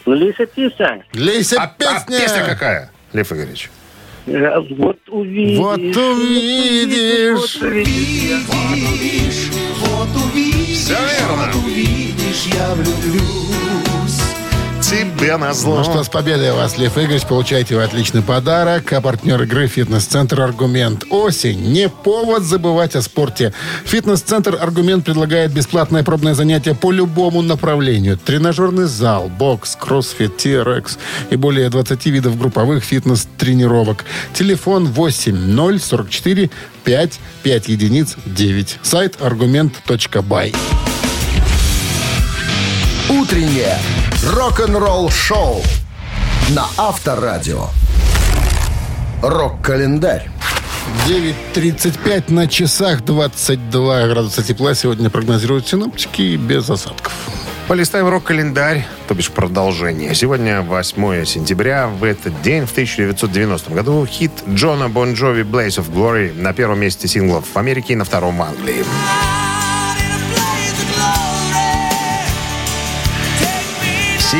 Ну, 0.04 0.14
Лиса 0.14 0.46
Писа. 0.46 1.02
Лейся 1.14 1.56
А, 1.60 1.64
а 1.64 1.68
песня. 1.78 2.18
песня 2.20 2.44
какая, 2.44 2.90
Лев 3.12 3.32
Игоревич? 3.32 3.70
Э, 4.26 4.58
Вот 4.76 4.98
увидишь. 5.08 5.58
Вот 5.58 5.78
увидишь. 5.78 7.38
Вот 7.60 7.62
увидишь. 7.62 9.50
Все 10.73 10.93
верно. 10.93 11.51
Тебе 14.88 15.36
назло. 15.36 15.78
Ну 15.78 15.82
что, 15.82 16.04
с 16.04 16.08
победой 16.08 16.52
вас, 16.52 16.78
Лев 16.78 16.96
Игоревич. 16.96 17.24
Получаете 17.24 17.74
вы 17.74 17.82
отличный 17.82 18.22
подарок. 18.22 18.92
А 18.92 19.00
партнер 19.00 19.42
игры 19.42 19.66
«Фитнес-центр 19.66 20.40
Аргумент». 20.40 21.06
Осень. 21.10 21.72
Не 21.72 21.88
повод 21.88 22.44
забывать 22.44 22.94
о 22.94 23.02
спорте. 23.02 23.52
«Фитнес-центр 23.84 24.56
Аргумент» 24.60 25.04
предлагает 25.04 25.52
бесплатное 25.52 26.04
пробное 26.04 26.34
занятие 26.34 26.76
по 26.76 26.92
любому 26.92 27.42
направлению. 27.42 28.16
Тренажерный 28.16 28.84
зал, 28.84 29.28
бокс, 29.28 29.74
кроссфит, 29.74 30.36
TRX 30.36 30.98
и 31.30 31.36
более 31.36 31.68
20 31.68 32.06
видов 32.06 32.38
групповых 32.38 32.84
фитнес-тренировок. 32.84 34.04
Телефон 34.34 34.86
8 34.86 35.80
044 35.80 36.48
5 36.84 37.20
5 37.42 37.68
единиц 37.68 38.14
9. 38.24 38.78
Сайт 38.82 39.20
аргумент.бай. 39.20 40.54
Утреннее 43.08 43.78
рок-н-ролл-шоу 44.34 45.62
на 46.50 46.66
Авторадио. 46.76 47.68
Рок-календарь. 49.22 50.28
9.35 51.06 52.32
на 52.32 52.48
часах, 52.48 53.04
22 53.04 54.08
градуса 54.08 54.42
тепла. 54.42 54.74
Сегодня 54.74 55.08
прогнозируют 55.08 55.68
синоптики 55.68 56.34
без 56.34 56.68
осадков. 56.68 57.12
Полистаем 57.68 58.08
рок-календарь, 58.08 58.84
то 59.06 59.14
бишь 59.14 59.30
продолжение. 59.30 60.12
Сегодня 60.16 60.62
8 60.62 61.24
сентября. 61.26 61.86
В 61.86 62.02
этот 62.02 62.42
день, 62.42 62.66
в 62.66 62.72
1990 62.72 63.70
году, 63.70 64.04
хит 64.04 64.32
Джона 64.48 64.88
Бон 64.88 65.12
Джови 65.12 65.42
«Blaze 65.42 65.78
of 65.78 65.92
Glory» 65.92 66.32
на 66.36 66.52
первом 66.52 66.80
месте 66.80 67.06
синглов 67.06 67.44
в 67.54 67.56
Америке 67.56 67.92
и 67.92 67.96
на 67.96 68.04
втором 68.04 68.38
в 68.38 68.42
Англии. 68.42 68.84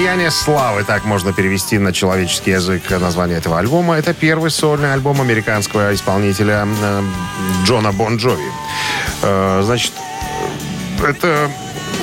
«Сияние 0.07 0.31
славы», 0.31 0.85
так 0.85 1.05
можно 1.05 1.33
перевести 1.33 1.79
на 1.79 1.93
человеческий 1.93 2.53
язык 2.53 2.89
название 2.91 3.39
этого 3.39 3.59
альбома. 3.59 3.97
Это 3.97 4.15
первый 4.15 4.53
сольный 4.53 4.93
альбом 4.93 5.21
американского 5.21 5.93
исполнителя 5.93 6.65
э, 6.65 7.03
Джона 7.65 7.91
Бон 7.91 8.17
Джови. 8.17 8.53
Э, 9.23 9.63
значит, 9.65 9.93
это, 11.05 11.51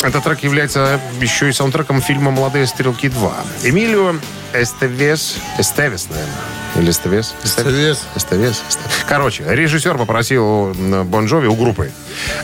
этот 0.03 0.21
трек 0.21 0.43
является 0.43 0.99
еще 1.21 1.47
и 1.47 1.53
саундтреком 1.53 2.01
фильма 2.01 2.29
«Молодые 2.29 2.67
стрелки 2.67 3.07
2». 3.07 3.31
Эмилио 3.69 4.15
Эстевес, 4.53 5.37
Эстевес, 5.57 6.07
наверное, 6.09 6.35
или 6.75 6.91
Эстевес? 6.91 7.33
Эстевес. 7.43 8.03
Эстевес. 8.15 8.61
Короче, 9.07 9.43
режиссер 9.47 9.97
попросил 9.97 10.45
у 10.45 10.73
Бон 11.03 11.25
Джови, 11.25 11.47
у 11.47 11.55
группы, 11.55 11.91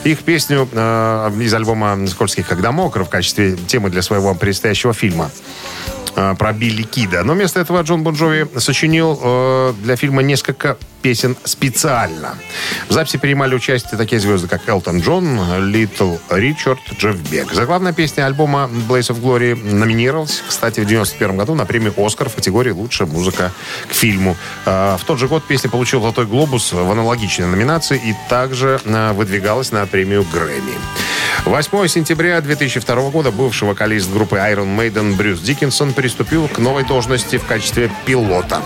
их 0.04 0.20
песню 0.20 0.68
э, 0.72 1.32
из 1.40 1.54
альбома 1.54 2.08
«Скользких 2.08 2.48
когда 2.48 2.62
мокро» 2.62 3.04
в 3.04 3.10
качестве 3.10 3.56
темы 3.56 3.90
для 3.90 4.02
своего 4.02 4.34
предстоящего 4.34 4.94
фильма 4.94 5.30
э, 6.16 6.36
про 6.38 6.54
Билли 6.54 6.84
Кида. 6.84 7.24
Но 7.24 7.34
вместо 7.34 7.60
этого 7.60 7.82
Джон 7.82 8.04
Бон 8.04 8.16
Джови 8.16 8.48
сочинил 8.58 9.20
э, 9.22 9.74
для 9.84 9.96
фильма 9.96 10.22
несколько 10.22 10.78
песен 11.02 11.36
специально. 11.44 12.36
В 12.88 12.94
записи 12.94 13.18
принимали 13.18 13.56
участие 13.56 13.98
такие 13.98 14.20
звезды, 14.20 14.48
как 14.48 14.68
Элтон 14.68 15.00
Джон, 15.02 15.70
Литл 15.70 16.16
Ричард, 16.30 16.80
Джефф 16.98 17.18
Бек. 17.30 17.54
Заглавная 17.54 17.94
песня 17.94 18.26
альбома 18.26 18.70
Blaze 18.88 19.12
of 19.12 19.22
Glory 19.22 19.56
номинировалась, 19.56 20.44
кстати, 20.48 20.80
в 20.80 20.86
91 20.86 21.38
году 21.38 21.56
на 21.56 21.66
премию 21.66 21.94
«Оскар» 21.98 22.30
в 22.30 22.36
категории 22.36 22.72
«Лучшая 22.72 23.08
музыка 23.08 23.52
к 23.88 23.94
фильму». 23.94 24.36
Э, 24.66 24.98
В 25.00 25.06
тот 25.06 25.20
же 25.20 25.28
год 25.28 25.44
песня 25.46 25.70
получила 25.70 26.02
«Золотой 26.02 26.26
глобус» 26.26 26.74
в 26.74 26.92
аналогичной 26.92 27.48
номинации 27.48 27.98
и 27.98 28.16
также 28.30 28.80
э, 28.84 29.14
выдвигалась 29.14 29.72
на 29.72 29.86
премию 29.86 30.26
Грэмми. 30.32 30.74
8 31.46 31.88
сентября 31.88 32.42
2002 32.42 33.10
года 33.10 33.32
бывший 33.32 33.68
вокалист 33.68 34.12
группы 34.12 34.36
Iron 34.38 34.78
Maiden 34.78 35.16
Брюс 35.16 35.40
Диккенсон 35.40 35.94
приступил 35.94 36.48
к 36.48 36.58
новой 36.60 36.84
должности 36.84 37.38
в 37.38 37.46
качестве 37.46 37.90
пилота. 38.06 38.62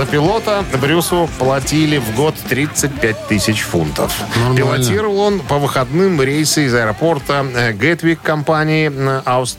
За 0.00 0.06
пилота 0.06 0.64
Брюсу 0.80 1.28
платили 1.38 1.98
в 1.98 2.16
год 2.16 2.34
35 2.48 3.28
тысяч 3.28 3.60
фунтов. 3.60 4.18
Нормально. 4.34 4.56
Пилотировал 4.56 5.20
он 5.20 5.40
по 5.40 5.58
выходным 5.58 6.22
рейсы 6.22 6.64
из 6.64 6.74
аэропорта 6.74 7.44
э, 7.54 7.74
Гетвик 7.74 8.22
компании 8.22 8.90
э, 8.90 9.22
Аус- 9.26 9.58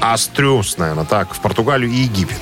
Астрюс, 0.00 0.78
наверное, 0.78 1.06
так, 1.06 1.34
в 1.34 1.40
Португалию 1.40 1.90
и 1.90 1.96
Египет. 1.96 2.38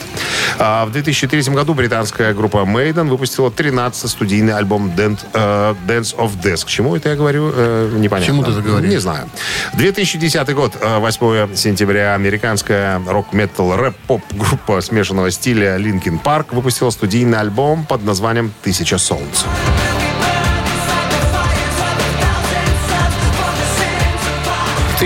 А 0.58 0.86
в 0.86 0.92
2003 0.92 1.42
году 1.54 1.74
британская 1.74 2.32
группа 2.34 2.58
Maiden 2.58 3.08
выпустила 3.08 3.50
13 3.50 4.10
студийный 4.10 4.54
альбом 4.54 4.92
э, 4.96 5.74
Dance 5.86 6.16
of 6.16 6.32
Death. 6.42 6.64
К 6.64 6.68
чему 6.68 6.96
это 6.96 7.10
я 7.10 7.16
говорю, 7.16 7.52
э, 7.54 7.92
непонятно. 7.96 8.26
Чему 8.26 8.44
ты 8.44 8.52
это 8.52 8.62
говоришь? 8.62 8.90
Не 8.90 8.98
знаю. 8.98 9.28
2010 9.74 10.54
год, 10.54 10.72
э, 10.80 10.98
8 10.98 11.54
сентября, 11.54 12.14
американская 12.14 13.00
рок-метал 13.06 13.76
рэп-поп 13.76 14.22
группа 14.32 14.80
смешанного 14.80 15.30
стиля 15.30 15.76
Linkin 15.78 16.22
Park 16.22 16.46
выпустила 16.52 16.90
студийный 16.90 17.38
альбом 17.38 17.84
под 17.84 18.04
названием 18.04 18.52
«Тысяча 18.62 18.98
солнц». 18.98 19.44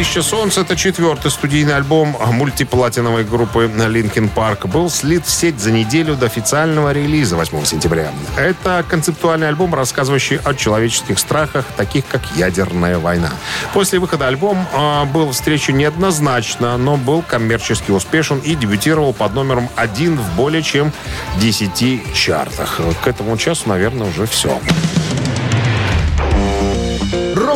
«Тысяча 0.00 0.22
солнц»— 0.22 0.56
это 0.56 0.76
четвертый 0.76 1.30
студийный 1.30 1.76
альбом 1.76 2.16
мультиплатиновой 2.18 3.22
группы 3.22 3.64
Linkin 3.64 4.30
Park. 4.34 4.66
Был 4.66 4.88
слит 4.88 5.26
в 5.26 5.30
сеть 5.30 5.60
за 5.60 5.70
неделю 5.72 6.14
до 6.14 6.24
официального 6.24 6.90
релиза 6.90 7.36
8 7.36 7.66
сентября. 7.66 8.10
Это 8.34 8.82
концептуальный 8.88 9.48
альбом, 9.48 9.74
рассказывающий 9.74 10.38
о 10.38 10.54
человеческих 10.54 11.18
страхах, 11.18 11.66
таких 11.76 12.06
как 12.06 12.22
ядерная 12.34 12.98
война. 12.98 13.28
После 13.74 13.98
выхода 13.98 14.26
альбом 14.26 14.66
а, 14.72 15.04
был 15.04 15.32
встречен 15.32 15.76
неоднозначно, 15.76 16.78
но 16.78 16.96
был 16.96 17.20
коммерчески 17.20 17.90
успешен 17.90 18.38
и 18.38 18.54
дебютировал 18.54 19.12
под 19.12 19.34
номером 19.34 19.68
один 19.76 20.16
в 20.16 20.34
более 20.34 20.62
чем 20.62 20.94
10 21.42 22.14
чартах. 22.14 22.80
К 23.04 23.06
этому 23.06 23.36
часу, 23.36 23.68
наверное, 23.68 24.08
уже 24.08 24.24
все. 24.24 24.58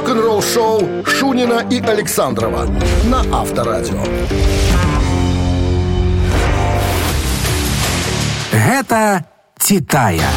Рок-н-ролл-шоу 0.04 1.06
Шунина 1.06 1.64
и 1.70 1.80
Александрова 1.80 2.66
на 3.06 3.20
Авторадио. 3.32 4.02
Гэта 8.52 9.24
«Титая». 9.58 10.28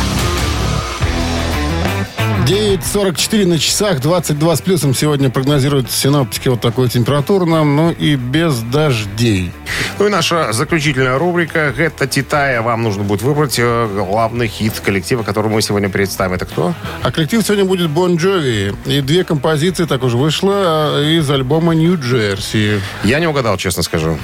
9.44 2.47 3.45
на 3.45 3.59
часах, 3.59 3.99
22 3.99 4.55
с 4.55 4.61
плюсом. 4.61 4.95
Сегодня 4.95 5.29
прогнозируют 5.29 5.91
синоптики 5.91 6.47
вот 6.47 6.61
такую 6.61 6.87
температуру 6.87 7.45
нам, 7.45 7.75
ну 7.75 7.91
и 7.91 8.15
без 8.15 8.59
дождей. 8.59 9.51
Ну 9.99 10.07
и 10.07 10.09
наша 10.09 10.53
заключительная 10.53 11.17
рубрика 11.17 11.73
«Это 11.77 12.07
Титая». 12.07 12.61
Вам 12.61 12.83
нужно 12.83 13.03
будет 13.03 13.21
выбрать 13.21 13.55
э, 13.59 13.89
главный 13.93 14.47
хит 14.47 14.79
коллектива, 14.79 15.23
который 15.23 15.51
мы 15.51 15.61
сегодня 15.61 15.89
представим. 15.89 16.35
Это 16.35 16.45
кто? 16.45 16.73
А 17.03 17.11
коллектив 17.11 17.43
сегодня 17.43 17.65
будет 17.65 17.89
Бон 17.89 18.15
Джови. 18.15 18.73
И 18.85 19.01
две 19.01 19.25
композиции 19.25 19.83
так 19.83 20.03
уже 20.03 20.15
вышло 20.15 20.53
а, 20.55 21.03
из 21.03 21.29
альбома 21.29 21.75
Нью-Джерси. 21.75 22.79
Я 23.03 23.19
не 23.19 23.27
угадал, 23.27 23.57
честно 23.57 23.83
скажу. 23.83 24.17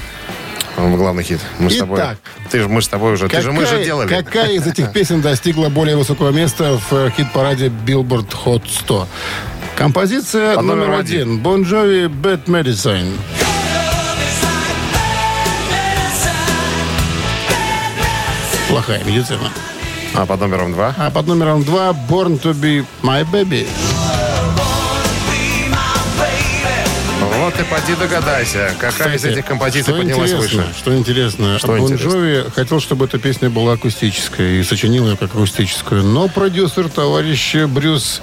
Главный 0.76 1.22
хит. 1.22 1.40
Мы 1.58 1.70
с 1.70 1.76
тобой. 1.78 1.98
Итак. 1.98 2.18
Ты 2.50 2.60
же, 2.60 2.68
мы 2.68 2.82
с 2.82 2.88
тобой 2.88 3.14
уже. 3.14 3.28
Ты 3.28 3.40
же, 3.40 3.52
мы 3.52 3.60
же 3.60 3.66
Какая- 3.66 3.84
делали. 3.84 4.08
Какая 4.08 4.52
из 4.52 4.66
этих 4.66 4.92
песен 4.92 5.20
достигла 5.20 5.68
более 5.68 5.96
высокого 5.96 6.30
места 6.30 6.78
в 6.90 6.92
э, 6.92 7.10
хит-параде 7.16 7.68
Billboard 7.68 8.28
Hot 8.44 8.62
100? 8.68 9.08
Композиция 9.76 10.54
Под 10.54 10.64
номер 10.64 10.86
номером 10.86 11.00
один. 11.00 11.42
Bon 11.42 11.64
Jovi 11.64 12.08
Bad 12.08 12.44
Medicine. 12.46 13.12
Плохая 18.68 19.02
медицина. 19.04 19.50
А 20.14 20.26
под 20.26 20.40
номером 20.40 20.72
два? 20.72 20.94
А 20.96 21.10
под 21.10 21.26
номером 21.26 21.64
два 21.64 21.90
Born 21.90 22.40
to 22.40 22.52
be 22.54 22.84
my 23.02 23.24
baby. 23.30 23.66
Вот 27.44 27.52
ты 27.56 27.64
поди 27.64 27.94
догадайся, 27.94 28.74
какая 28.80 29.10
из 29.10 29.16
Кстати, 29.16 29.34
этих 29.34 29.44
композиций 29.44 29.92
поднялась 29.92 30.32
выше. 30.32 30.66
Что 30.78 30.96
интересно, 30.96 31.58
Что 31.58 31.76
Бон 31.76 31.80
интересно? 31.80 32.08
Джови 32.08 32.44
хотел, 32.56 32.80
чтобы 32.80 33.04
эта 33.04 33.18
песня 33.18 33.50
была 33.50 33.74
акустическая 33.74 34.60
и 34.60 34.62
сочинил 34.62 35.06
ее 35.06 35.18
как 35.18 35.34
акустическую. 35.34 36.02
Но 36.04 36.28
продюсер, 36.28 36.88
товарищ 36.88 37.54
Брюс 37.66 38.22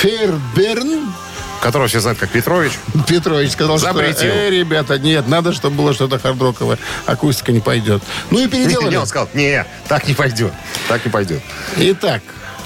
Ферберн, 0.00 1.12
Которого 1.60 1.86
все 1.86 2.00
знают 2.00 2.18
как 2.18 2.30
Петрович. 2.30 2.72
Петрович 3.06 3.52
сказал, 3.52 3.78
Запретил. 3.78 4.16
что, 4.16 4.26
э, 4.26 4.50
ребята, 4.50 4.98
нет, 4.98 5.28
надо, 5.28 5.52
чтобы 5.52 5.76
было 5.76 5.94
что-то 5.94 6.18
хардроковое. 6.18 6.78
Акустика 7.06 7.52
не 7.52 7.60
пойдет. 7.60 8.02
Ну 8.30 8.40
и 8.40 8.48
переделали. 8.48 8.88
не, 8.90 8.96
он 8.96 9.06
сказал, 9.06 9.28
не, 9.32 9.64
так 9.86 10.08
не 10.08 10.14
пойдет. 10.14 10.52
Так 10.88 11.04
не 11.04 11.10
пойдет. 11.12 11.40
Итак, 11.76 12.22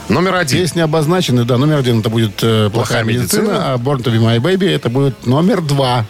Номер 0.09 0.35
один. 0.37 0.59
песни 0.61 0.81
обозначены. 0.81 1.45
Да, 1.45 1.57
номер 1.57 1.79
один 1.79 2.01
это 2.01 2.11
будет 2.11 2.43
э, 2.43 2.69
плохая, 2.71 3.03
Плохая 3.03 3.05
медицина, 3.05 3.41
медицина. 3.43 3.73
а 3.75 3.77
Born 3.79 4.03
to 4.03 4.13
be 4.13 4.19
my 4.21 4.39
baby 4.39 4.69
это 4.75 4.91
будет 4.91 5.27
номер 5.27 5.63
два. 5.63 6.05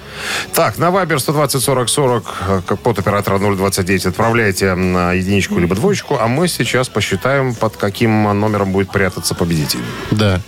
Так, 0.53 0.79
на 0.79 0.91
Вайбер 0.91 1.21
120 1.21 1.63
40 1.63 1.89
40, 1.89 2.35
э, 2.49 2.61
как 2.67 2.81
под 2.81 2.99
оператора 2.99 3.39
029, 3.39 4.07
отправляйте 4.07 4.75
на 4.75 5.13
единичку 5.13 5.59
либо 5.59 5.75
двоечку, 5.77 6.19
а 6.21 6.27
мы 6.27 6.49
сейчас 6.49 6.89
посчитаем, 6.89 7.55
под 7.55 7.77
каким 7.77 8.25
номером 8.39 8.73
будет 8.73 8.91
прятаться 8.91 9.35
победитель. 9.35 9.81
Да. 10.11 10.41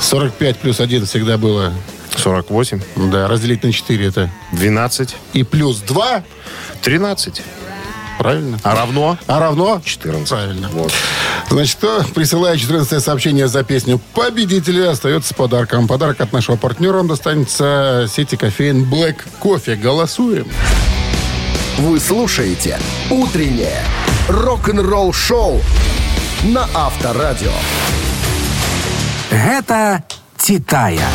45 0.00 0.56
плюс 0.58 0.80
1 0.80 1.04
всегда 1.04 1.36
было. 1.36 1.72
48, 2.16 2.80
Да, 3.10 3.28
разделить 3.28 3.62
на 3.62 3.72
4 3.72 4.06
это. 4.06 4.30
12, 4.52 5.16
И 5.34 5.42
плюс 5.44 5.78
2, 5.80 6.24
13. 6.82 7.42
Правильно? 8.20 8.60
А 8.62 8.76
равно? 8.76 9.18
А 9.26 9.40
равно? 9.40 9.80
14. 9.82 10.28
Правильно. 10.28 10.68
Вот. 10.72 10.92
Значит, 11.48 11.76
кто, 11.76 12.04
присылая 12.14 12.56
14 12.58 13.02
сообщение 13.02 13.48
за 13.48 13.64
песню 13.64 13.98
победителя, 14.14 14.90
остается 14.90 15.30
с 15.30 15.32
подарком. 15.32 15.88
Подарок 15.88 16.20
от 16.20 16.32
нашего 16.32 16.56
партнера 16.56 16.98
вам 16.98 17.08
достанется 17.08 18.06
сети 18.14 18.36
кофеин 18.36 18.84
Black 18.84 19.16
Кофе. 19.38 19.74
Голосуем. 19.74 20.48
Вы 21.78 21.98
слушаете 21.98 22.78
«Утреннее 23.10 23.82
рок-н-ролл-шоу» 24.28 25.62
на 26.44 26.68
Авторадио. 26.74 27.52
Гэта 29.30 30.04
«Титая». 30.36 31.08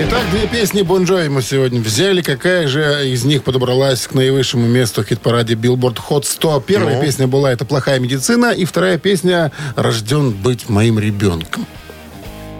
Итак, 0.00 0.22
две 0.30 0.46
песни 0.46 0.82
Бон 0.82 1.04
Джови 1.04 1.28
мы 1.28 1.42
сегодня 1.42 1.80
взяли. 1.80 2.22
Какая 2.22 2.68
же 2.68 3.08
из 3.08 3.24
них 3.24 3.42
подобралась 3.42 4.06
к 4.06 4.14
наивысшему 4.14 4.64
месту 4.68 5.02
в 5.02 5.06
хит-параде 5.06 5.54
Billboard 5.54 5.98
Hot 6.08 6.22
100? 6.24 6.60
Первая 6.60 6.96
Ну? 6.96 7.02
песня 7.02 7.26
была 7.26 7.50
«Это 7.50 7.64
плохая 7.64 7.98
медицина», 7.98 8.52
и 8.52 8.64
вторая 8.64 8.98
песня 8.98 9.50
«Рожден 9.74 10.30
быть 10.30 10.68
моим 10.68 11.00
ребенком». 11.00 11.66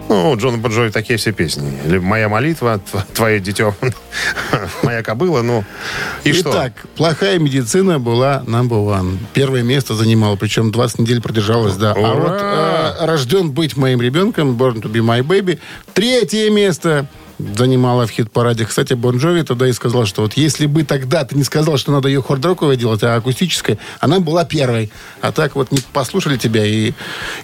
Ну, 0.09 0.31
у 0.31 0.35
Джона 0.37 0.57
Боджови 0.57 0.89
такие 0.91 1.17
все 1.17 1.31
песни. 1.31 1.71
Либо 1.85 2.03
«Моя 2.03 2.27
молитва», 2.27 2.81
тв- 2.91 3.05
«Твое 3.13 3.39
дитё», 3.39 3.73
«Моя 4.83 5.01
кобыла», 5.01 5.41
ну, 5.41 5.63
и 6.25 6.33
что? 6.33 6.49
Итак, 6.49 6.73
плохая 6.97 7.39
медицина 7.39 7.99
была 7.99 8.43
number 8.47 8.85
one. 8.85 9.17
Первое 9.33 9.61
место 9.63 9.93
занимала, 9.93 10.35
причем 10.35 10.71
20 10.71 10.99
недель 10.99 11.21
продержалась, 11.21 11.75
да. 11.75 11.93
А 11.95 11.99
Ура! 11.99 12.13
вот 12.15 12.41
э, 12.41 13.05
«Рожден 13.05 13.51
быть 13.51 13.77
моим 13.77 14.01
ребенком», 14.01 14.57
«Born 14.57 14.81
to 14.81 14.91
be 14.91 14.99
my 14.99 15.21
baby», 15.21 15.59
третье 15.93 16.49
место 16.49 17.07
занимала 17.39 18.05
в 18.05 18.11
хит-параде. 18.11 18.65
Кстати, 18.65 18.93
Бон 18.93 19.17
Джови 19.17 19.43
тогда 19.43 19.67
и 19.67 19.73
сказал, 19.73 20.05
что 20.05 20.21
вот 20.23 20.33
если 20.33 20.65
бы 20.65 20.83
тогда 20.83 21.23
ты 21.23 21.35
не 21.35 21.43
сказал, 21.43 21.77
что 21.77 21.91
надо 21.91 22.09
ее 22.09 22.21
хорд-роковой 22.21 22.75
делать, 22.75 23.01
а 23.03 23.15
акустической, 23.15 23.79
она 23.99 24.19
была 24.19 24.45
первой. 24.45 24.91
А 25.21 25.31
так 25.31 25.55
вот 25.55 25.71
не 25.71 25.79
послушали 25.93 26.37
тебя 26.37 26.65
и, 26.65 26.93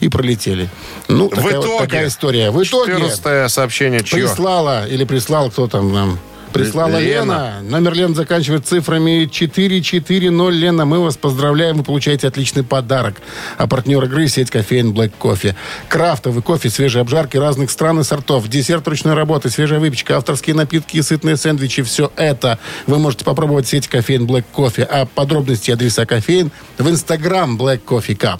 и 0.01 0.09
пролетели. 0.09 0.69
Ну, 1.07 1.27
В 1.27 1.35
такая, 1.35 1.57
вот 1.57 1.65
итоге, 1.65 1.79
такая 1.79 2.07
история. 2.07 2.51
В 2.51 2.61
итоге 2.61 2.93
14 2.93 3.51
сообщение 3.51 4.03
чье? 4.03 4.19
прислала 4.19 4.87
или 4.87 5.05
прислал 5.05 5.49
кто 5.49 5.67
там 5.67 5.93
нам? 5.93 6.19
Прислала 6.55 6.97
Лена. 6.97 7.01
Лена. 7.01 7.61
Номер 7.63 7.93
Лен 7.93 8.15
заканчивает 8.15 8.65
цифрами 8.65 9.25
440. 9.31 10.51
Лена, 10.53 10.85
мы 10.85 10.99
вас 10.99 11.17
поздравляем. 11.17 11.77
Вы 11.77 11.83
получаете 11.83 12.27
отличный 12.27 12.63
подарок. 12.63 13.15
А 13.57 13.67
партнер 13.67 14.03
игры– 14.05 14.27
сеть 14.29 14.49
кофеин 14.49 14.93
Black 14.93 15.11
Coffee. 15.19 15.55
Крафтовый 15.89 16.41
кофе, 16.41 16.69
свежие 16.69 17.01
обжарки 17.01 17.37
разных 17.37 17.69
стран 17.71 17.99
и 17.99 18.03
сортов, 18.03 18.47
десерт 18.47 18.87
ручной 18.87 19.13
работы, 19.13 19.49
свежая 19.49 19.79
выпечка, 19.79 20.17
авторские 20.17 20.55
напитки 20.55 20.97
и 20.97 21.01
сытные 21.01 21.37
сэндвичи. 21.37 21.83
Все 21.83 22.11
это 22.15 22.57
вы 22.87 22.99
можете 22.99 23.25
попробовать 23.25 23.65
в 23.65 23.69
сети 23.69 23.89
кофеин 23.89 24.25
Black 24.25 24.45
Coffee. 24.55 24.83
А 24.83 25.05
подробности 25.05 25.71
адреса 25.71 26.05
кофеин 26.05 26.51
в 26.77 26.89
инстаграм 26.89 27.57
Black 27.57 27.81
Coffee 27.85 28.17
Cup. 28.17 28.39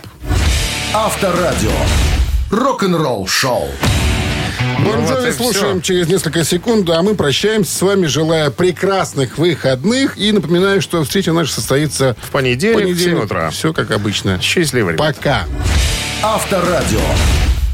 Авторадио. 0.93 1.71
Рок-н-ролл-шоу. 2.49 3.67
Бон 4.85 5.01
Ну 5.01 5.01
вот 5.01 5.17
Джови 5.19 5.29
и 5.29 5.33
слушаем 5.33 5.81
всё. 5.81 5.93
через 5.93 6.07
несколько 6.07 6.43
секунд, 6.43 6.89
а 6.91 7.01
мы 7.01 7.15
прощаемся 7.15 7.75
с 7.75 7.81
вами, 7.81 8.05
желая 8.05 8.51
прекрасных 8.51 9.37
выходных. 9.37 10.17
И 10.17 10.31
напоминаю, 10.31 10.81
что 10.81 11.03
встреча 11.03 11.33
наша 11.33 11.53
состоится 11.53 12.15
В 12.21 12.29
понедельник 12.31 12.95
в 12.95 12.99
7 12.99 13.19
утра. 13.23 13.49
Все 13.49 13.73
как 13.73 13.91
обычно. 13.91 14.39
Счастливо, 14.41 14.91
ребята. 14.91 15.13
Пока. 15.15 15.43
Авторадио. 16.21 16.99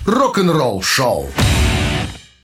Рок-н-ролл-шоу. 0.06 1.30